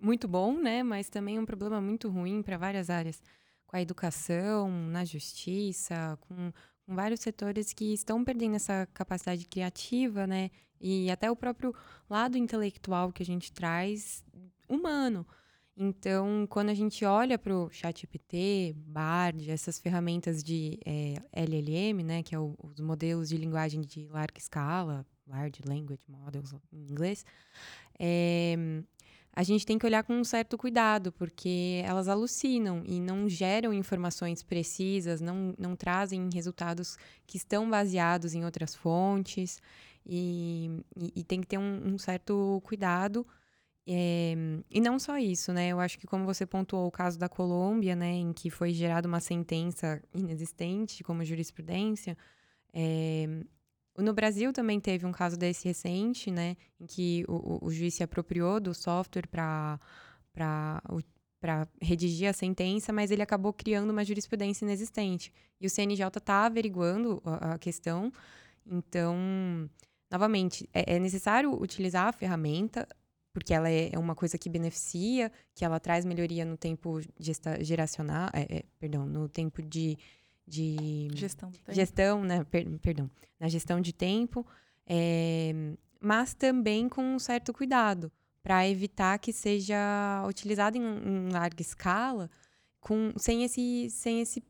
[0.00, 0.84] muito bom, né?
[0.84, 3.20] Mas também um problema muito ruim para várias áreas,
[3.66, 6.52] com a educação, na justiça, com,
[6.86, 10.50] com vários setores que estão perdendo essa capacidade criativa, né?
[10.80, 11.74] E até o próprio
[12.08, 14.24] lado intelectual que a gente traz
[14.68, 15.26] humano.
[15.84, 22.04] Então, quando a gente olha para o ChatGPT, Bard, essas ferramentas de é, eh, LLM,
[22.04, 26.84] né, que é o, os modelos de linguagem de larga escala, Large Language Models em
[26.88, 27.26] inglês,
[27.98, 28.54] é,
[29.34, 33.72] a gente tem que olhar com um certo cuidado, porque elas alucinam e não geram
[33.74, 36.96] informações precisas, não, não trazem resultados
[37.26, 39.60] que estão baseados em outras fontes,
[40.06, 43.26] e, e, e tem que ter um, um certo cuidado
[43.86, 44.34] é,
[44.70, 45.68] e não só isso, né?
[45.68, 49.08] Eu acho que como você pontuou o caso da Colômbia, né, em que foi gerada
[49.08, 52.16] uma sentença inexistente como jurisprudência,
[52.72, 53.26] é,
[53.98, 58.02] no Brasil também teve um caso desse recente, né, em que o, o juiz se
[58.02, 59.78] apropriou do software para
[61.40, 65.32] para redigir a sentença, mas ele acabou criando uma jurisprudência inexistente.
[65.60, 68.12] E o CNJ está averiguando a, a, questão.
[68.64, 69.68] Então,
[70.08, 72.86] novamente, é, é necessário utilizar a ferramenta,
[73.32, 77.62] porque ela é, é uma coisa que beneficia, que ela traz melhoria no tempo gesta,
[77.64, 79.98] geracional, é, é, perdão, no tempo de,
[80.46, 81.72] de gestão, tempo.
[81.72, 82.44] gestão, né?
[82.44, 83.10] Per, perdão,
[83.40, 84.46] na gestão de tempo,
[84.86, 85.52] é,
[86.00, 92.28] mas também com um certo cuidado para evitar que seja utilizado em, em larga escala,
[92.80, 94.42] com, sem esse, sem esse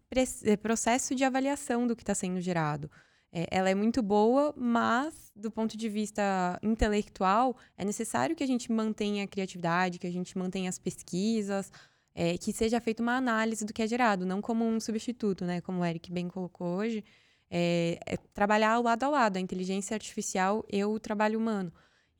[0.63, 2.91] processo de avaliação do que está sendo gerado.
[3.33, 8.47] É, ela é muito boa, mas do ponto de vista intelectual, é necessário que a
[8.47, 11.73] gente mantenha a criatividade, que a gente mantenha as pesquisas,
[12.15, 15.61] é, que seja feita uma análise do que é gerado, não como um substituto, né?
[15.63, 17.03] Como o Eric bem colocou hoje,
[17.51, 21.73] é, é trabalhar lado a lado, a inteligência artificial e o trabalho humano.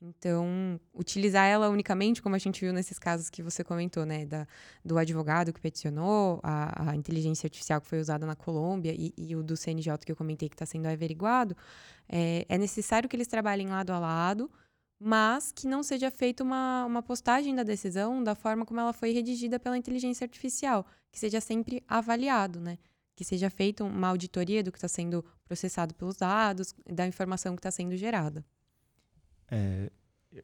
[0.05, 4.25] Então, utilizar ela unicamente, como a gente viu nesses casos que você comentou, né?
[4.25, 4.45] Da,
[4.83, 9.33] do advogado que peticionou, a, a inteligência artificial que foi usada na Colômbia e, e
[9.33, 11.55] o do CNJ que eu comentei que está sendo averiguado,
[12.09, 14.51] é, é, necessário que eles trabalhem lado a lado,
[14.99, 19.11] mas que não seja feita uma, uma postagem da decisão da forma como ela foi
[19.11, 22.77] redigida pela inteligência artificial, que seja sempre avaliado, né?
[23.15, 27.59] Que seja feita uma auditoria do que está sendo processado pelos dados, da informação que
[27.59, 28.43] está sendo gerada.
[29.49, 29.91] É,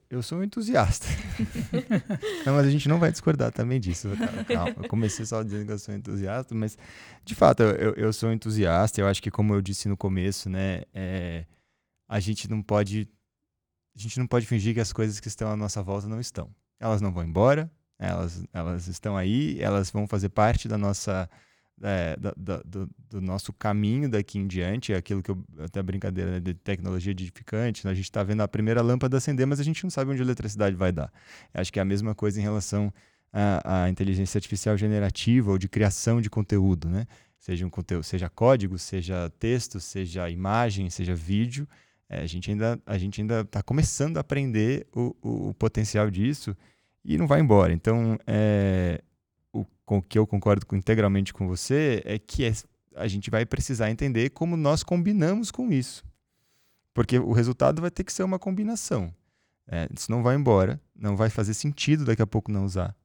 [0.09, 1.07] eu sou um entusiasta.
[2.45, 4.09] não, mas a gente não vai discordar também disso.
[4.47, 6.77] Calma, eu comecei só dizendo que eu sou entusiasta, mas
[7.23, 9.01] de fato eu, eu sou entusiasta.
[9.01, 11.45] Eu acho que, como eu disse no começo, né, é,
[12.07, 13.09] a gente não pode
[13.95, 16.49] a gente não pode fingir que as coisas que estão à nossa volta não estão.
[16.79, 21.29] Elas não vão embora, elas, elas estão aí, elas vão fazer parte da nossa
[21.81, 26.31] é, do, do, do, nosso caminho daqui em diante, é aquilo que eu até brincadeira
[26.31, 27.91] né, de tecnologia edificante, né?
[27.91, 30.25] a gente está vendo a primeira lâmpada acender, mas a gente não sabe onde a
[30.25, 31.11] eletricidade vai dar.
[31.53, 32.93] Acho que é a mesma coisa em relação
[33.31, 37.05] à, à inteligência artificial generativa ou de criação de conteúdo, né?
[37.39, 41.67] Seja um conteúdo, seja código, seja texto, seja imagem, seja vídeo,
[42.09, 46.09] é, a gente ainda a gente ainda está começando a aprender o, o, o, potencial
[46.09, 46.57] disso
[47.05, 47.71] e não vai embora.
[47.71, 49.01] Então, é,
[49.53, 52.53] o com que eu concordo integralmente com você é que é,
[52.95, 56.03] a gente vai precisar entender como nós combinamos com isso.
[56.93, 59.13] Porque o resultado vai ter que ser uma combinação.
[59.67, 62.95] É, isso não vai embora, não vai fazer sentido daqui a pouco não usar.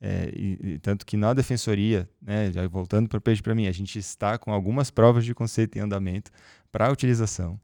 [0.00, 3.66] É, e, e, tanto que na defensoria, né, já voltando para o peixe para mim,
[3.66, 6.30] a gente está com algumas provas de conceito em andamento
[6.70, 7.58] para utilização.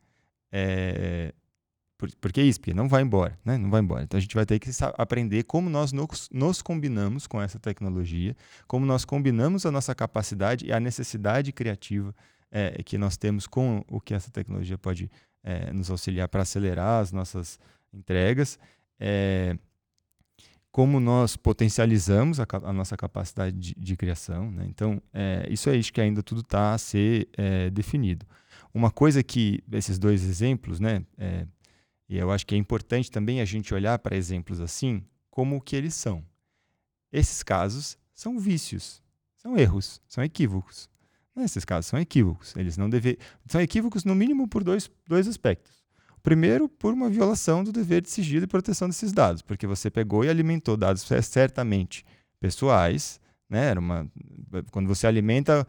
[0.51, 1.35] É,
[2.01, 2.59] por, por que isso?
[2.59, 3.59] Porque não vai embora, né?
[3.59, 4.03] Não vai embora.
[4.03, 8.35] Então a gente vai ter que aprender como nós nos, nos combinamos com essa tecnologia,
[8.67, 12.15] como nós combinamos a nossa capacidade e a necessidade criativa
[12.51, 15.11] é, que nós temos com o que essa tecnologia pode
[15.45, 17.59] é, nos auxiliar para acelerar as nossas
[17.93, 18.59] entregas.
[18.99, 19.59] É,
[20.73, 24.51] como nós potencializamos a, a nossa capacidade de, de criação.
[24.51, 24.65] Né?
[24.69, 28.25] Então, é, isso é isso que ainda tudo está a ser é, definido.
[28.73, 31.45] Uma coisa que, esses dois exemplos, né, é,
[32.11, 35.01] e eu acho que é importante também a gente olhar para exemplos assim,
[35.31, 36.25] como que eles são.
[37.13, 39.01] Esses casos são vícios,
[39.37, 40.91] são erros, são equívocos.
[41.37, 42.53] Nesses casos são equívocos.
[42.57, 43.17] Eles não devem.
[43.47, 45.85] São equívocos, no mínimo, por dois, dois aspectos.
[46.21, 50.25] Primeiro, por uma violação do dever de sigilo e proteção desses dados, porque você pegou
[50.25, 52.05] e alimentou dados certamente
[52.41, 53.67] pessoais, né?
[53.67, 54.11] Era uma,
[54.73, 55.65] quando você alimenta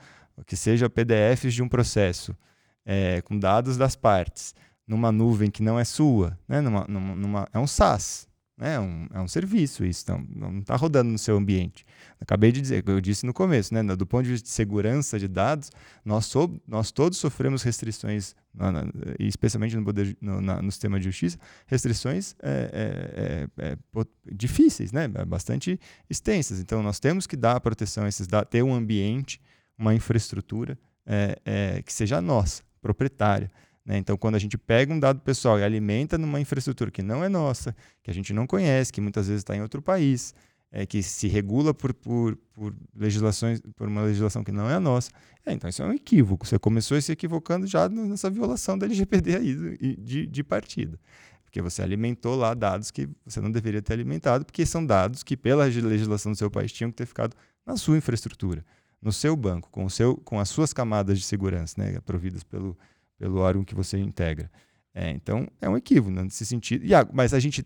[0.47, 2.35] que seja PDFs de um processo
[2.83, 4.55] é, com dados das partes
[4.87, 6.61] numa nuvem que não é sua, né?
[6.61, 8.27] numa, numa, numa é um SaaS,
[8.61, 8.75] né?
[8.75, 11.83] É um, é um serviço isso, então, não está rodando no seu ambiente.
[12.19, 13.81] Acabei de dizer, eu disse no começo, né?
[13.95, 15.71] do ponto de vista de segurança de dados,
[16.05, 18.83] nós, so, nós todos sofremos restrições, na, na,
[19.17, 24.91] especialmente no, poder, no, na, no, sistema de justiça, restrições é, é, é, é difíceis,
[24.91, 25.07] né?
[25.07, 26.59] bastante extensas.
[26.59, 29.41] Então, nós temos que dar proteção a esses dados, ter um ambiente,
[29.75, 33.51] uma infraestrutura é, é, que seja nossa, proprietária.
[33.85, 33.97] Né?
[33.97, 37.29] Então, quando a gente pega um dado pessoal e alimenta numa infraestrutura que não é
[37.29, 40.33] nossa, que a gente não conhece, que muitas vezes está em outro país,
[40.71, 44.79] é, que se regula por, por, por, legislações, por uma legislação que não é a
[44.79, 45.11] nossa,
[45.45, 46.45] é, então isso é um equívoco.
[46.45, 50.97] Você começou se equivocando já nessa violação da LGPD aí de, de partida.
[51.43, 55.35] Porque você alimentou lá dados que você não deveria ter alimentado, porque são dados que,
[55.35, 57.35] pela legislação do seu país, tinham que ter ficado
[57.65, 58.63] na sua infraestrutura,
[59.01, 62.77] no seu banco, com, o seu, com as suas camadas de segurança, né, providas pelo,
[63.21, 64.49] pelo órgão que você integra.
[64.95, 66.83] É, então, é um equívoco né, nesse sentido.
[66.83, 67.63] E, mas a gente,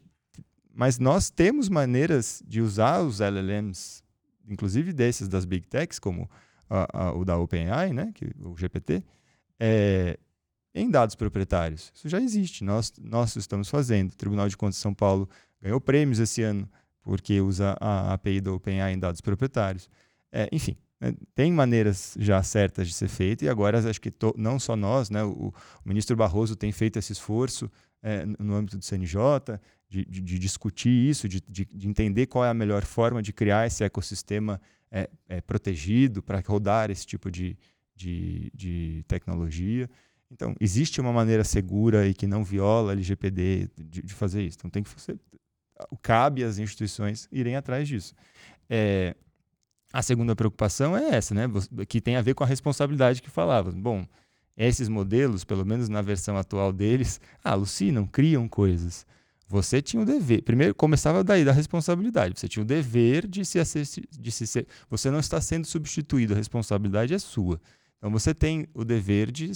[0.73, 4.03] mas nós temos maneiras de usar os LLMs,
[4.49, 6.29] inclusive desses das big techs, como
[6.69, 9.01] a, a, o da OpenAI, né, que, o GPT,
[9.57, 10.19] é,
[10.73, 11.89] em dados proprietários.
[11.95, 14.11] Isso já existe, nós, nós estamos fazendo.
[14.11, 15.29] O Tribunal de Contas de São Paulo
[15.61, 16.69] ganhou prêmios esse ano
[17.01, 19.89] porque usa a API da OpenAI em dados proprietários.
[20.33, 20.75] É, enfim,
[21.33, 25.09] tem maneiras já certas de ser feito e agora acho que to, não só nós,
[25.09, 25.53] né, o, o,
[25.83, 27.69] ministro Barroso tem feito esse esforço
[28.01, 29.59] é, no âmbito do CNJ
[29.89, 33.67] de, de, de discutir isso, de, de, entender qual é a melhor forma de criar
[33.67, 34.59] esse ecossistema
[34.91, 37.57] é, é, protegido para rodar esse tipo de,
[39.07, 39.89] tecnologia.
[40.31, 44.57] Então, existe uma maneira segura e que não viola a LGPD de, de fazer isso.
[44.59, 45.17] Então, tem que fazer,
[46.01, 48.15] cabe às instituições irem atrás disso.
[48.69, 49.15] É,
[49.95, 51.43] a segunda preocupação é essa, né?
[51.87, 53.71] Que tem a ver com a responsabilidade que falava.
[53.71, 54.05] Bom,
[54.57, 59.05] esses modelos, pelo menos na versão atual deles, alucinam, criam coisas.
[59.47, 60.41] Você tinha o dever.
[60.43, 62.37] Primeiro, começava daí da responsabilidade.
[62.37, 63.57] Você tinha o dever de se,
[64.19, 64.67] de se ser.
[64.89, 67.61] Você não está sendo substituído, a responsabilidade é sua.
[67.97, 69.49] Então você tem o dever de,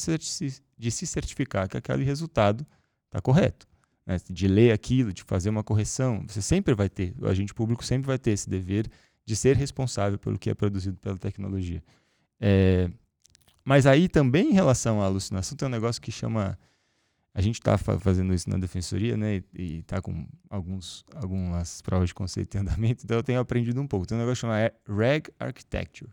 [0.77, 2.65] de se certificar que aquele resultado
[3.07, 3.67] está correto.
[4.07, 4.17] Né?
[4.29, 6.23] De ler aquilo, de fazer uma correção.
[6.29, 8.89] Você sempre vai ter, o agente público sempre vai ter esse dever
[9.29, 11.83] de ser responsável pelo que é produzido pela tecnologia.
[12.41, 12.89] É,
[13.63, 16.57] mas aí também em relação à alucinação tem um negócio que chama
[17.31, 19.43] a gente está fazendo isso na defensoria, né?
[19.53, 23.85] E está com alguns, algumas provas de conceito em andamento, então eu tenho aprendido um
[23.85, 24.07] pouco.
[24.07, 26.11] Tem um negócio chamado Reg Architecture.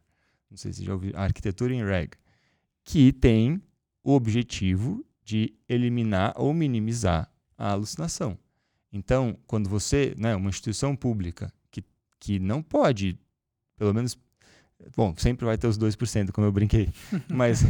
[0.51, 2.11] Não sei se já ouviu, arquitetura em Reg,
[2.85, 3.63] que tem
[4.05, 8.39] o objetivo de eliminar ou minimizar a alucinação.
[8.93, 11.51] Então, quando você, né, uma instituição pública,
[12.21, 13.19] que não pode,
[13.77, 14.19] pelo menos.
[14.95, 16.91] Bom, sempre vai ter os 2%, como eu brinquei.
[17.29, 17.65] Mas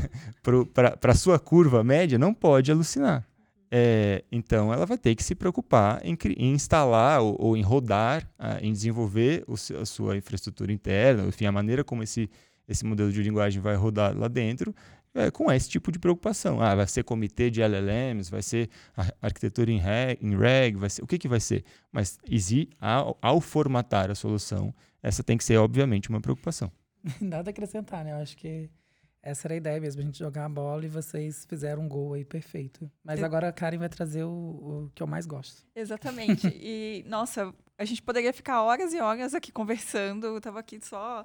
[0.72, 3.24] para a sua curva média, não pode alucinar.
[3.70, 8.28] É, então, ela vai ter que se preocupar em, em instalar ou, ou, em rodar,
[8.38, 12.30] uh, em desenvolver o, a sua infraestrutura interna, enfim, a maneira como esse,
[12.68, 14.74] esse modelo de linguagem vai rodar lá dentro,
[15.16, 16.60] é, com esse tipo de preocupação.
[16.60, 18.68] Ah, vai ser comitê de LLMs, vai ser
[19.20, 21.64] arquitetura em reg, em reg vai ser, o que, que vai ser?
[21.90, 22.18] Mas
[22.78, 26.70] ao, ao, formatar a solução, essa tem que ser, obviamente, uma preocupação.
[27.20, 28.12] Nada a acrescentar, né?
[28.12, 28.68] Eu acho que
[29.22, 32.12] essa era a ideia mesmo, a gente jogar a bola e vocês fizeram um gol
[32.12, 32.88] aí perfeito.
[33.02, 35.66] Mas agora a Karen vai trazer o, o que eu mais gosto.
[35.74, 36.46] Exatamente.
[36.46, 40.26] e, nossa, a gente poderia ficar horas e horas aqui conversando.
[40.26, 41.24] Eu tava aqui só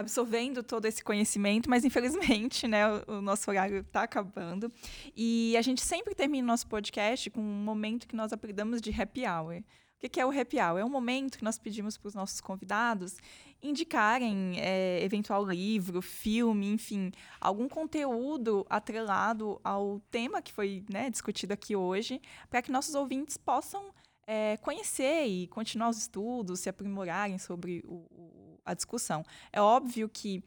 [0.00, 4.72] absorvendo todo esse conhecimento, mas infelizmente, né, o, nosso horário está acabando.
[5.16, 8.90] E a gente sempre termina o nosso podcast com um momento que nós apelidamos de
[8.90, 9.62] happy hour.
[10.02, 10.78] O que é o happy hour?
[10.78, 13.18] É um momento que nós pedimos para os nossos convidados
[13.62, 21.52] indicarem é, eventual livro, filme, enfim, algum conteúdo atrelado ao tema que foi né, discutido
[21.52, 22.18] aqui hoje,
[22.48, 23.92] para que nossos ouvintes possam
[24.26, 29.24] é, conhecer e continuar os estudos, se aprimorarem sobre o, o a discussão.
[29.52, 30.42] É óbvio que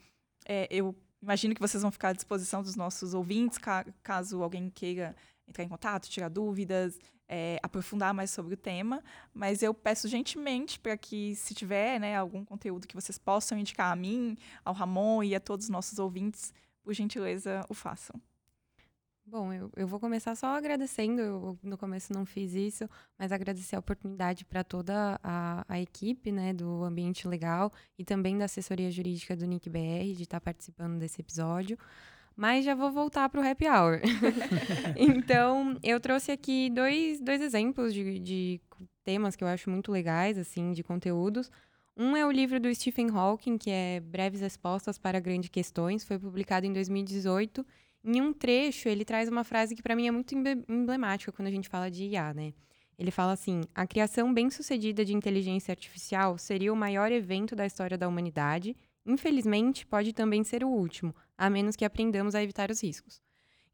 [0.46, 4.70] é, eu imagino que vocês vão ficar à disposição dos nossos ouvintes, ca caso alguém
[4.70, 5.16] queira
[5.48, 9.04] entrar em contato, tirar dúvidas, é, aprofundar mais sobre o tema,
[9.34, 13.92] mas eu peço gentilmente para que, se tiver né, algum conteúdo que vocês possam indicar
[13.92, 16.54] a mim, ao Ramon e a todos os nossos ouvintes,
[16.84, 18.22] por gentileza, o façam.
[19.26, 21.22] Bom, eu, eu vou começar só agradecendo.
[21.22, 26.32] Eu no começo não fiz isso, mas agradecer a oportunidade para toda a, a, equipe
[26.32, 30.42] né, do Ambiente Legal e também da assessoria jurídica do Nick BR de estar tá
[30.42, 31.78] participando desse episódio.
[32.36, 34.02] Mas já vou voltar para o happy hour.
[34.98, 38.62] então, eu trouxe aqui dois, dois exemplos de, de
[39.04, 41.50] temas que eu acho muito legais, assim, de conteúdos.
[41.96, 46.18] Um é o livro do Stephen Hawking, que é Breves Respostas para Grandes Questões, foi
[46.18, 47.64] publicado em 2018
[48.04, 50.36] em um trecho, ele traz uma frase que para mim é muito
[50.68, 52.54] emblemática quando a gente fala de IA, né?
[52.98, 57.98] Ele fala assim: a criação bem-sucedida de inteligência artificial seria o maior evento da história
[57.98, 58.76] da humanidade.
[59.06, 63.22] Infelizmente, pode também ser o último, a menos que aprendamos a evitar os riscos.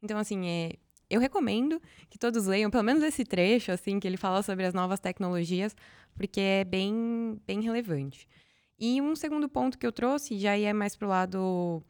[0.02, 0.72] Então, assim, é,
[1.08, 4.74] eu recomendo que todos leiam pelo menos esse trecho, assim, que ele fala sobre as
[4.74, 5.76] novas tecnologias,
[6.14, 8.26] porque é bem, bem relevante.
[8.78, 11.82] E um segundo ponto que eu trouxe, já é mais pro lado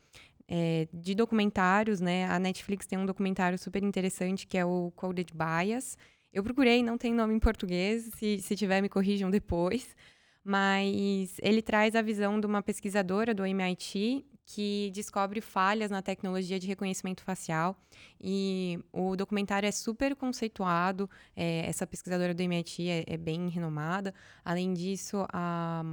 [0.52, 2.26] é, de documentários, né?
[2.26, 5.96] A Netflix tem um documentário super interessante que é o Coded Bias.
[6.32, 9.94] Eu procurei, não tem nome em português, se, se tiver me corrijam depois.
[10.42, 16.58] Mas ele traz a visão de uma pesquisadora do MIT que descobre falhas na tecnologia
[16.58, 17.76] de reconhecimento facial.
[18.20, 24.12] E o documentário é super conceituado, é, essa pesquisadora do MIT é, é, bem renomada.
[24.44, 25.84] Além disso, a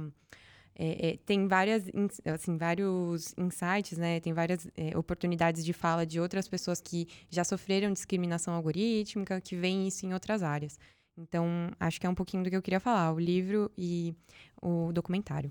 [0.80, 1.84] é, é, tem várias,
[2.24, 4.20] assim, vários insights, né?
[4.20, 9.56] Tem várias é, oportunidades de fala de outras pessoas que já sofreram discriminação algorítmica, que
[9.56, 10.78] veem isso em outras áreas.
[11.16, 14.14] Então, acho que é um pouquinho do que eu queria falar, o livro e
[14.62, 15.50] o documentário.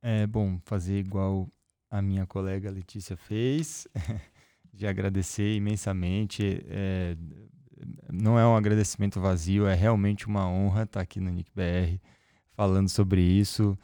[0.00, 1.48] É bom fazer igual
[1.90, 3.88] a minha colega Letícia fez,
[4.72, 6.64] de agradecer imensamente.
[6.68, 7.16] É,
[8.12, 12.00] não é um agradecimento vazio, é realmente uma honra estar aqui no NICBR
[12.56, 13.78] falando sobre isso.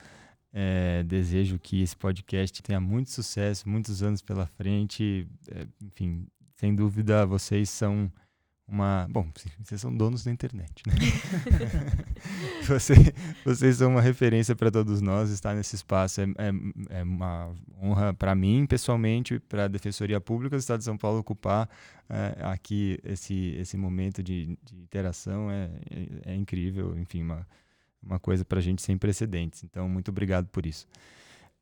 [0.53, 5.27] É, desejo que esse podcast tenha muito sucesso, muitos anos pela frente.
[5.51, 6.27] É, enfim,
[6.57, 8.11] sem dúvida, vocês são
[8.69, 9.07] uma.
[9.11, 9.27] Bom,
[9.63, 10.95] vocês são donos da internet, né?
[12.67, 12.95] Você,
[13.45, 15.31] vocês são uma referência para todos nós.
[15.31, 20.57] Estar nesse espaço é, é, é uma honra para mim, pessoalmente, para a Defensoria Pública
[20.57, 21.69] do Estado de São Paulo ocupar
[22.11, 25.51] é, aqui esse, esse momento de, de interação.
[25.51, 27.47] É, é, é incrível, enfim, uma
[28.03, 29.65] uma coisa para a gente sem precedentes.
[29.65, 30.87] Então, muito obrigado por isso.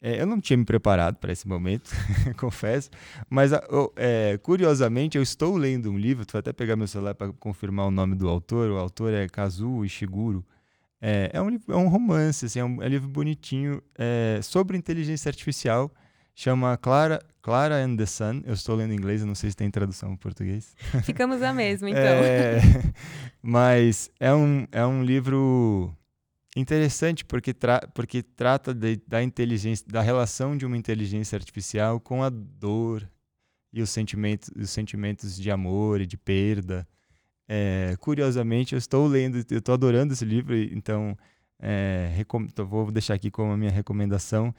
[0.01, 1.91] É, eu não tinha me preparado para esse momento,
[2.37, 2.91] confesso,
[3.31, 3.51] mas
[3.97, 7.91] é, curiosamente eu estou lendo um livro, vou até pegar meu celular para confirmar o
[7.91, 10.45] nome do autor, o autor é Kazuo Ishiguro.
[11.01, 14.77] É, é, um, é um romance, assim, é, um, é um livro bonitinho é, sobre
[14.77, 15.91] inteligência artificial,
[16.35, 18.43] chama Clara, Clara and the Sun.
[18.45, 20.75] Eu estou lendo em inglês, eu não sei se tem tradução em português.
[21.05, 22.03] Ficamos a mesma, então.
[22.03, 22.61] É,
[23.43, 25.95] mas é um, é um livro
[26.57, 32.23] Interessante porque, tra porque trata de, da inteligência, da relação de uma inteligência artificial com
[32.23, 33.07] a dor
[33.71, 36.89] e os sentimentos, os sentimentos de amor e de perda.
[37.47, 41.15] É, curiosamente, eu estou lendo, eu estou adorando esse livro, então
[41.61, 42.25] é,
[42.67, 44.55] vou deixar aqui como a minha recomendação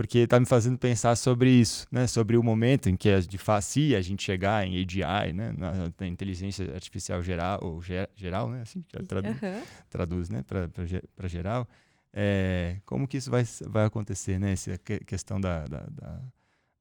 [0.00, 2.06] porque está me fazendo pensar sobre isso, né?
[2.06, 5.52] Sobre o momento em que a gente se a gente chegar em AGI, né?
[5.58, 8.62] Na, na inteligência artificial geral ou ger, geral, né?
[8.62, 9.62] Assim traduz, uhum.
[9.90, 10.42] traduz né?
[10.42, 11.68] Para geral,
[12.14, 14.52] é, como que isso vai, vai acontecer, né?
[14.52, 16.20] Essa questão da, da, da,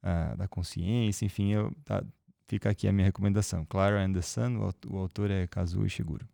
[0.01, 2.01] a, da consciência, enfim, eu, tá,
[2.47, 3.65] fica aqui a minha recomendação.
[3.65, 6.25] Clara and the Sun, o, o autor é Kazuo Ishiguro.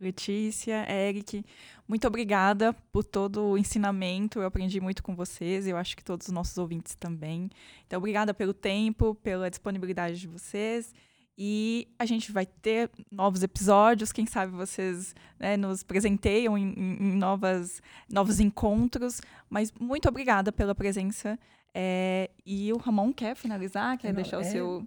[0.00, 1.44] Letícia, Eric,
[1.86, 4.38] muito obrigada por todo o ensinamento.
[4.38, 7.50] Eu aprendi muito com vocês, eu acho que todos os nossos ouvintes também.
[7.86, 10.94] Então, obrigada pelo tempo, pela disponibilidade de vocês.
[11.36, 17.16] E a gente vai ter novos episódios, quem sabe vocês né, nos presenteiam em, em,
[17.16, 19.20] novas, novos encontros.
[19.48, 21.38] Mas muito obrigada pela presença.
[21.74, 23.96] É, e o Ramon quer finalizar?
[23.98, 24.40] Quer é, não, deixar é...
[24.40, 24.86] o seu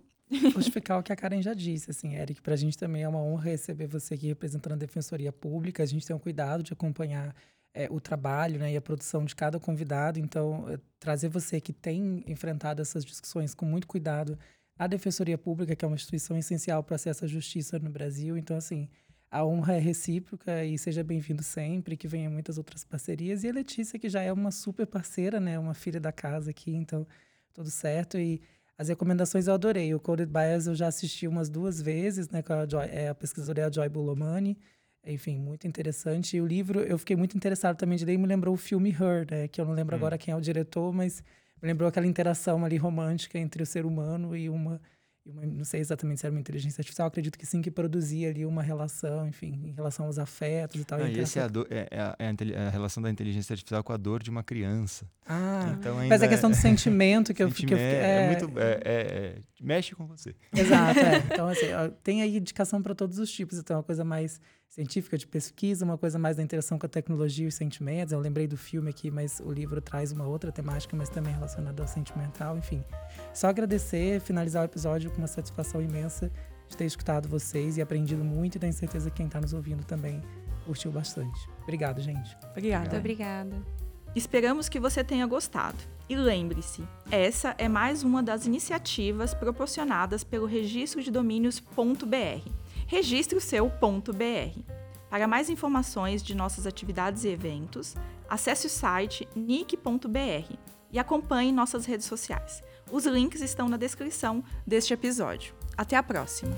[0.52, 3.22] justificar o que a Karen já disse, assim, Eric, para a gente também é uma
[3.22, 5.84] honra receber você aqui representando a Defensoria Pública.
[5.84, 7.36] A gente tem um cuidado de acompanhar
[7.74, 10.20] é, o trabalho né, e a produção de cada convidado.
[10.20, 14.38] Então, é, trazer você que tem enfrentado essas discussões com muito cuidado
[14.78, 18.38] a Defensoria Pública, que é uma instituição essencial para acesso à justiça no Brasil.
[18.38, 18.90] Então, assim,
[19.30, 23.44] a honra é recíproca e seja bem-vindo sempre, que venha muitas outras parcerias.
[23.44, 26.72] E a Letícia, que já é uma super parceira, né, uma filha da casa aqui,
[26.72, 27.08] então
[27.54, 28.18] tudo certo.
[28.18, 28.42] E
[28.78, 29.94] as recomendações eu adorei.
[29.94, 32.42] O Coded Bias eu já assisti umas duas vezes, né?
[32.42, 34.58] Com a, Joy, é, a pesquisadora é a Joy Bulomani.
[35.06, 36.38] Enfim, muito interessante.
[36.38, 39.28] E o livro, eu fiquei muito interessado também de ler, me lembrou o filme Her,
[39.30, 39.48] né?
[39.48, 40.00] Que eu não lembro hum.
[40.00, 41.24] agora quem é o diretor, mas
[41.62, 44.82] me lembrou aquela interação ali romântica entre o ser humano e uma
[45.26, 48.46] uma, não sei exatamente se era uma inteligência artificial, acredito que sim, que produzia ali
[48.46, 51.00] uma relação, enfim, em relação aos afetos e tal.
[51.00, 53.84] Não, e esse é a, do, é, é a, é a, relação da inteligência artificial
[53.84, 55.10] com a dor de uma criança.
[55.26, 57.78] Ah, então mas a questão do sentimento que eu fiquei.
[57.78, 58.60] É, é, muito.
[58.60, 60.36] É, é, mexe com você.
[60.54, 61.24] Exato, é.
[61.34, 61.68] Então, assim,
[62.04, 63.58] tem aí indicação para todos os tipos.
[63.58, 64.42] Então, uma coisa mais
[64.74, 68.12] científica de pesquisa, uma coisa mais da interação com a tecnologia e os sentimentos.
[68.12, 71.84] Eu lembrei do filme aqui, mas o livro traz uma outra temática, mas também relacionada
[71.84, 72.84] ao sentimental, enfim.
[73.36, 76.32] Só agradecer, finalizar o episódio com uma satisfação imensa
[76.68, 79.84] de ter escutado vocês e aprendido muito e tenho certeza que quem está nos ouvindo
[79.84, 80.20] também
[80.66, 81.48] curtiu bastante.
[81.62, 82.36] Obrigado, gente.
[82.50, 82.86] Obrigada.
[82.86, 83.56] Muito obrigada.
[84.16, 85.78] Esperamos que você tenha gostado.
[86.10, 92.63] E lembre-se, essa é mais uma das iniciativas proporcionadas pelo registro de domínios.br.
[92.88, 94.60] Registre o seu .br.
[95.10, 97.96] Para mais informações de nossas atividades e eventos,
[98.28, 100.58] acesse o site nick.br
[100.92, 102.62] e acompanhe nossas redes sociais.
[102.92, 105.54] Os links estão na descrição deste episódio.
[105.78, 106.56] Até a próxima!